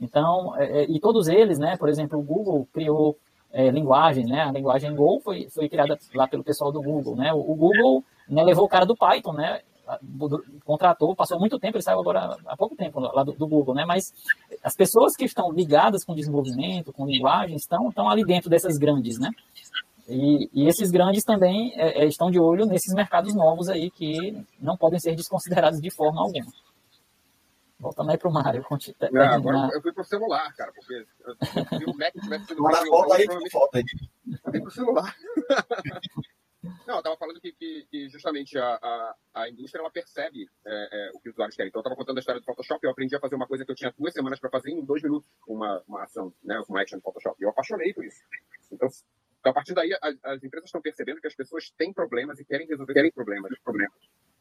Então, 0.00 0.56
é, 0.58 0.82
é, 0.82 0.90
e 0.90 0.98
todos 0.98 1.28
eles, 1.28 1.58
né, 1.58 1.76
por 1.76 1.88
exemplo, 1.88 2.18
o 2.18 2.22
Google 2.22 2.66
criou 2.72 3.16
é, 3.52 3.70
linguagem, 3.70 4.24
né, 4.24 4.42
a 4.42 4.52
linguagem 4.52 4.94
Go 4.94 5.20
foi, 5.20 5.48
foi 5.50 5.68
criada 5.68 5.98
lá 6.14 6.26
pelo 6.26 6.44
pessoal 6.44 6.72
do 6.72 6.82
Google, 6.82 7.16
né, 7.16 7.32
o, 7.32 7.38
o 7.38 7.54
Google 7.54 8.04
né, 8.28 8.42
levou 8.42 8.64
o 8.64 8.68
cara 8.68 8.84
do 8.84 8.96
Python, 8.96 9.32
né, 9.32 9.60
contratou, 10.64 11.14
passou 11.14 11.38
muito 11.38 11.58
tempo, 11.58 11.76
ele 11.76 11.82
saiu 11.82 12.00
agora 12.00 12.36
há 12.46 12.56
pouco 12.56 12.76
tempo 12.76 13.00
lá 13.00 13.22
do, 13.22 13.32
do, 13.32 13.46
Google, 13.46 13.74
né? 13.74 13.84
Mas 13.84 14.12
as 14.62 14.74
pessoas 14.74 15.16
que 15.16 15.24
estão 15.24 15.50
ligadas 15.50 16.04
com 16.04 16.14
desenvolvimento, 16.14 16.92
com 16.92 17.04
linguagem, 17.04 17.56
estão, 17.56 17.88
estão 17.88 18.08
ali 18.08 18.24
dentro 18.24 18.48
dessas 18.48 18.78
grandes, 18.78 19.18
né? 19.18 19.30
E, 20.12 20.50
e 20.52 20.68
esses 20.68 20.90
grandes 20.90 21.24
também 21.24 21.72
é, 21.74 22.02
é 22.02 22.06
estão 22.06 22.30
de 22.30 22.38
olho 22.38 22.66
nesses 22.66 22.94
mercados 22.94 23.34
novos 23.34 23.70
aí 23.70 23.90
que 23.90 24.36
não 24.60 24.76
podem 24.76 25.00
ser 25.00 25.16
desconsiderados 25.16 25.80
de 25.80 25.90
forma 25.90 26.20
alguma. 26.20 26.52
Voltando 27.80 28.10
aí 28.10 28.18
para 28.18 28.28
o 28.28 28.32
Mário. 28.32 28.64
Não, 29.10 29.22
agora 29.22 29.70
eu 29.72 29.80
fui 29.80 29.92
para 29.92 30.02
o 30.02 30.04
celular, 30.04 30.54
cara, 30.54 30.70
porque 30.72 31.04
se 31.78 31.84
o 31.84 31.96
Mac 31.96 32.12
tivesse 32.12 32.46
sido 32.46 32.62
mais 32.62 32.86
foto 32.86 33.12
aí, 33.14 33.50
foto 33.50 33.76
aí. 33.76 33.84
Eu 34.44 34.50
fui 34.50 34.60
para 34.60 34.68
o 34.68 34.70
celular. 34.70 35.16
Não, 36.86 36.94
eu 36.94 36.98
estava 36.98 37.16
falando 37.16 37.40
que, 37.40 37.52
que, 37.52 37.86
que 37.90 38.08
justamente 38.08 38.56
a, 38.56 38.74
a, 38.74 39.14
a, 39.34 39.48
indústria 39.48 39.80
ela 39.80 39.90
percebe 39.90 40.48
é, 40.64 40.88
é, 40.92 41.10
o 41.12 41.18
que 41.18 41.28
os 41.28 41.34
usuários 41.34 41.56
querem. 41.56 41.70
Então, 41.70 41.80
eu 41.80 41.82
estava 41.82 41.96
contando 41.96 42.18
a 42.18 42.20
história 42.20 42.40
do 42.40 42.44
Photoshop. 42.44 42.84
Eu 42.84 42.92
aprendi 42.92 43.16
a 43.16 43.20
fazer 43.20 43.34
uma 43.34 43.48
coisa 43.48 43.64
que 43.64 43.72
eu 43.72 43.74
tinha 43.74 43.92
duas 43.98 44.12
semanas 44.12 44.38
para 44.38 44.48
fazer 44.48 44.70
em 44.70 44.84
dois 44.84 45.02
minutos, 45.02 45.28
uma, 45.48 45.82
uma 45.88 46.04
ação, 46.04 46.32
né, 46.44 46.62
uma 46.68 46.80
action 46.80 46.98
no 46.98 47.02
Photoshop. 47.02 47.36
E 47.40 47.44
eu 47.44 47.50
apaixonei 47.50 47.92
por 47.92 48.04
isso. 48.04 48.22
Então, 48.70 48.88
então 49.42 49.50
a 49.50 49.54
partir 49.54 49.74
daí, 49.74 49.92
as, 50.00 50.16
as 50.22 50.44
empresas 50.44 50.68
estão 50.68 50.80
percebendo 50.80 51.20
que 51.20 51.26
as 51.26 51.34
pessoas 51.34 51.68
têm 51.76 51.92
problemas 51.92 52.38
e 52.38 52.44
querem 52.44 52.64
resolver 52.64 52.94
querem 52.94 53.10
problemas, 53.10 53.58
problemas. 53.58 53.98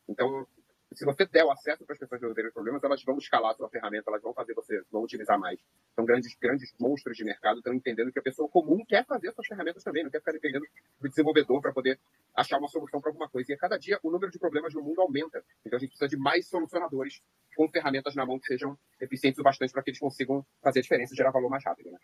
Então, 0.07 0.47
se 0.93 1.03
você 1.03 1.25
der 1.25 1.43
o 1.43 1.49
acesso 1.49 1.83
para 1.85 1.93
as 1.93 1.99
pessoas 1.99 2.21
resolverem 2.21 2.51
problemas, 2.51 2.83
elas 2.83 3.03
vão 3.03 3.17
escalar 3.17 3.51
a 3.51 3.55
sua 3.55 3.67
ferramenta, 3.67 4.11
elas 4.11 4.21
vão 4.21 4.31
fazer 4.31 4.53
você, 4.53 4.83
vão 4.91 5.01
utilizar 5.01 5.39
mais. 5.39 5.59
São 5.95 6.05
grandes, 6.05 6.35
grandes 6.35 6.71
monstros 6.79 7.17
de 7.17 7.23
mercado, 7.23 7.57
estão 7.57 7.73
entendendo 7.73 8.11
que 8.11 8.19
a 8.19 8.21
pessoa 8.21 8.47
comum 8.47 8.85
quer 8.85 9.03
fazer 9.07 9.31
suas 9.31 9.47
ferramentas 9.47 9.83
também, 9.83 10.03
não 10.03 10.11
quer 10.11 10.19
ficar 10.19 10.33
dependendo 10.33 10.67
do 10.99 11.09
desenvolvedor 11.09 11.61
para 11.61 11.73
poder 11.73 11.99
achar 12.35 12.59
uma 12.59 12.67
solução 12.67 13.01
para 13.01 13.09
alguma 13.09 13.27
coisa. 13.27 13.51
E 13.51 13.55
a 13.55 13.57
cada 13.57 13.79
dia 13.79 13.99
o 14.03 14.11
número 14.11 14.31
de 14.31 14.37
problemas 14.37 14.71
no 14.75 14.83
mundo 14.83 15.01
aumenta. 15.01 15.43
Então 15.65 15.77
a 15.77 15.79
gente 15.79 15.89
precisa 15.89 16.07
de 16.07 16.17
mais 16.17 16.47
solucionadores 16.47 17.23
com 17.55 17.67
ferramentas 17.69 18.13
na 18.13 18.23
mão 18.23 18.37
que 18.37 18.45
sejam 18.45 18.77
eficientes 18.99 19.39
o 19.39 19.43
bastante 19.43 19.73
para 19.73 19.81
que 19.81 19.89
eles 19.89 19.99
consigam 19.99 20.45
fazer 20.61 20.79
a 20.79 20.83
diferença 20.83 21.13
e 21.15 21.17
gerar 21.17 21.31
valor 21.31 21.49
mais 21.49 21.63
rápido. 21.65 21.89
Né? 21.89 21.97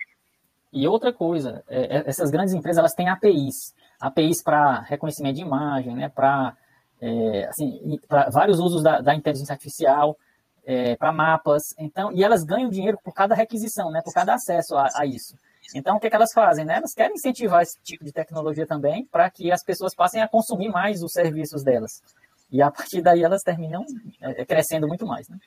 E 0.72 0.88
outra 0.88 1.14
coisa, 1.14 1.64
é, 1.68 1.98
é 1.98 2.04
essas 2.10 2.30
grandes 2.30 2.54
empresas 2.54 2.80
elas 2.80 2.94
têm 2.94 3.10
APIs, 3.10 3.74
APIs 4.00 4.44
para 4.44 4.82
reconhecimento 4.82 5.36
de 5.36 5.42
imagem, 5.42 5.96
né, 5.96 6.10
para 6.10 6.56
é, 7.02 7.46
assim, 7.48 8.00
vários 8.32 8.60
usos 8.60 8.84
da, 8.84 9.02
da 9.02 9.16
inteligência 9.16 9.54
artificial, 9.54 10.18
é, 10.66 10.96
para 10.98 11.14
mapas, 11.14 11.64
então, 11.78 12.12
e 12.12 12.24
elas 12.24 12.44
ganham 12.44 12.70
dinheiro 12.70 12.98
por 13.02 13.14
cada 13.14 13.34
requisição, 13.34 13.90
né, 13.90 14.02
por 14.04 14.14
cada 14.14 14.34
acesso 14.34 14.76
a, 14.76 14.90
a 14.96 15.06
isso. 15.06 15.36
Então, 15.76 15.98
o 15.98 16.00
que, 16.00 16.08
é 16.08 16.10
que, 16.10 16.16
elas 16.16 16.32
fazem? 16.34 16.66
Né? 16.66 16.78
Elas 16.78 16.94
querem 16.94 17.16
incentivar 17.16 17.62
esse 17.62 17.78
tipo 17.82 18.04
de 18.04 18.12
tecnologia 18.12 18.66
também 18.66 19.06
para 19.06 19.30
que 19.30 19.52
as 19.52 19.64
pessoas 19.64 19.94
passem 19.94 20.22
a 20.22 20.28
consumir 20.28 20.70
mais 20.70 21.04
os 21.04 21.12
serviços 21.12 21.64
delas. 21.64 22.02
E 22.50 22.62
a 22.62 22.72
partir 22.72 23.02
daí 23.02 23.24
elas 23.24 23.42
terminam 23.42 23.86
é, 24.22 24.46
crescendo 24.46 24.88
muito 24.88 25.06
mais. 25.06 25.28
Né? 25.28 25.38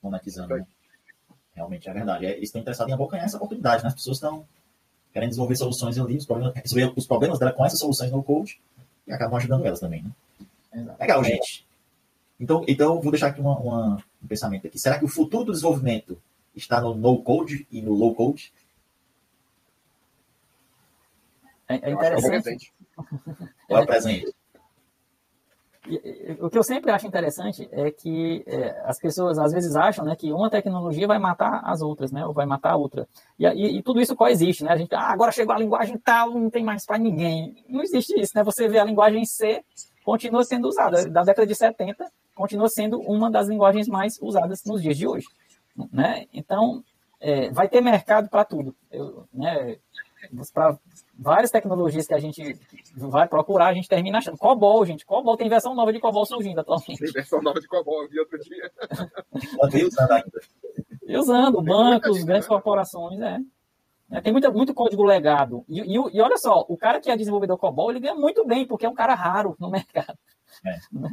Monetizando. 0.00 0.56
Né? 0.56 0.64
Realmente 1.54 1.88
é 1.88 1.92
verdade. 1.92 2.26
Eles 2.26 2.44
estão 2.44 2.60
interessados 2.60 2.90
em 2.90 2.94
abocanhar 2.94 3.26
essa 3.26 3.36
oportunidade. 3.36 3.82
Né? 3.82 3.88
As 3.88 3.94
pessoas 3.94 4.18
estão 4.18 4.46
querendo 5.14 5.30
desenvolver 5.30 5.56
soluções 5.56 5.96
ali, 5.96 6.16
os 6.16 6.26
problemas, 6.26 6.54
resolver 6.56 6.92
os 6.96 7.06
problemas 7.06 7.38
dela 7.38 7.52
com 7.52 7.64
essas 7.64 7.78
soluções 7.78 8.10
no 8.10 8.20
code 8.20 8.60
e 9.06 9.12
acabam 9.12 9.36
ajudando 9.36 9.64
elas 9.64 9.78
também. 9.78 10.02
Né? 10.02 10.10
Exato. 10.74 11.00
Legal, 11.00 11.24
gente. 11.24 11.64
Então, 12.38 12.64
então 12.66 13.00
vou 13.00 13.12
deixar 13.12 13.28
aqui 13.28 13.40
uma, 13.40 13.56
uma, 13.56 14.04
um 14.20 14.26
pensamento 14.26 14.66
aqui. 14.66 14.76
Será 14.76 14.98
que 14.98 15.04
o 15.04 15.08
futuro 15.08 15.44
do 15.44 15.52
desenvolvimento 15.52 16.20
está 16.54 16.80
no 16.80 16.96
no-code 16.96 17.64
e 17.70 17.80
no 17.80 17.94
low-code? 17.94 18.52
É, 21.68 21.90
é 21.90 21.92
interessante. 21.92 22.72
Qual 23.68 23.80
é 23.80 23.84
o 23.84 23.86
presente? 23.86 24.34
O 26.40 26.48
que 26.48 26.56
eu 26.56 26.62
sempre 26.62 26.90
acho 26.90 27.06
interessante 27.06 27.68
é 27.70 27.90
que 27.90 28.42
é, 28.46 28.82
as 28.86 28.98
pessoas 28.98 29.38
às 29.38 29.52
vezes 29.52 29.76
acham 29.76 30.04
né, 30.04 30.16
que 30.16 30.32
uma 30.32 30.48
tecnologia 30.48 31.06
vai 31.06 31.18
matar 31.18 31.60
as 31.64 31.82
outras, 31.82 32.10
né, 32.10 32.24
ou 32.24 32.32
vai 32.32 32.46
matar 32.46 32.72
a 32.72 32.76
outra. 32.76 33.06
E, 33.38 33.44
e, 33.46 33.78
e 33.78 33.82
tudo 33.82 34.00
isso 34.00 34.16
coexiste. 34.16 34.64
Né? 34.64 34.72
A 34.72 34.76
gente, 34.76 34.94
ah, 34.94 35.12
agora 35.12 35.30
chegou 35.30 35.54
a 35.54 35.58
linguagem 35.58 35.98
tal, 35.98 36.30
não 36.30 36.48
tem 36.48 36.64
mais 36.64 36.86
para 36.86 36.96
ninguém. 36.96 37.62
Não 37.68 37.82
existe 37.82 38.18
isso. 38.18 38.32
Né? 38.34 38.42
Você 38.42 38.66
vê 38.66 38.78
a 38.78 38.84
linguagem 38.84 39.24
C, 39.26 39.62
continua 40.04 40.42
sendo 40.42 40.68
usada. 40.68 41.06
Da 41.10 41.22
década 41.22 41.46
de 41.46 41.54
70, 41.54 42.10
continua 42.34 42.68
sendo 42.68 42.98
uma 43.00 43.30
das 43.30 43.48
linguagens 43.48 43.86
mais 43.86 44.18
usadas 44.22 44.64
nos 44.64 44.80
dias 44.80 44.96
de 44.96 45.06
hoje. 45.06 45.26
Né? 45.92 46.26
Então, 46.32 46.82
é, 47.20 47.50
vai 47.50 47.68
ter 47.68 47.82
mercado 47.82 48.30
para 48.30 48.44
tudo. 48.44 48.74
Né, 49.32 49.76
várias 51.18 51.50
tecnologias 51.50 52.06
que 52.06 52.14
a 52.14 52.18
gente 52.18 52.58
vai 52.96 53.28
procurar, 53.28 53.68
a 53.68 53.74
gente 53.74 53.88
termina 53.88 54.18
achando. 54.18 54.36
COBOL, 54.36 54.84
gente. 54.84 55.04
COBOL, 55.04 55.36
tem 55.36 55.48
versão 55.48 55.74
nova 55.74 55.92
de 55.92 56.00
COBOL 56.00 56.26
surgindo 56.26 56.60
atualmente. 56.60 56.98
Tem 56.98 57.12
versão 57.12 57.40
nova 57.40 57.60
de 57.60 57.68
COBOL, 57.68 58.02
eu 58.02 58.08
vi 58.08 58.20
outro 58.20 58.38
dia. 58.38 58.70
usando. 59.84 60.22
E 61.06 61.16
usando, 61.16 61.62
bancos, 61.62 62.24
grandes 62.24 62.48
corporações, 62.48 63.20
é. 63.20 63.38
É, 64.10 64.20
tem 64.20 64.32
muito, 64.32 64.52
muito 64.52 64.74
código 64.74 65.02
legado. 65.02 65.64
E, 65.68 65.80
e, 65.80 65.94
e, 65.94 66.20
olha 66.20 66.36
só, 66.36 66.64
o 66.68 66.76
cara 66.76 67.00
que 67.00 67.10
é 67.10 67.16
desenvolvedor 67.16 67.58
COBOL, 67.58 67.90
ele 67.90 68.00
ganha 68.00 68.14
muito 68.14 68.46
bem, 68.46 68.66
porque 68.66 68.86
é 68.86 68.88
um 68.88 68.94
cara 68.94 69.14
raro 69.14 69.56
no 69.58 69.70
mercado. 69.70 70.18
É. 70.64 70.78
Né? 70.92 71.10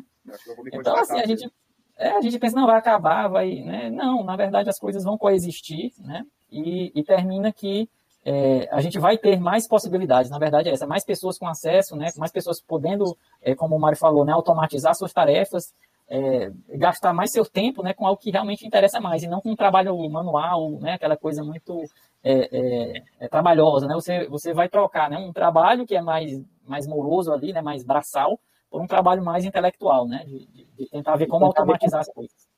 Então, 0.73 0.95
assim, 0.97 1.19
a 1.19 1.25
gente, 1.25 1.51
é, 1.97 2.11
a 2.11 2.21
gente 2.21 2.37
pensa, 2.37 2.55
não, 2.55 2.67
vai 2.67 2.77
acabar, 2.77 3.27
vai. 3.27 3.55
Né? 3.61 3.89
Não, 3.89 4.23
na 4.23 4.35
verdade 4.35 4.69
as 4.69 4.77
coisas 4.77 5.03
vão 5.03 5.17
coexistir, 5.17 5.93
né? 5.99 6.25
E, 6.51 6.91
e 6.93 7.03
termina 7.03 7.51
que 7.51 7.89
é, 8.23 8.67
a 8.71 8.81
gente 8.81 8.99
vai 8.99 9.17
ter 9.17 9.39
mais 9.39 9.67
possibilidades, 9.67 10.29
na 10.29 10.37
verdade 10.37 10.69
é 10.69 10.73
essa, 10.73 10.85
mais 10.85 11.03
pessoas 11.03 11.37
com 11.37 11.47
acesso, 11.47 11.95
né, 11.95 12.07
mais 12.17 12.31
pessoas 12.31 12.61
podendo, 12.61 13.17
é, 13.41 13.55
como 13.55 13.75
o 13.75 13.79
Mário 13.79 13.97
falou, 13.97 14.23
né, 14.23 14.31
automatizar 14.31 14.93
suas 14.93 15.11
tarefas, 15.11 15.73
é, 16.07 16.51
gastar 16.77 17.13
mais 17.13 17.31
seu 17.31 17.45
tempo 17.45 17.81
né, 17.81 17.93
com 17.93 18.05
algo 18.05 18.21
que 18.21 18.29
realmente 18.29 18.67
interessa 18.67 18.99
mais, 18.99 19.23
e 19.23 19.27
não 19.27 19.39
com 19.39 19.51
um 19.51 19.55
trabalho 19.55 19.97
manual, 20.09 20.71
né, 20.71 20.93
aquela 20.93 21.15
coisa 21.15 21.41
muito 21.41 21.83
é, 22.21 22.33
é, 22.33 23.03
é, 23.21 23.27
trabalhosa. 23.29 23.87
Né, 23.87 23.93
você, 23.93 24.27
você 24.27 24.53
vai 24.53 24.67
trocar 24.67 25.09
né, 25.09 25.17
um 25.17 25.31
trabalho 25.31 25.85
que 25.85 25.95
é 25.95 26.01
mais, 26.01 26.39
mais 26.67 26.85
moroso 26.85 27.31
ali, 27.31 27.53
né, 27.53 27.61
mais 27.61 27.83
braçal, 27.83 28.37
por 28.69 28.81
um 28.81 28.87
trabalho 28.87 29.23
mais 29.23 29.45
intelectual, 29.45 30.05
né, 30.05 30.25
de, 30.25 30.45
de 30.75 30.89
tentar 30.89 31.15
ver 31.15 31.27
como 31.27 31.45
automatizar 31.45 32.01
as 32.01 32.11
coisas. 32.11 32.49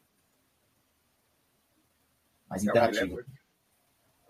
Mais 2.50 2.64
interativo. 2.64 3.20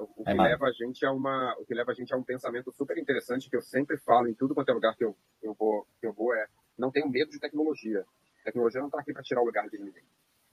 O, 0.03 0.21
o 0.21 0.25
que 0.25 0.33
leva 0.33 0.67
a 0.67 0.71
gente 0.71 1.05
a 1.05 1.11
uma, 1.11 1.55
o 1.59 1.65
que 1.65 1.73
leva 1.73 1.91
a 1.91 1.95
gente 1.95 2.13
a 2.13 2.17
um 2.17 2.23
pensamento 2.23 2.71
super 2.71 2.97
interessante 2.97 3.49
que 3.49 3.55
eu 3.55 3.61
sempre 3.61 3.97
falo 3.97 4.27
em 4.27 4.33
tudo 4.33 4.53
quanto 4.53 4.69
é 4.69 4.73
lugar 4.73 4.95
que 4.95 5.03
eu, 5.03 5.15
eu 5.41 5.53
vou, 5.53 5.87
que 5.99 6.07
eu 6.07 6.13
vou 6.13 6.33
é 6.33 6.47
não 6.77 6.91
tenho 6.91 7.09
medo 7.09 7.31
de 7.31 7.39
tecnologia. 7.39 8.05
A 8.41 8.43
tecnologia 8.45 8.81
não 8.81 8.87
está 8.87 8.99
aqui 8.99 9.13
para 9.13 9.23
tirar 9.23 9.41
o 9.41 9.45
lugar 9.45 9.69
de 9.69 9.77
ninguém. 9.77 10.03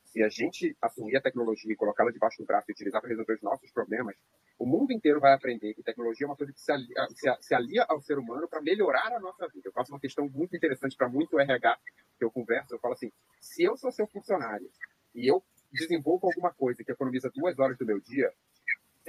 Se 0.04 0.22
a 0.22 0.28
gente 0.28 0.76
assumir 0.82 1.16
a 1.16 1.20
tecnologia 1.20 1.72
e 1.72 1.76
colocá-la 1.76 2.10
debaixo 2.10 2.38
do 2.38 2.44
braço 2.44 2.70
e 2.70 2.72
utilizar 2.72 3.00
para 3.00 3.10
resolver 3.10 3.34
os 3.34 3.42
nossos 3.42 3.70
problemas, 3.70 4.16
o 4.58 4.66
mundo 4.66 4.92
inteiro 4.92 5.20
vai 5.20 5.32
aprender 5.32 5.72
que 5.72 5.82
tecnologia 5.82 6.26
é 6.26 6.28
uma 6.28 6.36
coisa 6.36 6.52
que 6.52 6.60
se 6.60 6.70
alia, 6.70 7.06
se, 7.10 7.36
se 7.40 7.54
alia 7.54 7.84
ao 7.88 8.00
ser 8.00 8.18
humano 8.18 8.48
para 8.48 8.60
melhorar 8.60 9.12
a 9.12 9.20
nossa 9.20 9.48
vida. 9.48 9.68
Eu 9.68 9.72
faço 9.72 9.92
uma 9.92 10.00
questão 10.00 10.28
muito 10.28 10.54
interessante 10.54 10.96
para 10.96 11.08
muito 11.08 11.38
RH 11.38 11.78
que 12.18 12.24
eu 12.24 12.30
converso. 12.30 12.74
Eu 12.74 12.78
falo 12.78 12.94
assim: 12.94 13.10
se 13.40 13.62
eu 13.62 13.76
sou 13.76 13.90
seu 13.90 14.06
funcionário 14.06 14.70
e 15.14 15.26
eu 15.26 15.42
desenvolvo 15.72 16.26
alguma 16.26 16.52
coisa 16.52 16.82
que 16.84 16.92
economiza 16.92 17.30
duas 17.34 17.58
horas 17.58 17.78
do 17.78 17.86
meu 17.86 18.00
dia, 18.00 18.32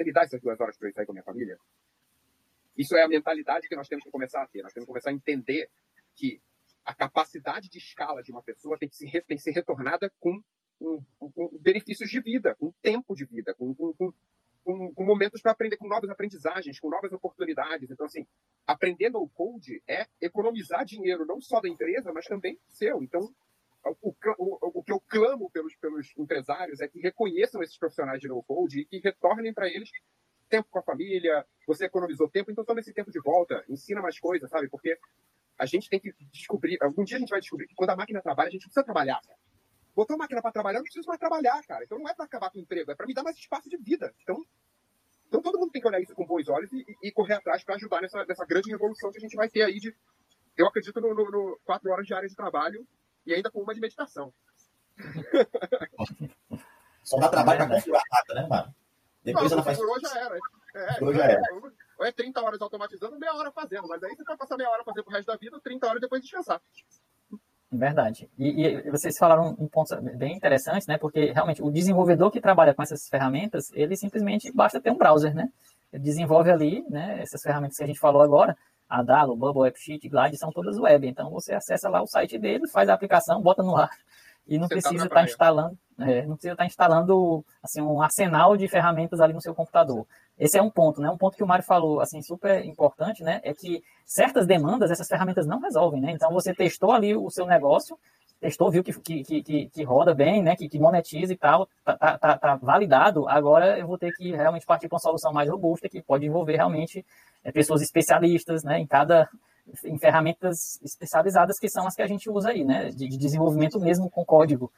você 0.02 0.04
me 0.04 0.12
dá 0.12 0.22
essas 0.22 0.42
duas 0.42 0.60
horas 0.60 0.78
para 0.78 0.90
eu 0.90 0.94
sair 0.94 1.06
com 1.06 1.12
a 1.12 1.16
minha 1.16 1.24
família? 1.24 1.58
Isso 2.76 2.96
é 2.96 3.04
a 3.04 3.08
mentalidade 3.08 3.68
que 3.68 3.76
nós 3.76 3.88
temos 3.88 4.04
que 4.04 4.12
começar 4.12 4.42
a 4.42 4.48
ter. 4.48 4.64
Nós 4.64 4.74
temos 4.74 4.86
que 4.86 4.92
começar 4.92 5.12
a 5.12 5.14
entender 5.14 5.70
que 6.16 6.42
a 6.84 6.96
capacidade 6.96 7.70
de 7.70 7.78
escala 7.78 8.24
de 8.24 8.32
uma 8.32 8.42
pessoa 8.42 8.78
tem 8.78 8.90
que, 8.90 8.96
se, 8.96 9.06
tem 9.12 9.38
que 9.38 9.44
ser 9.44 9.52
retornada 9.52 10.12
com, 10.20 10.42
com, 10.80 11.04
com, 11.32 11.58
benefícios 11.60 12.10
de 12.10 12.20
vida, 12.20 12.56
com 12.56 12.72
tempo 12.82 13.16
de 13.16 13.26
vida, 13.26 13.54
com, 13.54 13.74
com, 13.76 14.14
momentos 14.98 15.42
para 15.42 15.52
aprender, 15.52 15.78
com 15.78 15.88
novas 15.88 16.10
aprendizagens, 16.10 16.80
com 16.80 16.90
novas 16.90 17.12
oportunidades. 17.12 17.92
Então, 17.92 18.06
assim, 18.06 18.26
aprender 18.66 19.10
no 19.10 19.28
code 19.30 19.84
é 19.88 20.08
economizar 20.20 20.84
dinheiro 20.86 21.26
não 21.26 21.40
só 21.40 21.60
da 21.62 21.70
empresa, 21.70 22.12
mas 22.12 22.26
também 22.26 22.60
seu. 22.68 23.04
Então, 23.04 23.32
o, 23.84 24.80
o, 24.80 24.84
que 24.84 24.92
eu 24.92 25.00
clamo 25.00 25.50
pelos, 25.50 25.76
pelos 25.76 26.14
empresários 26.18 26.82
é 26.82 26.88
que 26.88 27.00
reconheçam 27.00 27.64
esses 27.64 27.78
profissionais 27.78 28.20
de 28.20 28.28
no-code 28.28 28.82
e 28.82 28.86
que 28.86 29.00
retornem 29.00 29.54
para 29.54 29.68
eles 29.68 29.90
tempo 30.52 30.68
com 30.70 30.80
a 30.80 30.84
família, 30.84 31.46
você 31.66 31.86
economizou 31.86 32.30
tempo, 32.30 32.52
então 32.52 32.66
toma 32.66 32.82
esse 32.82 32.94
tempo 32.94 33.10
de 33.10 33.22
volta, 33.22 33.64
ensina 33.70 34.02
mais 34.02 34.20
coisas, 34.20 34.50
sabe? 34.50 34.70
Porque 34.70 35.00
a 35.58 35.66
gente 35.66 35.90
tem 35.90 36.00
que 36.00 36.14
descobrir, 36.32 36.78
algum 36.82 37.06
dia 37.06 37.16
a 37.16 37.20
gente 37.20 37.30
vai 37.30 37.40
descobrir 37.40 37.68
que 37.68 37.74
quando 37.74 37.92
a 37.92 37.96
máquina 37.96 38.22
trabalha, 38.22 38.50
a 38.50 38.52
gente 38.52 38.64
precisa 38.64 38.84
trabalhar. 38.84 39.22
Cara. 39.26 39.40
Botou 39.96 40.16
a 40.16 40.18
máquina 40.18 40.42
para 40.42 40.52
trabalhar, 40.52 40.78
eu 40.78 40.82
não 40.82 40.84
preciso 40.84 41.08
mais 41.08 41.20
trabalhar, 41.20 41.62
cara. 41.64 41.86
Então 41.86 41.98
não 41.98 42.10
é 42.10 42.14
para 42.14 42.26
acabar 42.26 42.52
com 42.52 42.60
o 42.60 42.62
emprego, 42.62 42.92
é 42.92 42.96
para 42.96 43.08
me 43.08 43.14
dar 43.14 43.24
mais 43.24 43.38
espaço 43.38 43.70
de 43.70 43.78
vida. 43.78 44.14
Então, 44.22 44.44
então 45.28 45.42
todo 45.42 45.58
mundo 45.58 45.72
tem 45.72 45.82
que 45.82 45.88
olhar 45.88 46.02
isso 46.02 46.14
com 46.14 46.26
bons 46.26 46.50
olhos 46.50 46.72
e, 46.74 46.86
e 47.02 47.12
correr 47.12 47.36
atrás 47.36 47.64
para 47.64 47.76
ajudar 47.76 48.02
nessa, 48.02 48.26
nessa 48.26 48.46
grande 48.46 48.70
revolução 48.70 49.10
que 49.12 49.18
a 49.18 49.22
gente 49.22 49.36
vai 49.36 49.50
ter 49.50 49.64
aí 49.64 49.80
de. 49.80 49.96
Eu 50.58 50.68
acredito 50.68 51.00
no, 51.00 51.16
no, 51.16 51.32
no 51.32 51.60
quatro 51.64 51.90
horas 51.90 52.06
diárias 52.06 52.32
de 52.32 52.36
trabalho 52.36 52.86
e 53.26 53.34
ainda 53.34 53.50
com 53.52 53.62
uma 53.62 53.74
de 53.74 53.82
meditação. 53.82 54.34
Só 57.04 57.18
dá 57.18 57.30
trabalho 57.30 57.60
para 57.60 57.76
configurar 57.76 58.04
a 58.12 58.18
data, 58.18 58.34
né, 58.36 58.48
mano? 58.48 58.76
Depois 59.24 59.52
não, 59.52 59.58
ela 59.60 59.64
faz. 59.64 59.78
já 59.78 60.20
era. 60.20 60.38
É, 60.76 61.14
já 61.14 61.26
era. 61.26 61.42
Ou 62.00 62.06
é 62.06 62.12
30 62.12 62.42
horas 62.42 62.62
automatizando, 62.62 63.20
meia 63.20 63.34
hora 63.34 63.52
fazendo. 63.52 63.88
Mas 63.88 64.04
aí 64.04 64.16
você 64.16 64.24
vai 64.24 64.38
passar 64.38 64.58
meia 64.58 64.70
hora 64.70 64.84
fazendo 64.84 65.04
pro 65.04 65.14
resto 65.14 65.28
da 65.28 65.36
vida, 65.36 65.60
30 65.60 65.88
horas 65.88 66.02
depois 66.02 66.22
descansar. 66.22 66.62
Verdade. 67.72 68.30
E, 68.38 68.66
e, 68.66 68.92
vocês 68.92 69.18
falaram 69.18 69.56
um 69.58 69.68
ponto 69.68 69.96
bem 70.18 70.36
interessante, 70.36 70.88
né? 70.88 70.98
Porque 70.98 71.32
realmente 71.32 71.64
o 71.64 71.72
desenvolvedor 71.72 72.30
que 72.30 72.42
trabalha 72.42 72.74
com 72.74 72.84
essas 72.84 73.08
ferramentas, 73.08 73.72
ele 73.74 73.96
simplesmente 73.96 74.52
basta 74.52 74.82
ter 74.82 74.92
um 74.92 74.98
browser, 74.98 75.34
né? 75.34 75.50
Ele 75.94 76.04
desenvolve 76.04 76.52
ali, 76.52 76.86
né? 76.90 77.22
Essas 77.22 77.42
ferramentas 77.42 77.78
que 77.78 77.84
a 77.84 77.88
gente 77.88 78.00
falou 78.00 78.22
agora, 78.22 78.58
a 78.92 79.02
Dalo, 79.02 79.38
Bubble, 79.38 79.70
AppSheet, 79.70 80.10
Glide, 80.10 80.38
são 80.38 80.52
todas 80.52 80.78
web. 80.78 81.08
Então 81.08 81.30
você 81.30 81.54
acessa 81.54 81.90
lá 81.90 82.02
o 82.02 82.08
site 82.08 82.38
dele, 82.38 82.68
faz 82.68 82.90
a 82.90 82.94
aplicação, 82.94 83.42
bota 83.42 83.64
no 83.64 83.78
ar 83.78 83.90
e 84.48 84.58
não 84.58 84.68
você 84.68 84.76
tá 84.76 84.82
precisa 84.82 85.06
estar 85.06 85.16
tá 85.16 85.24
instalando, 85.24 85.78
é, 86.00 86.26
não 86.26 86.36
precisa 86.36 86.54
estar 86.54 86.64
tá 86.64 86.66
instalando 86.66 87.46
assim 87.64 87.82
um 87.82 88.02
arsenal 88.02 88.58
de 88.58 88.68
ferramentas 88.68 89.22
ali 89.22 89.34
no 89.34 89.42
seu 89.42 89.56
computador. 89.56 90.06
Esse 90.38 90.58
é 90.58 90.62
um 90.62 90.70
ponto, 90.70 91.00
né? 91.00 91.10
Um 91.10 91.18
ponto 91.18 91.38
que 91.38 91.44
o 91.44 91.48
Mário 91.48 91.64
falou, 91.64 92.02
assim, 92.02 92.22
super 92.22 92.66
importante, 92.66 93.24
né? 93.24 93.40
É 93.44 93.54
que 93.54 93.84
certas 94.06 94.46
demandas 94.48 94.92
essas 94.92 95.08
ferramentas 95.08 95.46
não 95.46 95.60
resolvem, 95.60 96.02
né? 96.02 96.12
Então 96.12 96.32
você 96.32 96.54
testou 96.54 96.92
ali 96.92 97.16
o 97.16 97.30
seu 97.30 97.46
negócio, 97.46 97.98
testou, 98.40 98.72
viu 98.72 98.84
que, 98.84 98.92
que, 98.92 99.44
que, 99.44 99.70
que 99.70 99.84
roda 99.84 100.14
bem, 100.14 100.42
né? 100.42 100.56
Que, 100.56 100.68
que 100.68 100.80
monetiza 100.80 101.32
e 101.32 101.38
tal, 101.38 101.70
tá, 101.86 101.96
tá, 101.96 102.18
tá, 102.18 102.38
tá 102.38 102.56
validado. 102.56 103.30
Agora 103.30 103.78
eu 103.78 103.88
vou 103.88 103.98
ter 103.98 104.12
que 104.14 104.32
realmente 104.32 104.66
partir 104.66 104.90
para 104.90 104.96
uma 104.96 105.00
solução 105.00 105.32
mais 105.32 105.50
robusta 105.50 105.88
que 105.88 106.02
pode 106.02 106.26
envolver 106.26 106.56
realmente 106.56 107.06
pessoas 107.54 107.82
especialistas, 107.82 108.64
né, 108.64 108.80
em 108.80 108.86
cada 108.86 109.30
em 109.86 109.98
ferramentas 109.98 110.80
especializadas 110.84 111.58
que 111.60 111.70
são 111.70 111.88
as 111.88 111.96
que 111.96 112.02
a 112.02 112.08
gente 112.08 112.30
usa 112.30 112.50
aí, 112.50 112.64
né, 112.64 112.90
de, 112.90 113.08
de 113.08 113.18
desenvolvimento 113.18 113.80
mesmo 113.80 114.10
com 114.10 114.26
código. 114.26 114.72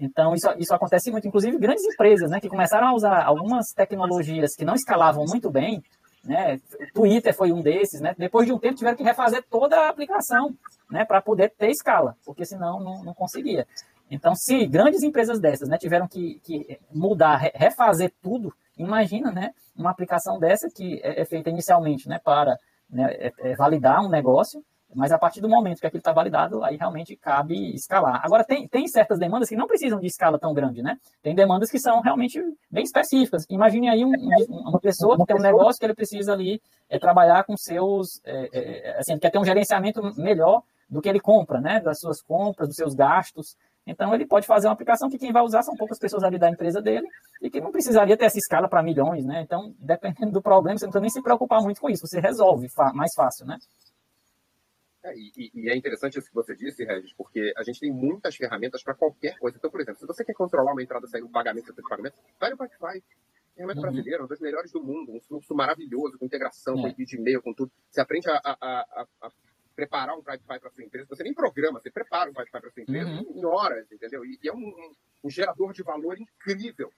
Então, 0.00 0.32
isso, 0.34 0.48
isso 0.58 0.74
acontece 0.74 1.10
muito, 1.10 1.26
inclusive 1.26 1.58
grandes 1.58 1.84
empresas, 1.84 2.30
né, 2.30 2.40
que 2.40 2.48
começaram 2.48 2.88
a 2.88 2.94
usar 2.94 3.24
algumas 3.24 3.72
tecnologias 3.72 4.54
que 4.54 4.64
não 4.64 4.74
escalavam 4.74 5.24
muito 5.26 5.50
bem, 5.50 5.82
né, 6.24 6.60
Twitter 6.94 7.34
foi 7.34 7.52
um 7.52 7.60
desses, 7.60 8.00
né, 8.00 8.14
depois 8.16 8.46
de 8.46 8.52
um 8.52 8.58
tempo 8.58 8.76
tiveram 8.76 8.96
que 8.96 9.02
refazer 9.02 9.44
toda 9.50 9.76
a 9.76 9.88
aplicação, 9.88 10.54
né, 10.90 11.04
para 11.04 11.20
poder 11.20 11.50
ter 11.50 11.70
escala, 11.70 12.16
porque 12.24 12.44
senão 12.44 12.80
não, 12.80 13.04
não 13.04 13.14
conseguia. 13.14 13.66
Então, 14.10 14.34
se 14.34 14.66
grandes 14.66 15.02
empresas 15.02 15.38
dessas, 15.38 15.68
né, 15.68 15.76
tiveram 15.76 16.06
que, 16.06 16.40
que 16.44 16.78
mudar, 16.92 17.36
refazer 17.54 18.12
tudo, 18.22 18.54
imagina, 18.78 19.30
né, 19.30 19.50
uma 19.76 19.90
aplicação 19.90 20.38
dessa 20.38 20.68
que 20.74 21.00
é, 21.02 21.20
é 21.22 21.24
feita 21.24 21.50
inicialmente, 21.50 22.08
né, 22.08 22.18
para 22.22 22.56
né, 22.88 23.12
é, 23.14 23.32
é 23.38 23.56
validar 23.56 24.00
um 24.04 24.08
negócio, 24.08 24.62
mas 24.94 25.12
a 25.12 25.18
partir 25.18 25.40
do 25.40 25.48
momento 25.48 25.80
que 25.80 25.86
aquilo 25.86 26.00
está 26.00 26.12
validado, 26.12 26.64
aí 26.64 26.76
realmente 26.76 27.14
cabe 27.14 27.74
escalar. 27.74 28.24
Agora, 28.24 28.42
tem, 28.42 28.66
tem 28.66 28.88
certas 28.88 29.18
demandas 29.18 29.48
que 29.48 29.56
não 29.56 29.66
precisam 29.66 30.00
de 30.00 30.06
escala 30.06 30.38
tão 30.38 30.54
grande, 30.54 30.82
né? 30.82 30.96
Tem 31.22 31.34
demandas 31.34 31.70
que 31.70 31.78
são 31.78 32.00
realmente 32.00 32.40
bem 32.70 32.84
específicas. 32.84 33.44
Imagine 33.50 33.90
aí 33.90 34.04
um, 34.04 34.12
uma 34.48 34.80
pessoa 34.80 35.18
que 35.18 35.26
tem 35.26 35.36
um 35.36 35.42
negócio 35.42 35.78
que 35.78 35.84
ele 35.84 35.94
precisa 35.94 36.32
ali 36.32 36.60
é, 36.88 36.98
trabalhar 36.98 37.44
com 37.44 37.54
seus... 37.54 38.20
É, 38.24 38.48
é, 38.50 38.98
assim, 38.98 39.12
ele 39.12 39.20
quer 39.20 39.30
ter 39.30 39.38
um 39.38 39.44
gerenciamento 39.44 40.00
melhor 40.16 40.62
do 40.88 41.02
que 41.02 41.08
ele 41.08 41.20
compra, 41.20 41.60
né? 41.60 41.80
Das 41.80 42.00
suas 42.00 42.22
compras, 42.22 42.68
dos 42.68 42.76
seus 42.76 42.94
gastos. 42.94 43.56
Então, 43.90 44.14
ele 44.14 44.26
pode 44.26 44.46
fazer 44.46 44.66
uma 44.68 44.74
aplicação 44.74 45.08
que 45.08 45.18
quem 45.18 45.32
vai 45.32 45.42
usar 45.42 45.62
são 45.62 45.74
poucas 45.74 45.98
pessoas 45.98 46.22
ali 46.22 46.38
da 46.38 46.50
empresa 46.50 46.80
dele 46.80 47.08
e 47.40 47.50
que 47.50 47.60
não 47.60 47.72
precisaria 47.72 48.16
ter 48.16 48.26
essa 48.26 48.38
escala 48.38 48.68
para 48.68 48.82
milhões, 48.82 49.24
né? 49.24 49.40
Então, 49.42 49.74
dependendo 49.78 50.32
do 50.32 50.42
problema, 50.42 50.78
você 50.78 50.84
não 50.84 50.90
precisa 50.90 51.00
nem 51.00 51.10
se 51.10 51.22
preocupar 51.22 51.62
muito 51.62 51.80
com 51.80 51.88
isso, 51.88 52.06
você 52.06 52.20
resolve 52.20 52.68
mais 52.94 53.14
fácil, 53.14 53.46
né? 53.46 53.58
É, 55.02 55.14
e, 55.16 55.50
e, 55.54 55.70
é 55.70 55.76
interessante 55.76 56.18
isso 56.18 56.28
que 56.28 56.34
você 56.34 56.54
disse, 56.54 56.84
Regis, 56.84 57.12
porque 57.14 57.52
a 57.56 57.62
gente 57.62 57.80
tem 57.80 57.90
muitas 57.90 58.36
ferramentas 58.36 58.82
para 58.82 58.94
qualquer 58.94 59.38
coisa. 59.38 59.56
Então, 59.56 59.70
por 59.70 59.80
exemplo, 59.80 60.00
se 60.00 60.06
você 60.06 60.24
quer 60.24 60.34
controlar 60.34 60.72
uma 60.72 60.82
entrada, 60.82 61.06
sair 61.06 61.22
um 61.22 61.30
pagamento, 61.30 61.72
de 61.72 61.82
pagamento, 61.82 62.14
vai 62.38 62.50
no 62.50 62.58
Pipefy. 62.58 63.02
Ferramenta 63.54 63.80
uhum. 63.80 63.82
brasileira, 63.82 64.22
um 64.22 64.26
dos 64.28 64.38
melhores 64.38 64.70
do 64.70 64.82
mundo, 64.82 65.12
um 65.12 65.20
fluxo 65.20 65.52
maravilhoso, 65.52 66.16
com 66.16 66.24
integração, 66.24 66.78
é. 66.86 66.94
com 66.94 67.02
e-mail, 67.02 67.42
com 67.42 67.52
tudo. 67.52 67.72
Você 67.90 68.00
aprende 68.00 68.30
a, 68.30 68.40
a, 68.44 68.56
a, 68.60 69.06
a 69.22 69.30
preparar 69.78 70.18
um 70.18 70.22
Pipefy 70.24 70.58
para 70.58 70.70
sua 70.70 70.82
empresa. 70.82 71.06
Você 71.08 71.22
nem 71.22 71.32
programa, 71.32 71.78
você 71.78 71.88
prepara 71.88 72.28
um 72.28 72.34
Pipefy 72.34 72.50
para 72.50 72.70
sua 72.72 72.82
empresa 72.82 73.08
uhum. 73.08 73.32
em 73.36 73.44
horas, 73.44 73.92
entendeu? 73.92 74.24
E, 74.24 74.36
e 74.42 74.48
é 74.48 74.52
um, 74.52 74.56
um, 74.56 74.92
um, 75.22 75.30
gerador 75.30 75.72
de 75.72 75.84
valor 75.84 76.18
incrível. 76.18 76.92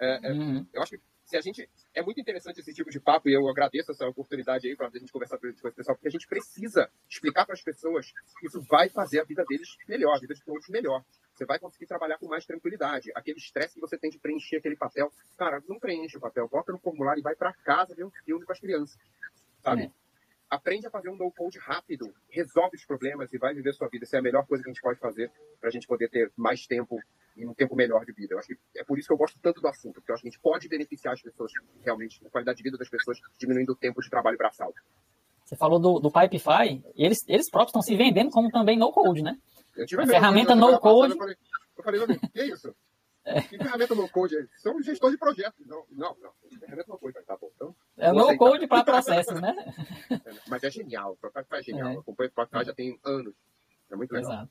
É, 0.00 0.30
é 0.30 0.32
uhum. 0.32 0.66
Eu 0.72 0.82
acho 0.82 0.98
que 0.98 1.00
se 1.24 1.36
a 1.36 1.40
gente. 1.40 1.70
É 1.94 2.02
muito 2.02 2.20
interessante 2.20 2.58
esse 2.58 2.74
tipo 2.74 2.90
de 2.90 2.98
papo 2.98 3.28
e 3.28 3.34
eu 3.34 3.48
agradeço 3.48 3.92
essa 3.92 4.04
oportunidade 4.08 4.66
aí 4.66 4.74
para 4.74 4.88
a 4.88 4.90
gente 4.90 5.12
conversar 5.12 5.38
com 5.38 5.46
o 5.46 5.72
pessoal, 5.72 5.94
porque 5.94 6.08
a 6.08 6.10
gente 6.10 6.26
precisa 6.26 6.90
explicar 7.08 7.46
para 7.46 7.54
as 7.54 7.62
pessoas 7.62 8.12
que 8.40 8.48
isso 8.48 8.60
vai 8.68 8.88
fazer 8.88 9.20
a 9.20 9.24
vida 9.24 9.44
deles 9.48 9.68
melhor, 9.88 10.16
a 10.16 10.20
vida 10.20 10.34
de 10.34 10.42
todos 10.42 10.68
melhor. 10.68 11.04
Você 11.32 11.46
vai 11.46 11.60
conseguir 11.60 11.86
trabalhar 11.86 12.18
com 12.18 12.26
mais 12.26 12.44
tranquilidade. 12.44 13.12
Aquele 13.14 13.38
estresse 13.38 13.74
que 13.74 13.80
você 13.80 13.96
tem 13.96 14.10
de 14.10 14.18
preencher 14.18 14.56
aquele 14.56 14.76
papel, 14.76 15.08
cara, 15.38 15.62
não 15.68 15.78
preenche 15.78 16.16
o 16.16 16.20
papel, 16.20 16.48
bota 16.48 16.72
no 16.72 16.78
formulário 16.78 17.20
e 17.20 17.22
vai 17.22 17.36
para 17.36 17.52
casa 17.52 17.94
ver 17.94 18.04
um 18.04 18.10
filme 18.24 18.44
com 18.44 18.52
as 18.52 18.58
crianças. 18.58 18.98
Sabe? 19.62 19.84
É. 19.84 20.03
Aprende 20.50 20.86
a 20.86 20.90
fazer 20.90 21.08
um 21.08 21.16
no-code 21.16 21.58
rápido, 21.58 22.12
resolve 22.28 22.76
os 22.76 22.84
problemas 22.84 23.32
e 23.32 23.38
vai 23.38 23.54
viver 23.54 23.72
sua 23.72 23.88
vida. 23.88 24.04
Essa 24.04 24.16
é 24.16 24.20
a 24.20 24.22
melhor 24.22 24.46
coisa 24.46 24.62
que 24.62 24.70
a 24.70 24.72
gente 24.72 24.82
pode 24.82 25.00
fazer 25.00 25.30
para 25.58 25.68
a 25.68 25.72
gente 25.72 25.86
poder 25.86 26.08
ter 26.08 26.30
mais 26.36 26.66
tempo 26.66 26.98
e 27.36 27.46
um 27.46 27.54
tempo 27.54 27.74
melhor 27.74 28.04
de 28.04 28.12
vida. 28.12 28.34
Eu 28.34 28.38
acho 28.38 28.48
que 28.48 28.58
é 28.76 28.84
por 28.84 28.98
isso 28.98 29.08
que 29.08 29.14
eu 29.14 29.18
gosto 29.18 29.38
tanto 29.40 29.60
do 29.60 29.68
assunto, 29.68 29.94
porque 29.94 30.10
eu 30.10 30.14
acho 30.14 30.22
que 30.22 30.28
a 30.28 30.30
gente 30.30 30.40
pode 30.40 30.68
beneficiar 30.68 31.14
as 31.14 31.22
pessoas 31.22 31.50
realmente, 31.82 32.24
a 32.24 32.30
qualidade 32.30 32.58
de 32.58 32.62
vida 32.62 32.78
das 32.78 32.88
pessoas, 32.88 33.18
diminuindo 33.38 33.72
o 33.72 33.76
tempo 33.76 34.00
de 34.00 34.08
trabalho 34.08 34.38
braçal. 34.38 34.72
Você 35.44 35.56
falou 35.56 35.78
do, 35.78 35.98
do 35.98 36.10
Pipefy, 36.10 36.82
eles, 36.96 37.18
eles 37.28 37.50
próprios 37.50 37.70
estão 37.70 37.82
se 37.82 37.96
vendendo 37.96 38.30
como 38.30 38.50
também 38.50 38.78
no-code, 38.78 39.22
né? 39.22 39.36
a 39.76 40.06
ferramenta 40.06 40.54
no-code... 40.54 41.14
Eu 41.76 41.82
falei, 41.82 42.06
meu 42.06 42.18
que 42.32 42.40
é 42.40 42.46
isso? 42.46 42.74
É. 43.24 43.40
Que 43.40 43.56
ferramenta 43.56 43.94
no 43.94 44.08
code 44.08 44.36
é? 44.36 44.46
São 44.58 44.80
gestores 44.82 45.14
de 45.14 45.18
projetos. 45.18 45.66
Não, 45.66 45.84
não, 45.90 46.14
não. 46.20 46.30
Ferramenta 46.58 46.92
no 46.92 46.98
code, 46.98 47.14
tá 47.26 47.36
bom. 47.40 47.50
Então, 47.54 47.74
é 47.96 48.12
no 48.12 48.36
code 48.36 48.66
para 48.66 48.84
processos, 48.84 49.40
né? 49.40 49.54
Mas 50.46 50.62
é 50.62 50.70
genial. 50.70 51.16
O 51.22 51.54
é 51.54 51.62
genial. 51.62 51.88
É. 51.88 51.94
Eu 51.94 52.00
acompanho 52.00 52.28
o 52.28 52.32
Spotify 52.32 52.64
já 52.64 52.74
tem 52.74 52.98
anos. 53.04 53.34
É 53.90 53.96
muito 53.96 54.12
legal. 54.12 54.32
Exato. 54.32 54.50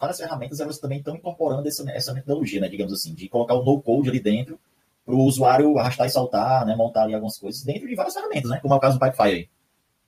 Várias 0.00 0.18
ferramentas 0.18 0.60
elas 0.60 0.78
também 0.78 0.98
estão 0.98 1.16
incorporando 1.16 1.66
essa, 1.68 1.84
essa 1.90 2.14
metodologia, 2.14 2.60
né? 2.60 2.68
Digamos 2.68 2.92
assim, 2.92 3.14
de 3.14 3.28
colocar 3.28 3.54
o 3.54 3.64
no-code 3.64 4.08
ali 4.08 4.20
dentro 4.20 4.58
para 5.04 5.14
o 5.14 5.24
usuário 5.24 5.78
arrastar 5.78 6.06
e 6.06 6.10
saltar, 6.10 6.64
né? 6.64 6.74
Montar 6.74 7.02
ali 7.02 7.14
algumas 7.14 7.38
coisas 7.38 7.62
dentro 7.62 7.86
de 7.86 7.94
várias 7.94 8.14
ferramentas, 8.14 8.50
né? 8.50 8.58
Como 8.60 8.72
é 8.72 8.76
o 8.76 8.80
caso 8.80 8.98
do 8.98 9.04
Pipefy 9.04 9.22
aí. 9.22 9.48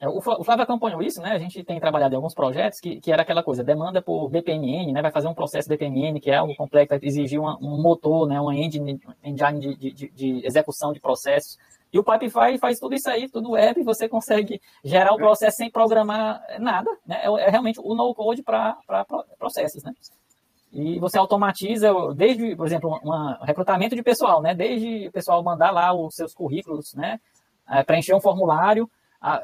É, 0.06 0.08
o 0.08 0.44
Flávio 0.44 0.62
acompanhou 0.62 1.02
isso, 1.02 1.20
né? 1.20 1.32
A 1.32 1.38
gente 1.38 1.64
tem 1.64 1.80
trabalhado 1.80 2.14
em 2.14 2.16
alguns 2.16 2.34
projetos 2.34 2.78
que, 2.78 3.00
que 3.00 3.10
era 3.10 3.22
aquela 3.22 3.42
coisa, 3.42 3.64
demanda 3.64 4.00
por 4.00 4.28
BPMN, 4.28 4.92
né? 4.92 5.02
Vai 5.02 5.10
fazer 5.10 5.26
um 5.26 5.34
processo 5.34 5.68
BPMN, 5.68 6.20
que 6.20 6.30
é 6.30 6.36
algo 6.36 6.54
complexo, 6.54 6.90
vai 6.90 7.00
exigir 7.02 7.40
uma, 7.40 7.58
um 7.58 7.82
motor, 7.82 8.28
né? 8.28 8.40
Uma 8.40 8.54
engine, 8.54 9.00
engine 9.24 9.76
de, 9.76 9.92
de, 9.92 10.08
de, 10.10 10.46
execução 10.46 10.92
de 10.92 11.00
processos. 11.00 11.58
E 11.92 11.98
o 11.98 12.04
Pipefy 12.04 12.58
faz 12.58 12.78
tudo 12.78 12.94
isso 12.94 13.10
aí, 13.10 13.28
tudo 13.28 13.52
web, 13.52 13.82
você 13.82 14.08
consegue 14.08 14.60
gerar 14.84 15.12
o 15.12 15.16
processo 15.16 15.56
sem 15.56 15.70
programar 15.70 16.40
nada, 16.60 16.90
né? 17.04 17.22
É, 17.24 17.46
é 17.46 17.50
realmente 17.50 17.80
o 17.82 17.94
no-code 17.94 18.42
para 18.42 18.76
processos, 19.38 19.82
né? 19.82 19.92
E 20.72 20.98
você 21.00 21.18
automatiza, 21.18 21.90
desde, 22.14 22.54
por 22.54 22.66
exemplo, 22.66 23.00
um 23.02 23.44
recrutamento 23.44 23.96
de 23.96 24.02
pessoal, 24.02 24.40
né? 24.40 24.54
Desde 24.54 25.08
o 25.08 25.12
pessoal 25.12 25.42
mandar 25.42 25.70
lá 25.72 25.92
os 25.92 26.14
seus 26.14 26.32
currículos, 26.32 26.94
né? 26.94 27.18
É, 27.68 27.82
preencher 27.82 28.14
um 28.14 28.20
formulário, 28.20 28.88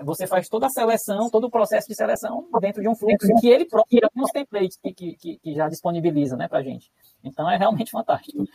você 0.04 0.26
faz 0.26 0.48
toda 0.48 0.66
a 0.66 0.70
seleção, 0.70 1.28
todo 1.30 1.44
o 1.44 1.50
processo 1.50 1.88
de 1.88 1.94
seleção 1.94 2.46
dentro 2.60 2.80
de 2.82 2.88
um 2.88 2.94
fluxo 2.94 3.28
que 3.40 3.48
ele 3.48 3.64
próprio 3.64 4.00
tem 4.00 4.22
os 4.22 4.30
templates 4.30 4.78
que, 4.80 4.92
que, 4.92 5.38
que 5.38 5.54
já 5.54 5.68
disponibiliza 5.68 6.36
né, 6.36 6.46
para 6.48 6.58
a 6.58 6.62
gente. 6.62 6.90
Então 7.24 7.50
é 7.50 7.56
realmente 7.56 7.90
fantástico. 7.90 8.46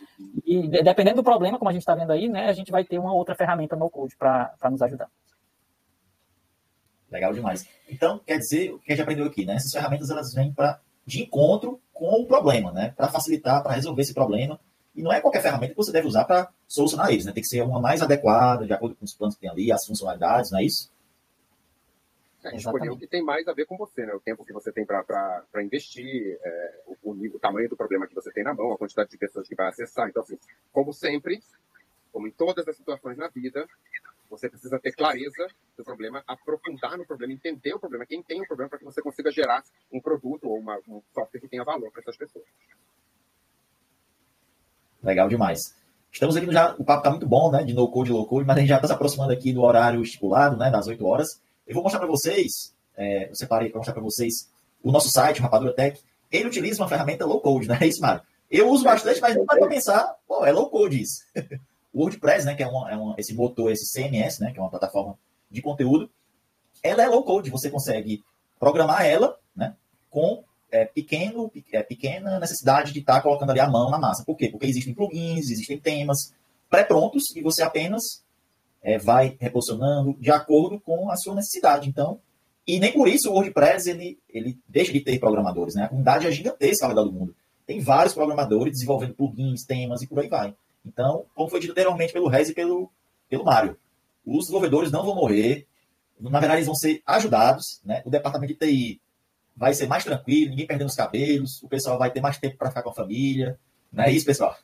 E 0.46 0.68
dependendo 0.68 1.16
do 1.16 1.24
problema, 1.24 1.58
como 1.58 1.68
a 1.68 1.72
gente 1.72 1.82
está 1.82 1.94
vendo 1.94 2.12
aí, 2.12 2.28
né, 2.28 2.48
a 2.48 2.52
gente 2.52 2.70
vai 2.70 2.84
ter 2.84 2.98
uma 2.98 3.12
outra 3.12 3.34
ferramenta 3.34 3.76
no 3.76 3.90
code 3.90 4.16
para 4.16 4.70
nos 4.70 4.80
ajudar. 4.82 5.08
Legal 7.10 7.32
demais. 7.32 7.66
Então, 7.88 8.18
quer 8.18 8.38
dizer, 8.38 8.72
o 8.72 8.78
que 8.78 8.92
a 8.92 8.94
gente 8.94 9.02
aprendeu 9.02 9.26
aqui, 9.26 9.46
né? 9.46 9.54
Essas 9.54 9.72
ferramentas 9.72 10.10
elas 10.10 10.32
vêm 10.34 10.52
para 10.52 10.78
de 11.06 11.22
encontro 11.22 11.80
com 11.92 12.22
o 12.22 12.26
problema, 12.26 12.70
né? 12.70 12.92
Para 12.94 13.08
facilitar, 13.08 13.62
para 13.62 13.72
resolver 13.72 14.02
esse 14.02 14.12
problema. 14.12 14.60
E 14.94 15.02
não 15.02 15.12
é 15.12 15.20
qualquer 15.20 15.40
ferramenta 15.40 15.72
que 15.72 15.76
você 15.76 15.90
deve 15.90 16.06
usar 16.06 16.24
para 16.24 16.50
solucionar 16.66 17.10
eles, 17.10 17.24
né? 17.24 17.32
Tem 17.32 17.42
que 17.42 17.48
ser 17.48 17.62
uma 17.62 17.80
mais 17.80 18.02
adequada, 18.02 18.66
de 18.66 18.72
acordo 18.74 18.94
com 18.94 19.06
os 19.06 19.14
planos 19.14 19.34
que 19.34 19.40
tem 19.40 19.50
ali, 19.50 19.72
as 19.72 19.86
funcionalidades, 19.86 20.50
não 20.50 20.58
é 20.58 20.64
isso? 20.64 20.90
É, 22.44 22.54
escolher 22.54 22.90
o 22.90 22.96
que 22.96 23.06
tem 23.06 23.22
mais 23.22 23.48
a 23.48 23.52
ver 23.52 23.66
com 23.66 23.76
você, 23.76 24.06
né? 24.06 24.14
O 24.14 24.20
tempo 24.20 24.44
que 24.44 24.52
você 24.52 24.70
tem 24.70 24.86
para 24.86 25.44
investir, 25.56 26.38
é, 26.40 26.82
o, 27.02 27.10
o, 27.10 27.38
tamanho 27.40 27.68
do 27.68 27.76
problema 27.76 28.06
que 28.06 28.14
você 28.14 28.30
tem 28.30 28.44
na 28.44 28.54
mão, 28.54 28.72
a 28.72 28.78
quantidade 28.78 29.10
de 29.10 29.18
pessoas 29.18 29.48
que 29.48 29.56
vai 29.56 29.68
acessar. 29.68 30.08
Então, 30.08 30.22
assim, 30.22 30.38
como 30.72 30.92
sempre, 30.92 31.42
como 32.12 32.28
em 32.28 32.30
todas 32.30 32.66
as 32.68 32.76
situações 32.76 33.16
na 33.16 33.28
vida, 33.28 33.66
você 34.30 34.48
precisa 34.48 34.78
ter 34.78 34.92
clareza 34.92 35.48
do 35.76 35.82
problema, 35.82 36.22
aprofundar 36.28 36.96
no 36.96 37.04
problema, 37.04 37.32
entender 37.32 37.74
o 37.74 37.80
problema, 37.80 38.06
quem 38.06 38.22
tem 38.22 38.40
o 38.40 38.46
problema, 38.46 38.68
para 38.68 38.78
que 38.78 38.84
você 38.84 39.02
consiga 39.02 39.32
gerar 39.32 39.64
um 39.92 40.00
produto 40.00 40.48
ou 40.48 40.58
uma, 40.58 40.78
um 40.88 41.02
software 41.12 41.40
que 41.40 41.48
tenha 41.48 41.64
valor 41.64 41.90
para 41.90 42.02
essas 42.02 42.16
pessoas. 42.16 42.44
Legal 45.02 45.28
demais. 45.28 45.76
Estamos 46.12 46.36
aqui 46.36 46.50
já, 46.50 46.74
o 46.74 46.84
papo 46.84 47.00
está 47.00 47.10
muito 47.10 47.26
bom, 47.26 47.50
né? 47.50 47.62
De 47.64 47.74
no 47.74 47.90
code, 47.90 48.12
low 48.12 48.26
code, 48.26 48.46
mas 48.46 48.56
a 48.56 48.60
gente 48.60 48.68
já 48.68 48.76
está 48.76 48.88
se 48.88 48.94
aproximando 48.94 49.32
aqui 49.32 49.52
do 49.52 49.62
horário 49.62 50.02
estipulado, 50.02 50.56
né? 50.56 50.70
Das 50.70 50.86
8 50.86 51.04
horas. 51.04 51.40
Eu 51.68 51.74
vou 51.74 51.82
mostrar 51.82 52.00
para 52.00 52.08
vocês, 52.08 52.74
é, 52.96 53.28
eu 53.28 53.34
separei 53.34 53.68
para 53.68 53.78
mostrar 53.78 53.92
para 53.92 54.02
vocês 54.02 54.50
o 54.82 54.90
nosso 54.90 55.10
site, 55.10 55.38
o 55.38 55.42
Rapadura 55.42 55.74
Tech. 55.74 56.00
Ele 56.32 56.48
utiliza 56.48 56.82
uma 56.82 56.88
ferramenta 56.88 57.26
low 57.26 57.40
code, 57.40 57.68
né? 57.68 57.78
É 57.82 57.86
isso, 57.86 58.00
Mário? 58.00 58.22
Eu 58.50 58.70
uso 58.70 58.84
bastante, 58.84 59.20
mas 59.20 59.36
não 59.36 59.44
para 59.44 59.68
pensar, 59.68 60.16
pô, 60.26 60.46
é 60.46 60.50
low 60.50 60.70
code 60.70 61.02
isso. 61.02 61.22
o 61.92 62.00
WordPress, 62.00 62.46
né, 62.46 62.54
que 62.54 62.62
é, 62.62 62.66
uma, 62.66 62.90
é 62.90 62.96
uma, 62.96 63.14
esse 63.18 63.34
motor, 63.34 63.70
esse 63.70 63.92
CMS, 63.92 64.40
né, 64.40 64.50
que 64.50 64.58
é 64.58 64.62
uma 64.62 64.70
plataforma 64.70 65.18
de 65.50 65.60
conteúdo, 65.60 66.10
ela 66.82 67.02
é 67.02 67.06
low 67.06 67.22
code. 67.22 67.50
Você 67.50 67.70
consegue 67.70 68.24
programar 68.58 69.04
ela, 69.04 69.38
né, 69.54 69.76
com 70.08 70.42
é, 70.70 70.86
pequeno, 70.86 71.52
é, 71.70 71.82
pequena 71.82 72.40
necessidade 72.40 72.92
de 72.94 73.00
estar 73.00 73.16
tá 73.16 73.20
colocando 73.20 73.50
ali 73.50 73.60
a 73.60 73.68
mão 73.68 73.90
na 73.90 73.98
massa. 73.98 74.24
Por 74.24 74.36
quê? 74.36 74.48
Porque 74.48 74.66
existem 74.66 74.94
plugins, 74.94 75.50
existem 75.50 75.78
temas 75.78 76.32
pré-prontos 76.70 77.34
e 77.36 77.42
você 77.42 77.62
apenas 77.62 78.22
é, 78.82 78.98
vai 78.98 79.36
reposicionando 79.40 80.16
de 80.20 80.30
acordo 80.30 80.80
com 80.80 81.10
a 81.10 81.16
sua 81.16 81.34
necessidade. 81.34 81.88
Então, 81.88 82.20
e 82.66 82.78
nem 82.78 82.92
por 82.92 83.08
isso 83.08 83.30
o 83.30 83.34
WordPress 83.34 83.90
ele, 83.90 84.18
ele 84.28 84.58
deixa 84.68 84.92
de 84.92 85.00
ter 85.00 85.18
programadores, 85.18 85.74
né? 85.74 85.84
A 85.84 85.88
comunidade 85.88 86.26
é 86.26 86.30
gigantesca 86.30 86.84
ao 86.84 86.90
redor 86.90 87.04
do 87.04 87.12
mundo. 87.12 87.34
Tem 87.66 87.80
vários 87.80 88.14
programadores 88.14 88.74
desenvolvendo 88.74 89.14
plugins, 89.14 89.64
temas 89.64 90.02
e 90.02 90.06
por 90.06 90.20
aí 90.20 90.28
vai. 90.28 90.54
Então, 90.84 91.24
como 91.34 91.48
foi 91.48 91.60
dito 91.60 91.72
anteriormente 91.72 92.12
pelo 92.12 92.28
Rez 92.28 92.48
e 92.48 92.54
pelo, 92.54 92.90
pelo 93.28 93.44
Mário, 93.44 93.76
os 94.24 94.40
desenvolvedores 94.40 94.90
não 94.92 95.04
vão 95.04 95.14
morrer. 95.14 95.66
Na 96.20 96.40
verdade, 96.40 96.58
eles 96.58 96.66
vão 96.66 96.74
ser 96.74 97.02
ajudados, 97.06 97.80
né? 97.84 98.02
O 98.04 98.10
departamento 98.10 98.52
de 98.52 98.58
TI 98.58 99.00
vai 99.56 99.74
ser 99.74 99.86
mais 99.86 100.04
tranquilo, 100.04 100.50
ninguém 100.50 100.66
perdendo 100.66 100.88
os 100.88 100.94
cabelos, 100.94 101.62
o 101.62 101.68
pessoal 101.68 101.98
vai 101.98 102.10
ter 102.10 102.20
mais 102.20 102.38
tempo 102.38 102.56
para 102.56 102.68
ficar 102.68 102.82
com 102.82 102.90
a 102.90 102.94
família. 102.94 103.58
Não 103.92 104.04
é 104.04 104.12
isso, 104.12 104.24
pessoal? 104.26 104.56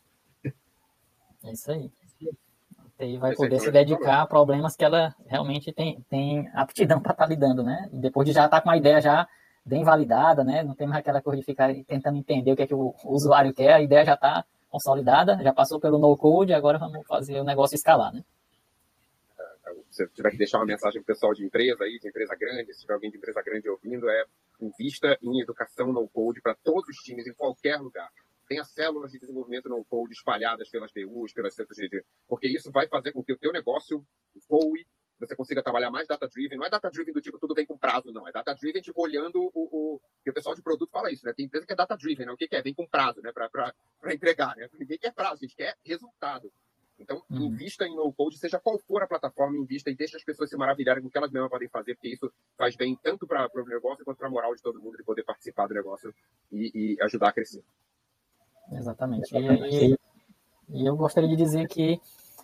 É 1.43 1.53
isso 1.53 1.71
aí. 1.71 1.91
TI 3.05 3.18
vai 3.18 3.34
poder 3.34 3.61
se 3.61 3.70
dedicar 3.70 4.22
a 4.22 4.26
problemas 4.26 4.76
que 4.76 4.84
ela 4.84 5.14
realmente 5.26 5.72
tem, 5.72 6.00
tem 6.09 6.48
aptidão 6.55 7.00
para 7.00 7.12
estar 7.12 7.24
tá 7.24 7.30
lidando, 7.30 7.62
né? 7.62 7.88
Depois 7.92 8.26
de 8.26 8.32
já 8.32 8.46
estar 8.46 8.59
tá 8.59 8.62
com 8.62 8.70
a 8.70 8.76
ideia 8.76 9.00
já 9.00 9.28
bem 9.64 9.84
validada, 9.84 10.44
né? 10.44 10.62
Não 10.62 10.74
tem 10.74 10.86
mais 10.86 11.00
aquela 11.00 11.22
coisa 11.22 11.40
de 11.40 11.46
ficar 11.46 11.72
tentando 11.86 12.18
entender 12.18 12.52
o 12.52 12.57
que 12.57 12.62
é 12.62 12.66
que 12.66 12.74
o 12.74 12.94
usuário 13.05 13.55
quer, 13.55 13.74
a 13.74 13.82
ideia 13.82 14.05
já 14.05 14.14
está 14.14 14.44
consolidada, 14.70 15.38
já 15.42 15.52
passou 15.52 15.78
pelo 15.78 15.98
no-code, 15.98 16.52
agora 16.52 16.78
vamos 16.78 17.07
fazer 17.07 17.40
o 17.40 17.44
negócio 17.44 17.74
escalar, 17.74 18.12
né? 18.12 18.24
Se 19.90 20.07
tiver 20.09 20.30
que 20.30 20.36
deixar 20.36 20.59
uma 20.59 20.66
mensagem 20.66 21.00
para 21.00 21.12
o 21.12 21.14
pessoal 21.14 21.32
de 21.32 21.44
empresa 21.44 21.84
aí, 21.84 22.00
de 22.00 22.09
empresa 22.09 22.34
grande, 22.34 22.74
se 22.74 22.80
tiver 22.80 22.94
alguém 22.94 23.11
de 23.11 23.16
empresa 23.16 23.40
grande 23.42 23.68
ouvindo, 23.68 24.11
é 24.11 24.24
invista 24.61 25.16
em 25.22 25.40
educação 25.40 25.92
no-code 25.92 26.40
para 26.40 26.55
todos 26.55 26.88
os 26.88 26.96
times, 26.96 27.26
em 27.26 27.32
qualquer 27.32 27.80
lugar 27.80 28.11
tenha 28.55 28.64
células 28.64 29.11
de 29.11 29.18
desenvolvimento 29.18 29.68
no 29.68 29.84
code 29.84 30.12
espalhadas 30.12 30.70
pelas 30.70 30.92
BUs, 30.92 31.32
pelas 31.32 31.55
centros 31.55 31.76
de... 31.76 32.05
Porque 32.28 32.46
isso 32.46 32.70
vai 32.70 32.86
fazer 32.86 33.12
com 33.12 33.22
que 33.22 33.32
o 33.32 33.38
teu 33.38 33.52
negócio 33.52 34.07
voe, 34.48 34.86
você 35.18 35.34
consiga 35.34 35.62
trabalhar 35.62 35.90
mais 35.90 36.07
data-driven. 36.07 36.57
Não 36.57 36.66
é 36.66 36.70
data-driven 36.70 37.12
do 37.12 37.20
tipo 37.20 37.38
tudo 37.38 37.55
vem 37.55 37.66
com 37.66 37.76
prazo, 37.76 38.12
não. 38.12 38.28
É 38.28 38.32
data-driven 38.32 38.80
tipo 38.80 39.02
olhando 39.02 39.42
o, 39.42 39.50
o... 39.55 40.00
Porque 40.16 40.30
o 40.30 40.34
pessoal 40.34 40.55
de 40.55 40.62
produto 40.62 40.90
fala 40.90 41.11
isso, 41.11 41.26
né? 41.26 41.32
Tem 41.32 41.46
empresa 41.46 41.66
que 41.66 41.72
é 41.72 41.76
data-driven, 41.76 42.26
né? 42.26 42.32
O 42.32 42.36
que, 42.36 42.46
que 42.46 42.55
é? 42.55 42.62
Vem 42.62 42.74
com 42.74 42.86
prazo, 42.86 43.20
né? 43.20 43.32
Para 43.32 43.74
entregar, 44.14 44.57
né? 44.57 44.68
Ninguém 44.78 44.98
quer 44.98 45.12
prazo, 45.12 45.34
a 45.42 45.46
gente 45.46 45.57
quer 45.57 45.76
resultado. 45.84 46.52
Então, 46.98 47.22
uhum. 47.28 47.46
invista 47.46 47.84
em 47.86 47.96
no-code, 47.96 48.38
seja 48.38 48.61
qual 48.61 48.78
for 48.78 49.02
a 49.02 49.07
plataforma, 49.07 49.59
invista 49.59 49.90
e 49.90 49.96
deixe 49.96 50.16
as 50.16 50.22
pessoas 50.22 50.48
se 50.48 50.57
maravilharem 50.57 51.02
com 51.02 51.09
o 51.09 51.11
que 51.11 51.18
elas 51.18 51.30
mesmas 51.30 51.50
podem 51.50 51.68
fazer, 51.68 51.94
porque 51.94 52.09
isso 52.09 52.32
faz 52.57 52.76
bem 52.76 52.96
tanto 53.02 53.26
para 53.26 53.50
o 53.52 53.64
negócio 53.64 54.05
quanto 54.05 54.18
para 54.18 54.28
a 54.28 54.30
moral 54.30 54.55
de 54.55 54.62
todo 54.62 54.80
mundo 54.80 54.96
de 54.96 55.02
poder 55.02 55.24
participar 55.24 55.66
do 55.66 55.74
negócio 55.74 56.14
e, 56.52 56.94
e 56.94 57.02
ajudar 57.02 57.30
a 57.30 57.32
crescer. 57.32 57.64
Exatamente. 58.73 59.37
E, 59.37 59.93
e, 59.93 59.99
e 60.71 60.87
eu 60.87 60.97
gostaria 60.97 61.29
de 61.29 61.37
dizer 61.37 61.67
que 61.69 62.01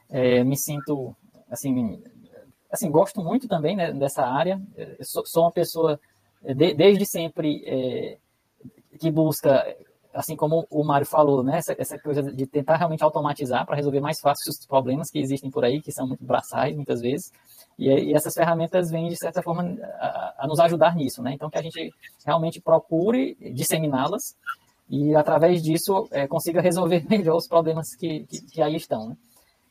é, 0.09 0.43
me 0.45 0.57
sinto, 0.57 1.15
assim, 1.51 2.03
assim, 2.71 2.91
gosto 2.91 3.23
muito 3.23 3.49
também 3.49 3.77
né, 3.77 3.93
dessa 3.93 4.25
área. 4.25 4.61
Sou, 5.03 5.25
sou, 5.27 5.45
uma 5.45 5.53
pessoa, 5.53 5.99
é, 6.45 6.55
de, 6.55 6.75
desde 6.75 7.07
sempre, 7.07 7.63
é, 7.67 8.19
que 8.99 9.11
busca, 9.11 9.65
assim 10.13 10.37
como 10.37 10.67
o 10.71 10.85
Mário 10.85 11.07
falou, 11.07 11.43
né, 11.43 11.59
essa, 11.59 11.75
essa 11.79 11.99
coisa 11.99 12.23
de 12.23 12.47
tentar 12.47 12.77
realmente 12.77 13.03
automatizar 13.03 13.65
para 13.65 13.77
resolver 13.77 14.01
mais 14.01 14.21
fácil 14.21 14.51
os 14.51 14.67
problemas 14.67 15.11
que 15.11 15.19
existem 15.19 15.51
por 15.51 15.65
aí, 15.65 15.81
que 15.81 15.93
são 15.93 16.07
muito 16.07 16.25
braçais, 16.25 16.75
muitas 16.75 17.01
vezes. 17.01 17.33
E, 17.79 17.89
e 17.89 18.15
essas 18.15 18.35
ferramentas 18.35 18.91
vêm, 18.91 19.09
de 19.09 19.17
certa 19.17 19.43
forma, 19.43 19.63
a, 19.99 20.45
a, 20.45 20.47
nos 20.47 20.61
ajudar 20.61 20.95
nisso. 20.95 21.23
Né? 21.23 21.33
Então, 21.33 21.49
que 21.49 21.59
a 21.59 21.63
gente 21.63 21.93
realmente 22.27 22.61
procure 22.61 23.37
disseminá-las 23.55 24.37
e 24.91 25.15
através 25.15 25.63
disso 25.63 26.09
é, 26.11 26.27
consiga 26.27 26.61
resolver 26.61 27.07
melhor 27.09 27.37
os 27.37 27.47
problemas 27.47 27.95
que, 27.95 28.27
que, 28.27 28.41
que 28.43 28.61
aí 28.61 28.75
estão. 28.75 29.11
Né? 29.11 29.17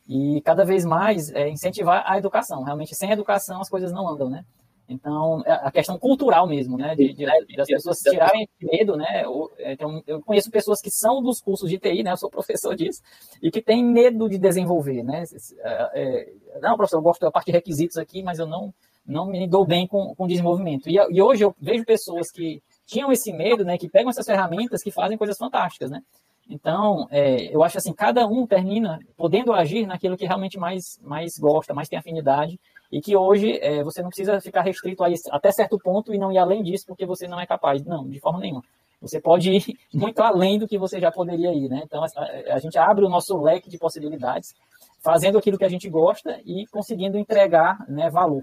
E 0.08 0.40
cada 0.40 0.64
vez 0.64 0.84
mais 0.84 1.30
é, 1.32 1.48
incentivar 1.48 2.02
a 2.06 2.16
educação. 2.16 2.62
Realmente, 2.62 2.96
sem 2.96 3.12
educação 3.12 3.60
as 3.60 3.68
coisas 3.68 3.92
não 3.92 4.08
andam, 4.08 4.30
né? 4.30 4.44
Então, 4.88 5.40
é 5.46 5.52
a 5.52 5.70
questão 5.70 5.96
cultural 5.96 6.48
mesmo, 6.48 6.76
né? 6.76 6.96
De, 6.96 7.12
de, 7.14 7.24
das 7.56 7.68
pessoas 7.68 7.98
tirarem 7.98 8.48
medo, 8.60 8.96
né? 8.96 9.22
Então, 9.60 10.02
eu 10.04 10.20
conheço 10.20 10.50
pessoas 10.50 10.80
que 10.80 10.90
são 10.90 11.22
dos 11.22 11.40
cursos 11.40 11.70
de 11.70 11.78
TI, 11.78 12.02
né? 12.02 12.10
Eu 12.10 12.16
sou 12.16 12.28
professor 12.32 12.74
disso, 12.74 13.00
e 13.40 13.52
que 13.52 13.62
têm 13.62 13.84
medo 13.84 14.28
de 14.28 14.36
desenvolver, 14.36 15.04
né? 15.04 15.22
É, 15.62 15.90
é, 15.94 16.60
não, 16.60 16.76
professor, 16.76 16.98
eu 16.98 17.02
gosto 17.02 17.20
da 17.20 17.30
parte 17.30 17.46
de 17.46 17.52
requisitos 17.52 17.96
aqui, 17.98 18.20
mas 18.20 18.40
eu 18.40 18.46
não, 18.46 18.74
não 19.06 19.26
me 19.26 19.46
dou 19.46 19.64
bem 19.64 19.86
com, 19.86 20.12
com 20.16 20.26
desenvolvimento. 20.26 20.88
E, 20.88 20.96
e 20.96 21.22
hoje 21.22 21.44
eu 21.44 21.54
vejo 21.60 21.84
pessoas 21.84 22.32
que 22.32 22.60
tinham 22.90 23.12
esse 23.12 23.32
medo, 23.32 23.64
né, 23.64 23.78
que 23.78 23.88
pegam 23.88 24.10
essas 24.10 24.26
ferramentas 24.26 24.82
que 24.82 24.90
fazem 24.90 25.16
coisas 25.16 25.38
fantásticas, 25.38 25.90
né? 25.90 26.02
Então, 26.48 27.06
é, 27.12 27.54
eu 27.54 27.62
acho 27.62 27.78
assim, 27.78 27.92
cada 27.92 28.26
um 28.26 28.44
termina 28.44 28.98
podendo 29.16 29.52
agir 29.52 29.86
naquilo 29.86 30.16
que 30.16 30.26
realmente 30.26 30.58
mais, 30.58 30.98
mais 31.00 31.38
gosta, 31.38 31.72
mais 31.72 31.88
tem 31.88 31.96
afinidade, 31.96 32.58
e 32.90 33.00
que 33.00 33.16
hoje 33.16 33.56
é, 33.62 33.84
você 33.84 34.02
não 34.02 34.08
precisa 34.08 34.40
ficar 34.40 34.62
restrito 34.62 35.04
a 35.04 35.08
isso 35.08 35.28
até 35.30 35.52
certo 35.52 35.78
ponto 35.78 36.12
e 36.12 36.18
não 36.18 36.32
ir 36.32 36.38
além 36.38 36.64
disso 36.64 36.86
porque 36.88 37.06
você 37.06 37.28
não 37.28 37.40
é 37.40 37.46
capaz. 37.46 37.84
Não, 37.84 38.08
de 38.08 38.18
forma 38.18 38.40
nenhuma. 38.40 38.64
Você 39.00 39.20
pode 39.20 39.52
ir 39.52 39.78
muito 39.94 40.20
além 40.20 40.58
do 40.58 40.66
que 40.66 40.76
você 40.76 40.98
já 40.98 41.12
poderia 41.12 41.54
ir, 41.54 41.68
né? 41.68 41.82
Então, 41.84 42.02
a, 42.02 42.54
a 42.54 42.58
gente 42.58 42.76
abre 42.76 43.04
o 43.04 43.08
nosso 43.08 43.40
leque 43.40 43.70
de 43.70 43.78
possibilidades, 43.78 44.52
fazendo 45.00 45.38
aquilo 45.38 45.56
que 45.56 45.64
a 45.64 45.68
gente 45.68 45.88
gosta 45.88 46.40
e 46.44 46.66
conseguindo 46.66 47.16
entregar 47.16 47.78
né, 47.88 48.10
valor. 48.10 48.42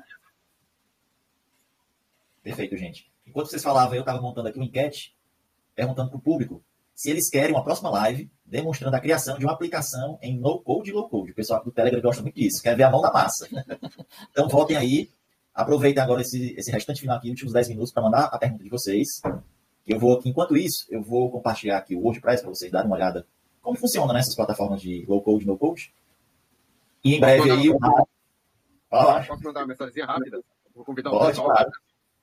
Perfeito, 2.47 2.77
gente. 2.77 3.11
Enquanto 3.25 3.49
vocês 3.49 3.61
falavam, 3.61 3.93
eu 3.93 3.99
estava 3.99 4.21
montando 4.21 4.47
aqui 4.47 4.57
uma 4.57 4.65
enquete, 4.65 5.13
perguntando 5.75 6.09
para 6.09 6.17
o 6.17 6.21
público 6.21 6.63
se 6.95 7.09
eles 7.11 7.29
querem 7.29 7.53
uma 7.53 7.61
próxima 7.61 7.89
live 7.89 8.31
demonstrando 8.45 8.95
a 8.95 9.01
criação 9.01 9.37
de 9.37 9.43
uma 9.43 9.51
aplicação 9.51 10.17
em 10.21 10.39
no-code 10.39 10.89
e 10.89 10.93
low-code. 10.93 11.31
O 11.31 11.35
pessoal 11.35 11.61
do 11.61 11.71
Telegram 11.71 11.99
gosta 12.01 12.21
muito 12.21 12.35
disso, 12.35 12.63
quer 12.63 12.73
ver 12.77 12.83
a 12.83 12.89
mão 12.89 13.01
da 13.01 13.11
massa. 13.11 13.49
então, 14.31 14.47
voltem 14.47 14.77
aí, 14.77 15.09
aproveitem 15.53 16.01
agora 16.01 16.21
esse, 16.21 16.55
esse 16.57 16.71
restante 16.71 17.01
final 17.01 17.17
aqui, 17.17 17.29
últimos 17.29 17.51
10 17.51 17.67
minutos, 17.67 17.91
para 17.91 18.01
mandar 18.01 18.23
a 18.31 18.37
pergunta 18.37 18.63
de 18.63 18.69
vocês. 18.69 19.21
Eu 19.85 19.99
vou 19.99 20.17
aqui, 20.17 20.29
enquanto 20.29 20.55
isso, 20.55 20.87
eu 20.89 21.03
vou 21.03 21.29
compartilhar 21.29 21.79
aqui 21.79 21.97
o 21.97 21.99
WordPress 21.99 22.41
para 22.41 22.49
vocês 22.49 22.71
darem 22.71 22.87
uma 22.87 22.95
olhada 22.95 23.27
como 23.61 23.77
funciona 23.77 24.13
nessas 24.13 24.33
plataformas 24.33 24.81
de 24.81 25.05
low-code 25.05 25.43
e 25.43 25.47
no-code. 25.47 25.93
E 27.03 27.15
em 27.15 27.19
breve 27.19 27.51
aí... 27.51 27.69
Posso 28.89 29.43
mandar 29.43 29.59
uma 29.59 29.67
mensagem 29.67 30.01
rápida? 30.05 30.41
Vou 30.73 30.85
convidar 30.85 31.11
o 31.11 31.27
pessoal. 31.27 31.49
Claro 31.49 31.71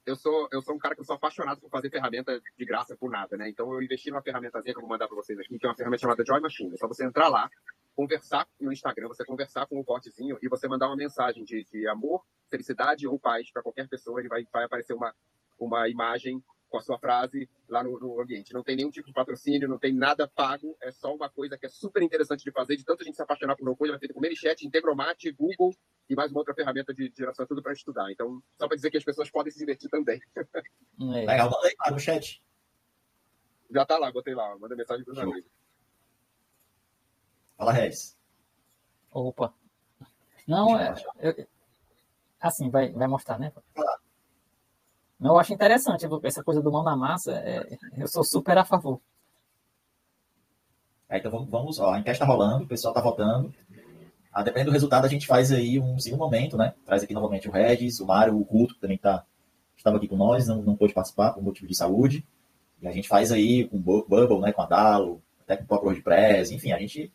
eu 0.07 0.17
sou, 0.17 0.49
eu 0.53 0.61
sou 0.61 0.75
um 0.75 0.79
cara 0.79 0.95
que 0.95 1.01
eu 1.01 1.05
sou 1.05 1.17
apaixonado 1.17 1.61
por 1.61 1.71
fazer 1.71 1.91
ferramenta 1.91 2.41
de 2.57 2.65
graça 2.65 2.97
por 2.97 3.11
nada, 3.11 3.37
né? 3.37 3.49
Então 3.49 3.73
eu 3.73 3.83
investi 3.83 4.11
numa 4.11 4.23
ferramentazinha 4.23 4.75
que 4.75 4.79
eu 4.79 4.83
vou 4.83 4.91
mandar 4.91 5.07
para 5.07 5.17
vocês 5.17 5.39
aqui, 5.39 5.59
que 5.59 5.67
é 5.67 5.69
uma 5.69 5.75
ferramenta 5.75 6.03
chamada 6.03 6.25
Joy 6.25 6.41
Machine. 6.41 6.75
É 6.75 6.77
só 6.77 6.87
você 6.87 7.05
entrar 7.05 7.29
lá, 7.29 7.51
conversar 7.95 8.47
no 8.61 8.73
Instagram, 8.73 9.09
você 9.09 9.25
conversar 9.25 9.67
com 9.67 9.79
o 9.79 9.85
cortezinho 9.85 10.39
e 10.43 10.49
você 10.49 10.69
mandar 10.69 10.89
uma 10.89 10.97
mensagem 10.97 11.45
de, 11.45 11.65
de 11.65 11.89
amor, 11.89 12.23
felicidade 12.51 13.07
ou 13.07 13.19
paz 13.19 13.51
para 13.51 13.63
qualquer 13.63 13.89
pessoa, 13.89 14.21
ele 14.21 14.29
vai, 14.29 14.47
vai 14.53 14.65
aparecer 14.65 14.93
uma, 14.93 15.15
uma 15.59 15.89
imagem 15.89 16.43
com 16.75 16.79
a 16.79 16.83
sua 16.83 16.99
frase 16.99 17.49
lá 17.69 17.85
no, 17.85 18.01
no, 18.01 18.21
ambiente. 18.21 18.53
Não 18.53 18.65
tem 18.65 18.75
nenhum 18.75 18.91
tipo 18.91 19.07
de 19.07 19.13
patrocínio, 19.13 19.69
não 19.69 19.79
tem 19.79 19.95
nada 19.95 20.27
pago, 20.27 20.77
é 20.83 20.91
só 20.91 21.15
uma 21.15 21.31
coisa 21.31 21.57
que 21.57 21.67
é 21.67 21.69
super 21.69 22.03
interessante 22.03 22.43
de 22.43 22.51
fazer, 22.51 22.77
de 22.77 22.85
tanta 22.85 23.05
gente 23.05 23.15
se 23.15 23.23
apaixonar 23.23 23.55
por 23.55 23.65
no-code, 23.65 23.93
vai 23.93 24.01
ter 24.01 24.13
com 24.13 24.21
ManyChat, 24.21 24.67
Integromat, 24.67 25.25
Google 25.39 25.73
e 26.11 26.17
mais 26.17 26.33
uma 26.33 26.41
outra 26.41 26.53
ferramenta 26.53 26.93
de 26.93 27.13
geração, 27.17 27.47
tudo 27.47 27.63
para 27.63 27.73
estudar. 27.73 28.11
Então, 28.11 28.43
só 28.59 28.67
para 28.67 28.75
dizer 28.75 28.91
que 28.91 28.97
as 28.97 29.05
pessoas 29.05 29.31
podem 29.31 29.53
se 29.53 29.59
divertir 29.61 29.89
também. 29.89 30.21
É. 31.01 31.27
Legal, 31.27 31.51
manda 31.51 31.69
aí 31.69 31.93
no 31.93 31.99
chat. 32.01 32.43
Já 33.71 33.87
tá 33.87 33.97
lá, 33.97 34.11
botei 34.11 34.35
lá, 34.35 34.59
manda 34.59 34.75
mensagem 34.75 35.05
para 35.05 35.13
os 35.13 35.19
amigos. 35.19 35.51
Fala, 37.57 37.73
Regis. 37.73 38.17
Opa. 39.13 39.55
Não, 40.47 40.79
é, 40.79 40.95
eu, 41.21 41.47
assim, 42.41 42.69
vai, 42.69 42.93
vai 42.93 43.07
mostrar, 43.07 43.39
né? 43.39 43.53
Fala. 43.75 44.04
Eu 45.25 45.39
acho 45.39 45.55
interessante 45.55 46.07
essa 46.23 46.45
coisa 46.45 46.61
do 46.61 46.71
mão 46.71 46.83
na 46.83 46.97
massa. 46.97 47.33
É, 47.33 47.79
eu 47.97 48.07
sou 48.07 48.23
super 48.23 48.59
a 48.59 48.65
favor. 48.65 49.01
É, 51.09 51.19
então 51.19 51.31
vamos, 51.31 51.49
vamos 51.49 51.79
ó, 51.79 51.93
a 51.93 51.99
enquete 51.99 52.17
está 52.17 52.27
rolando, 52.27 52.65
o 52.65 52.69
pessoal 52.69 52.93
está 52.93 53.01
votando. 53.01 53.53
Ah, 54.33 54.43
dependendo 54.43 54.71
do 54.71 54.75
resultado, 54.75 55.05
a 55.05 55.09
gente 55.09 55.27
faz 55.27 55.53
aí 55.53 55.79
um 55.79 55.99
segundo 55.99 56.21
momento, 56.21 56.57
né? 56.57 56.75
Traz 56.85 57.03
aqui 57.03 57.15
novamente 57.15 57.49
o 57.49 57.53
Regis, 57.53 58.01
o 58.01 58.07
Mário, 58.07 58.39
o 58.39 58.45
Culto, 58.45 58.75
que 58.75 58.81
também 58.81 58.99
tá, 58.99 59.25
estava 59.77 59.97
aqui 59.97 60.09
com 60.09 60.17
nós, 60.17 60.49
não, 60.49 60.61
não 60.61 60.77
pôde 60.77 60.93
participar 60.93 61.33
por 61.33 61.43
motivo 61.43 61.69
de 61.69 61.77
saúde. 61.77 62.27
E 62.83 62.89
a 62.89 62.93
gente 62.93 63.09
faz 63.09 63.31
aí 63.31 63.69
com 63.69 63.77
o 63.77 63.81
Bubble, 63.81 64.41
né, 64.41 64.53
com 64.53 64.63
a 64.63 64.67
Dalo, 64.67 65.23
até 65.43 65.57
com 65.57 65.65
o 65.65 65.67
próprio 65.67 65.89
WordPress, 65.89 66.53
enfim, 66.53 66.73
a 66.73 66.79
gente 66.79 67.13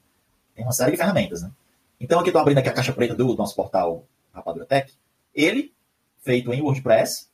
tem 0.56 0.64
uma 0.64 0.72
série 0.72 0.92
de 0.92 0.98
ferramentas, 0.98 1.42
né? 1.42 1.52
Então 2.00 2.20
aqui 2.20 2.30
estou 2.30 2.42
abrindo 2.42 2.60
aqui 2.60 2.70
a 2.70 2.74
caixa 2.74 2.94
preta 2.94 3.14
do 3.14 3.36
nosso 3.36 3.56
portal 3.56 4.06
Rapadura 4.34 4.66
Tech. 4.66 4.94
Ele, 5.36 5.74
feito 6.22 6.54
em 6.54 6.62
WordPress, 6.62 7.29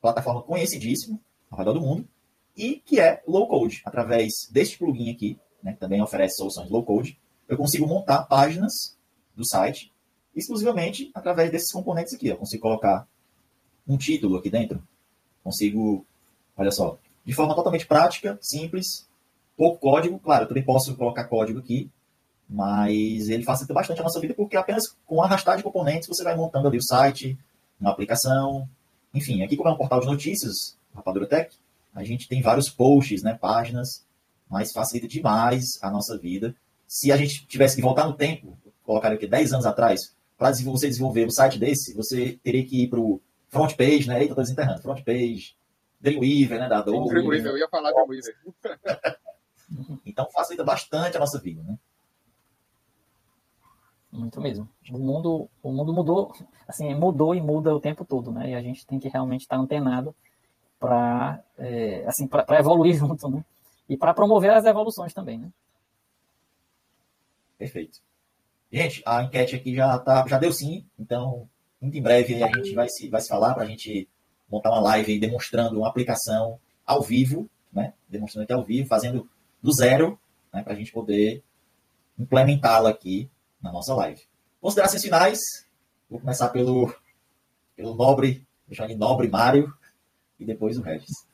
plataforma 0.00 0.42
conhecidíssima 0.42 1.18
ao 1.50 1.58
redor 1.58 1.72
do 1.74 1.80
mundo, 1.80 2.08
e 2.56 2.76
que 2.76 3.00
é 3.00 3.22
low 3.26 3.46
code. 3.48 3.82
Através 3.84 4.48
deste 4.50 4.78
plugin 4.78 5.10
aqui, 5.10 5.38
né, 5.62 5.72
que 5.72 5.80
também 5.80 6.02
oferece 6.02 6.36
soluções 6.36 6.70
low 6.70 6.84
code, 6.84 7.18
eu 7.48 7.56
consigo 7.56 7.86
montar 7.86 8.24
páginas 8.24 8.96
do 9.34 9.46
site 9.46 9.92
exclusivamente 10.34 11.10
através 11.14 11.50
desses 11.50 11.72
componentes 11.72 12.14
aqui. 12.14 12.28
Eu 12.28 12.36
consigo 12.36 12.62
colocar 12.62 13.06
um 13.86 13.96
título 13.96 14.36
aqui 14.36 14.50
dentro, 14.50 14.82
consigo, 15.42 16.06
olha 16.56 16.70
só, 16.70 16.98
de 17.24 17.32
forma 17.32 17.54
totalmente 17.54 17.86
prática, 17.86 18.38
simples, 18.40 19.08
pouco 19.56 19.78
código. 19.78 20.18
Claro, 20.18 20.44
eu 20.44 20.48
também 20.48 20.64
posso 20.64 20.96
colocar 20.96 21.24
código 21.24 21.58
aqui, 21.58 21.90
mas 22.48 23.28
ele 23.28 23.42
facilita 23.42 23.74
bastante 23.74 24.00
a 24.00 24.04
nossa 24.04 24.20
vida 24.20 24.34
porque 24.34 24.56
apenas 24.56 24.96
com 25.06 25.22
arrastar 25.22 25.56
de 25.56 25.62
componentes 25.62 26.08
você 26.08 26.22
vai 26.22 26.36
montando 26.36 26.68
ali 26.68 26.78
o 26.78 26.82
site, 26.82 27.38
uma 27.80 27.90
aplicação, 27.90 28.68
enfim, 29.12 29.42
aqui 29.42 29.56
como 29.56 29.68
é 29.68 29.72
um 29.72 29.76
portal 29.76 30.00
de 30.00 30.06
notícias, 30.06 30.76
Rapadura 30.94 31.26
Tech, 31.26 31.54
a 31.94 32.04
gente 32.04 32.28
tem 32.28 32.40
vários 32.40 32.68
posts, 32.68 33.22
né, 33.22 33.36
páginas, 33.40 34.04
mas 34.48 34.72
facilita 34.72 35.08
demais 35.08 35.78
a 35.82 35.90
nossa 35.90 36.16
vida. 36.16 36.54
Se 36.86 37.10
a 37.12 37.16
gente 37.16 37.46
tivesse 37.46 37.76
que 37.76 37.82
voltar 37.82 38.06
no 38.06 38.14
tempo, 38.14 38.56
colocar 38.84 39.12
aqui 39.12 39.26
10 39.26 39.52
anos 39.52 39.66
atrás, 39.66 40.14
para 40.36 40.52
você 40.52 40.88
desenvolver 40.88 41.26
um 41.26 41.30
site 41.30 41.58
desse, 41.58 41.94
você 41.94 42.38
teria 42.42 42.64
que 42.64 42.84
ir 42.84 42.88
para 42.88 42.98
o 42.98 43.20
front 43.48 43.74
page, 43.74 44.08
né? 44.08 44.14
Eita, 44.14 44.32
estou 44.32 44.42
desenterrando. 44.42 44.82
Front 44.82 45.04
page, 45.04 45.54
Dreamweaver, 46.00 46.60
né? 46.60 46.68
Da 46.68 46.78
Adobe. 46.78 47.10
Dreamweaver, 47.10 47.52
eu 47.52 47.58
ia 47.58 47.68
falar 47.68 47.92
Dreamweaver. 47.92 48.36
então 50.06 50.28
facilita 50.30 50.64
bastante 50.64 51.16
a 51.16 51.20
nossa 51.20 51.38
vida, 51.38 51.62
né? 51.62 51.78
Muito 54.12 54.40
mesmo. 54.40 54.68
O 54.90 54.98
mundo, 54.98 55.48
o 55.62 55.72
mundo 55.72 55.92
mudou, 55.92 56.32
assim, 56.66 56.92
mudou 56.94 57.34
e 57.34 57.40
muda 57.40 57.74
o 57.74 57.80
tempo 57.80 58.04
todo, 58.04 58.32
né? 58.32 58.50
E 58.50 58.54
a 58.54 58.62
gente 58.62 58.84
tem 58.84 58.98
que 58.98 59.08
realmente 59.08 59.42
estar 59.42 59.56
antenado 59.56 60.14
para, 60.80 61.42
é, 61.56 62.04
assim, 62.06 62.28
evoluir 62.58 62.94
junto, 62.98 63.28
né? 63.28 63.44
E 63.88 63.96
para 63.96 64.14
promover 64.14 64.50
as 64.50 64.64
evoluções 64.64 65.12
também, 65.12 65.38
né? 65.38 65.48
Perfeito. 67.56 68.00
Gente, 68.72 69.02
a 69.04 69.22
enquete 69.22 69.54
aqui 69.54 69.74
já 69.74 69.98
tá, 69.98 70.24
já 70.26 70.38
deu 70.38 70.52
sim, 70.52 70.84
então 70.98 71.48
muito 71.80 71.96
em 71.96 72.02
breve 72.02 72.42
a 72.42 72.48
gente 72.48 72.74
vai 72.74 72.88
se, 72.88 73.08
vai 73.08 73.20
se 73.20 73.28
falar 73.28 73.54
para 73.54 73.64
a 73.64 73.66
gente 73.66 74.08
montar 74.50 74.70
uma 74.70 74.80
live 74.80 75.18
demonstrando 75.18 75.78
uma 75.78 75.88
aplicação 75.88 76.58
ao 76.86 77.02
vivo, 77.02 77.48
né? 77.72 77.94
Demonstrando 78.08 78.44
aqui 78.44 78.52
ao 78.52 78.64
vivo, 78.64 78.88
fazendo 78.88 79.28
do 79.62 79.72
zero, 79.72 80.18
né? 80.52 80.62
Para 80.62 80.72
a 80.72 80.76
gente 80.76 80.92
poder 80.92 81.42
implementá-la 82.18 82.90
aqui 82.90 83.30
na 83.62 83.72
nossa 83.72 83.94
live. 83.94 84.22
Considerações 84.60 85.02
finais. 85.02 85.40
Vou 86.08 86.20
começar 86.20 86.48
pelo, 86.48 86.94
pelo 87.76 87.94
nobre, 87.94 88.46
de 88.68 88.94
nobre 88.96 89.28
Mário 89.28 89.72
e 90.38 90.44
depois 90.44 90.76
o 90.78 90.82
Regis. 90.82 91.26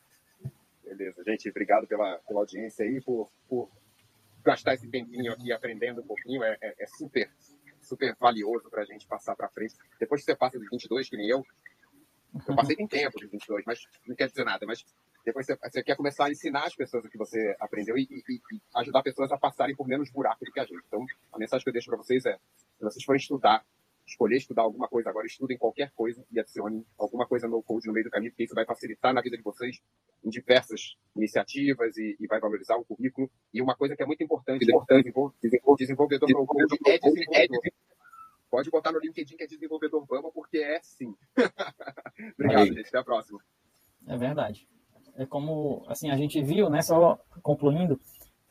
Beleza, 0.84 1.22
gente, 1.24 1.48
obrigado 1.50 1.86
pela, 1.86 2.18
pela 2.18 2.40
audiência 2.40 2.84
aí, 2.84 3.00
por, 3.00 3.28
por 3.48 3.68
gastar 4.44 4.74
esse 4.74 4.88
tempinho 4.88 5.32
aqui 5.32 5.52
aprendendo 5.52 6.00
um 6.00 6.06
pouquinho. 6.06 6.42
É, 6.44 6.56
é, 6.60 6.74
é 6.78 6.86
super, 6.86 7.30
super 7.82 8.14
valioso 8.18 8.70
para 8.70 8.82
a 8.82 8.84
gente 8.84 9.06
passar 9.06 9.34
para 9.34 9.48
frente. 9.48 9.74
Depois 9.98 10.20
que 10.20 10.26
você 10.26 10.36
passa 10.36 10.58
dos 10.58 10.68
22, 10.70 11.08
que 11.08 11.16
nem 11.16 11.28
eu, 11.28 11.44
eu 12.46 12.54
passei 12.54 12.76
tem 12.76 12.86
tempo 12.86 13.18
dos 13.18 13.30
22, 13.30 13.64
mas 13.66 13.80
não 14.06 14.14
quer 14.14 14.28
dizer 14.28 14.44
nada. 14.44 14.64
Mas 14.66 14.84
depois 15.26 15.44
você, 15.44 15.56
você, 15.56 15.82
quer 15.82 15.96
começar 15.96 16.26
a 16.26 16.30
ensinar 16.30 16.66
as 16.66 16.76
pessoas 16.76 17.04
o 17.04 17.10
que 17.10 17.18
você 17.18 17.56
aprendeu 17.58 17.98
e, 17.98 18.02
e, 18.02 18.34
e, 18.36 18.60
ajudar 18.76 19.02
pessoas 19.02 19.32
a 19.32 19.36
passarem 19.36 19.74
por 19.74 19.84
menos 19.84 20.08
buraco 20.08 20.44
do 20.44 20.52
que 20.52 20.60
a 20.60 20.64
gente. 20.64 20.84
Então, 20.86 21.04
a 21.32 21.38
mensagem 21.38 21.64
que 21.64 21.68
eu 21.68 21.72
deixo 21.72 21.88
para 21.88 21.96
vocês 21.96 22.24
é: 22.24 22.38
se 22.78 22.84
vocês 22.84 23.04
forem 23.04 23.18
estudar, 23.18 23.66
escolher 24.06 24.36
estudar 24.36 24.62
alguma 24.62 24.86
coisa 24.86 25.10
agora, 25.10 25.26
estudem 25.26 25.58
qualquer 25.58 25.90
coisa 25.96 26.24
e 26.30 26.38
adicionem 26.38 26.86
alguma 26.96 27.26
coisa 27.26 27.48
no 27.48 27.60
code 27.60 27.88
no 27.88 27.92
meio 27.92 28.04
do 28.04 28.10
caminho, 28.10 28.30
porque 28.30 28.44
isso 28.44 28.54
vai 28.54 28.64
facilitar 28.64 29.12
na 29.12 29.20
vida 29.20 29.36
de 29.36 29.42
vocês 29.42 29.82
em 30.24 30.30
diversas 30.30 30.96
iniciativas 31.16 31.96
e, 31.96 32.16
e 32.20 32.26
vai 32.28 32.38
valorizar 32.38 32.76
o 32.76 32.84
currículo. 32.84 33.28
E 33.52 33.60
uma 33.60 33.74
coisa 33.74 33.96
que 33.96 34.04
é 34.04 34.06
muito 34.06 34.22
importante, 34.22 34.64
importante 34.64 35.12
desenvolvedor 35.76 36.30
no 36.30 36.46
code 36.46 36.78
é 36.86 36.98
desenvolvedor. 37.00 37.62
Pode 38.48 38.70
botar 38.70 38.92
no 38.92 39.00
LinkedIn 39.00 39.36
que 39.36 39.42
é 39.42 39.46
desenvolvedor 39.48 40.06
Vamos, 40.06 40.32
porque 40.32 40.58
é 40.58 40.80
sim. 40.82 41.16
Obrigado, 42.38 42.62
Aí. 42.62 42.72
gente. 42.72 42.88
Até 42.88 42.98
a 42.98 43.04
próxima. 43.04 43.40
É 44.06 44.16
verdade. 44.16 44.68
É 45.18 45.26
como, 45.26 45.84
assim, 45.88 46.10
a 46.10 46.16
gente 46.16 46.42
viu, 46.42 46.68
né, 46.68 46.82
só 46.82 47.18
concluindo, 47.42 47.98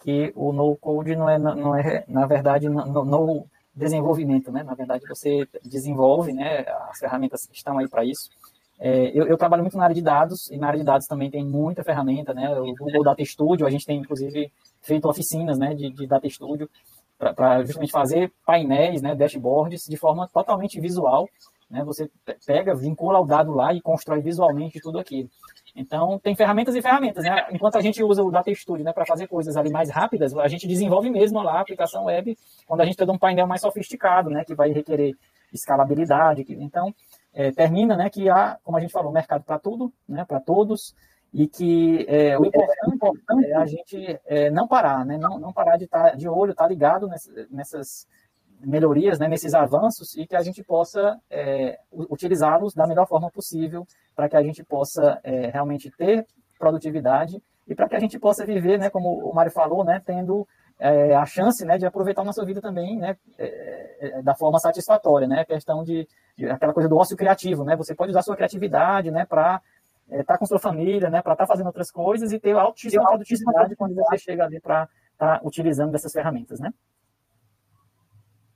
que 0.04 0.32
o 0.36 0.52
no-code 0.52 1.16
não 1.16 1.30
é, 1.30 1.38
não 1.40 1.76
é, 1.76 2.04
na 2.08 2.26
verdade, 2.26 2.70
no, 2.70 3.04
no 3.04 3.48
desenvolvimento, 3.76 4.52
né? 4.52 4.64
Na 4.64 4.74
verdade, 4.74 5.04
você 5.08 5.48
desenvolve, 5.64 6.32
né? 6.32 6.66
As 6.90 7.00
ferramentas 7.00 7.50
estão 7.52 7.78
aí 7.78 7.90
para 7.90 8.06
isso. 8.06 8.30
É, 8.80 9.08
eu, 9.18 9.26
eu, 9.26 9.38
trabalho 9.38 9.64
muito 9.64 9.78
na 9.78 9.86
área 9.86 9.96
de 9.96 10.02
dados, 10.02 10.50
e 10.52 10.58
na 10.58 10.68
área 10.68 10.80
de 10.80 10.86
dados 10.86 11.08
também 11.08 11.30
tem 11.30 11.44
muita 11.44 11.84
ferramenta, 11.84 12.34
né? 12.34 12.50
O 12.58 12.74
Google 12.76 13.04
Data 13.04 13.24
Studio, 13.24 13.66
a 13.66 13.70
gente 13.70 13.86
tem, 13.86 14.00
inclusive, 14.00 14.52
feito 14.82 15.08
oficinas, 15.08 15.58
né, 15.58 15.74
de, 15.74 15.90
de 15.90 16.08
Data 16.08 16.30
Studio, 16.30 16.70
para 17.18 17.64
justamente 17.64 17.92
fazer 17.92 18.32
painéis, 18.46 19.02
né, 19.02 19.16
dashboards 19.16 19.84
de 19.88 19.98
forma 19.98 20.28
totalmente 20.28 20.80
visual. 20.80 21.28
Né, 21.70 21.84
você 21.84 22.10
pega, 22.46 22.76
vincula 22.76 23.20
o 23.20 23.26
dado 23.26 23.54
lá 23.54 23.74
e 23.74 23.82
constrói 23.82 24.22
visualmente 24.22 24.80
tudo 24.80 25.00
aquilo. 25.00 25.30
Então, 25.76 26.18
tem 26.20 26.36
ferramentas 26.36 26.74
e 26.76 26.82
ferramentas. 26.82 27.24
Né? 27.24 27.48
Enquanto 27.52 27.76
a 27.76 27.82
gente 27.82 28.02
usa 28.02 28.24
o 28.24 28.32
Data 28.32 28.54
Studio 28.54 28.86
né, 28.86 28.94
para 28.94 29.06
fazer 29.06 29.28
coisas 29.28 29.58
ali 29.58 29.70
mais 29.70 29.90
rápidas, 29.90 30.36
a 30.38 30.48
gente 30.48 30.68
desenvolve 30.68 31.10
mesmo 31.10 31.42
lá 31.42 31.58
a 31.58 31.62
aplicação 31.62 32.06
web 32.06 32.38
quando 32.66 32.82
a 32.82 32.86
gente 32.86 32.96
tem 32.96 33.10
um 33.10 33.18
painel 33.18 33.46
mais 33.46 33.62
sofisticado, 33.62 34.30
né, 34.30 34.46
que 34.46 34.56
vai 34.56 34.72
requerer 34.72 35.16
escalabilidade. 35.54 36.46
Então, 36.50 36.94
é, 37.34 37.52
termina 37.52 37.98
né, 37.98 38.10
que 38.10 38.30
há, 38.30 38.58
como 38.64 38.78
a 38.78 38.80
gente 38.82 38.92
falou, 38.92 39.12
mercado 39.12 39.44
para 39.44 39.60
tudo, 39.60 39.92
né, 40.08 40.24
para 40.24 40.40
todos, 40.40 40.96
e 41.34 41.48
que 41.48 42.06
é, 42.08 42.40
o 42.40 42.46
importante 42.46 43.46
é 43.46 43.56
a 43.58 43.66
gente 43.66 44.20
é, 44.26 44.50
não 44.50 44.66
parar, 44.70 45.06
né? 45.06 45.18
não, 45.18 45.38
não 45.38 45.52
parar 45.52 45.76
de 45.76 45.84
estar 45.84 46.12
tá 46.12 46.16
de 46.16 46.30
olho, 46.30 46.52
estar 46.52 46.64
tá 46.64 46.70
ligado 46.70 47.10
nessas, 47.10 47.50
nessas 47.52 48.08
melhorias, 48.66 49.20
né? 49.20 49.28
nesses 49.28 49.54
avanços 49.54 50.16
e 50.18 50.26
que 50.26 50.36
a 50.36 50.42
gente 50.42 50.64
possa 50.64 51.20
é, 51.30 51.80
utilizá-los 51.92 52.74
da 52.74 52.88
melhor 52.88 53.08
forma 53.08 53.30
possível 53.32 53.86
para 54.16 54.28
que 54.28 54.36
a 54.36 54.44
gente 54.44 54.64
possa 54.64 55.20
é, 55.24 55.48
realmente 55.48 55.92
ter 55.92 56.26
produtividade 56.58 57.42
e 57.68 57.74
para 57.76 57.90
que 57.90 57.96
a 57.96 58.00
gente 58.00 58.20
possa 58.20 58.46
viver, 58.46 58.78
né, 58.78 58.90
como 58.90 59.10
o 59.28 59.34
Mário 59.34 59.52
falou, 59.52 59.84
né, 59.84 60.02
tendo 60.06 60.48
é, 60.80 61.16
a 61.16 61.26
chance 61.26 61.66
né, 61.66 61.78
de 61.78 61.86
aproveitar 61.86 62.22
a 62.22 62.26
nossa 62.26 62.46
vida 62.46 62.62
também 62.62 62.98
né, 62.98 63.18
é, 63.38 63.98
é, 64.00 64.22
da 64.22 64.36
forma 64.36 64.60
satisfatória, 64.60 65.28
né, 65.28 65.42
a 65.42 65.46
questão 65.46 65.84
de, 65.84 66.08
de, 66.38 66.48
aquela 66.50 66.74
coisa 66.74 66.88
do 66.88 66.98
ócio 66.98 67.18
criativo, 67.18 67.64
né, 67.64 67.76
você 67.76 67.96
pode 67.96 68.12
usar 68.12 68.22
sua 68.22 68.36
criatividade 68.36 69.10
né, 69.10 69.26
para 69.26 69.62
estar 70.06 70.18
é, 70.18 70.24
tá 70.24 70.38
com 70.38 70.46
sua 70.46 70.60
família, 70.60 71.10
né, 71.10 71.22
para 71.22 71.34
estar 71.34 71.46
tá 71.46 71.48
fazendo 71.48 71.68
outras 71.68 71.90
coisas 71.90 72.32
e 72.32 72.40
ter 72.40 72.56
altíssima 72.56 73.04
produtividade 73.04 73.76
quando 73.76 73.96
você 73.96 74.18
chega 74.18 74.46
ali 74.46 74.60
para 74.60 74.88
estar 75.14 75.40
tá 75.40 75.42
utilizando 75.44 75.92
dessas 75.92 76.12
ferramentas, 76.12 76.60
né. 76.60 76.72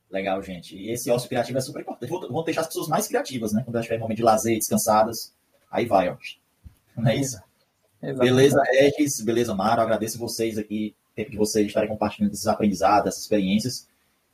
Legal, 0.09 0.41
gente. 0.41 0.75
E 0.75 0.91
esse 0.91 1.09
ócio 1.11 1.29
criativo 1.29 1.57
é 1.57 1.61
super 1.61 1.81
importante. 1.81 2.09
Vão 2.09 2.43
deixar 2.43 2.61
as 2.61 2.67
pessoas 2.67 2.87
mais 2.87 3.07
criativas, 3.07 3.53
né? 3.53 3.61
Quando 3.63 3.75
elas 3.75 3.85
tiverem 3.85 4.01
momento 4.01 4.17
de 4.17 4.23
lazer, 4.23 4.57
descansadas. 4.57 5.33
Aí 5.71 5.85
vai, 5.85 6.09
ó. 6.09 6.17
Não 6.97 7.09
é 7.09 7.15
isso? 7.15 7.39
Exatamente. 8.01 8.29
Beleza, 8.29 8.63
Regis, 8.71 9.21
beleza, 9.21 9.53
Maro, 9.53 9.81
agradeço 9.81 10.17
vocês 10.17 10.57
aqui, 10.57 10.95
tempo 11.15 11.31
de 11.31 11.37
vocês 11.37 11.67
estarem 11.67 11.89
compartilhando 11.89 12.31
esses 12.31 12.47
aprendizados, 12.47 13.09
essas 13.09 13.23
experiências. 13.23 13.87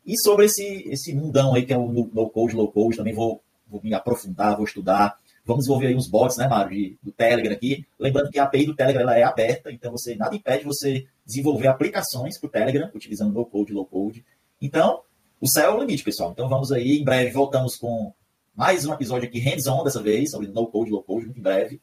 E 0.06 0.18
sobre 0.20 0.46
esse, 0.46 0.88
esse 0.88 1.14
mundão 1.14 1.56
aí 1.56 1.66
que 1.66 1.74
é 1.74 1.78
o 1.78 1.88
no 1.88 2.30
code, 2.30 2.56
low 2.56 2.72
code, 2.72 2.98
também 2.98 3.14
vou, 3.14 3.42
vou 3.68 3.82
me 3.84 3.94
aprofundar, 3.94 4.56
vou 4.56 4.66
estudar. 4.66 5.18
Vamos 5.44 5.64
desenvolver 5.64 5.88
aí 5.88 5.96
uns 5.96 6.08
bots, 6.08 6.38
né, 6.38 6.48
Mário, 6.48 6.72
de, 6.72 6.98
do 7.04 7.12
Telegram 7.12 7.54
aqui. 7.54 7.86
Lembrando 8.00 8.32
que 8.32 8.40
a 8.40 8.44
API 8.44 8.66
do 8.66 8.76
Telegram 8.76 9.02
ela 9.02 9.18
é 9.18 9.24
aberta, 9.24 9.72
então 9.72 9.92
você 9.92 10.16
nada 10.16 10.36
impede 10.36 10.64
você 10.64 11.06
desenvolver 11.26 11.68
aplicações 11.68 12.40
para 12.40 12.48
o 12.48 12.52
Telegram, 12.52 12.90
utilizando 12.94 13.34
no 13.34 13.46
code, 13.46 13.74
low 13.74 13.86
code. 13.86 14.24
Então, 14.62 15.02
o 15.40 15.48
céu 15.48 15.72
é 15.72 15.76
o 15.76 15.80
limite, 15.80 16.04
pessoal. 16.04 16.32
Então 16.32 16.48
vamos 16.48 16.72
aí, 16.72 17.00
em 17.00 17.04
breve 17.04 17.32
voltamos 17.32 17.76
com 17.76 18.14
mais 18.56 18.86
um 18.86 18.94
episódio 18.94 19.28
aqui 19.28 19.40
hands-on 19.40 19.84
dessa 19.84 20.02
vez, 20.02 20.32
sobre 20.32 20.48
no 20.48 20.68
code, 20.68 20.90
low 20.90 21.04
code, 21.04 21.26
muito 21.26 21.40
em 21.40 21.44
breve. 21.44 21.82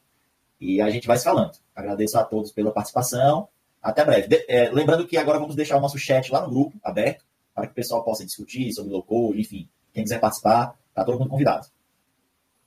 E 0.59 0.81
a 0.81 0.89
gente 0.89 1.07
vai 1.07 1.17
se 1.17 1.23
falando. 1.23 1.51
Agradeço 1.75 2.17
a 2.17 2.23
todos 2.23 2.51
pela 2.51 2.71
participação. 2.71 3.47
Até 3.81 4.03
breve. 4.03 4.27
De, 4.27 4.45
é, 4.47 4.71
lembrando 4.71 5.05
que 5.05 5.17
agora 5.17 5.37
vamos 5.37 5.55
deixar 5.55 5.77
o 5.77 5.81
nosso 5.81 5.99
chat 5.99 6.31
lá 6.31 6.41
no 6.41 6.49
grupo, 6.49 6.77
aberto, 6.83 7.25
para 7.53 7.67
que 7.67 7.73
o 7.73 7.75
pessoal 7.75 8.03
possa 8.03 8.25
discutir 8.25 8.73
sobre 8.73 8.91
low 8.91 9.03
code, 9.03 9.41
enfim. 9.41 9.69
Quem 9.93 10.03
quiser 10.03 10.19
participar, 10.19 10.75
está 10.89 11.03
todo 11.03 11.19
mundo 11.19 11.29
convidado. 11.29 11.67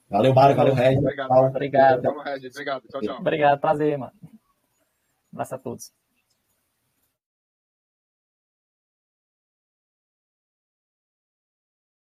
Valeu, 0.08 0.32
Mário. 0.32 0.54
Valeu, 0.54 0.74
Regis. 0.74 0.98
Obrigado. 0.98 1.30
Obrigado. 1.30 2.06
Obrigado. 2.06 2.88
Tchau, 2.88 3.00
tchau. 3.00 3.18
Obrigado. 3.18 3.60
Prazer, 3.60 3.98
mano. 3.98 4.12
Um 4.22 4.28
abraço 5.32 5.54
a 5.54 5.58
todos. 5.58 6.05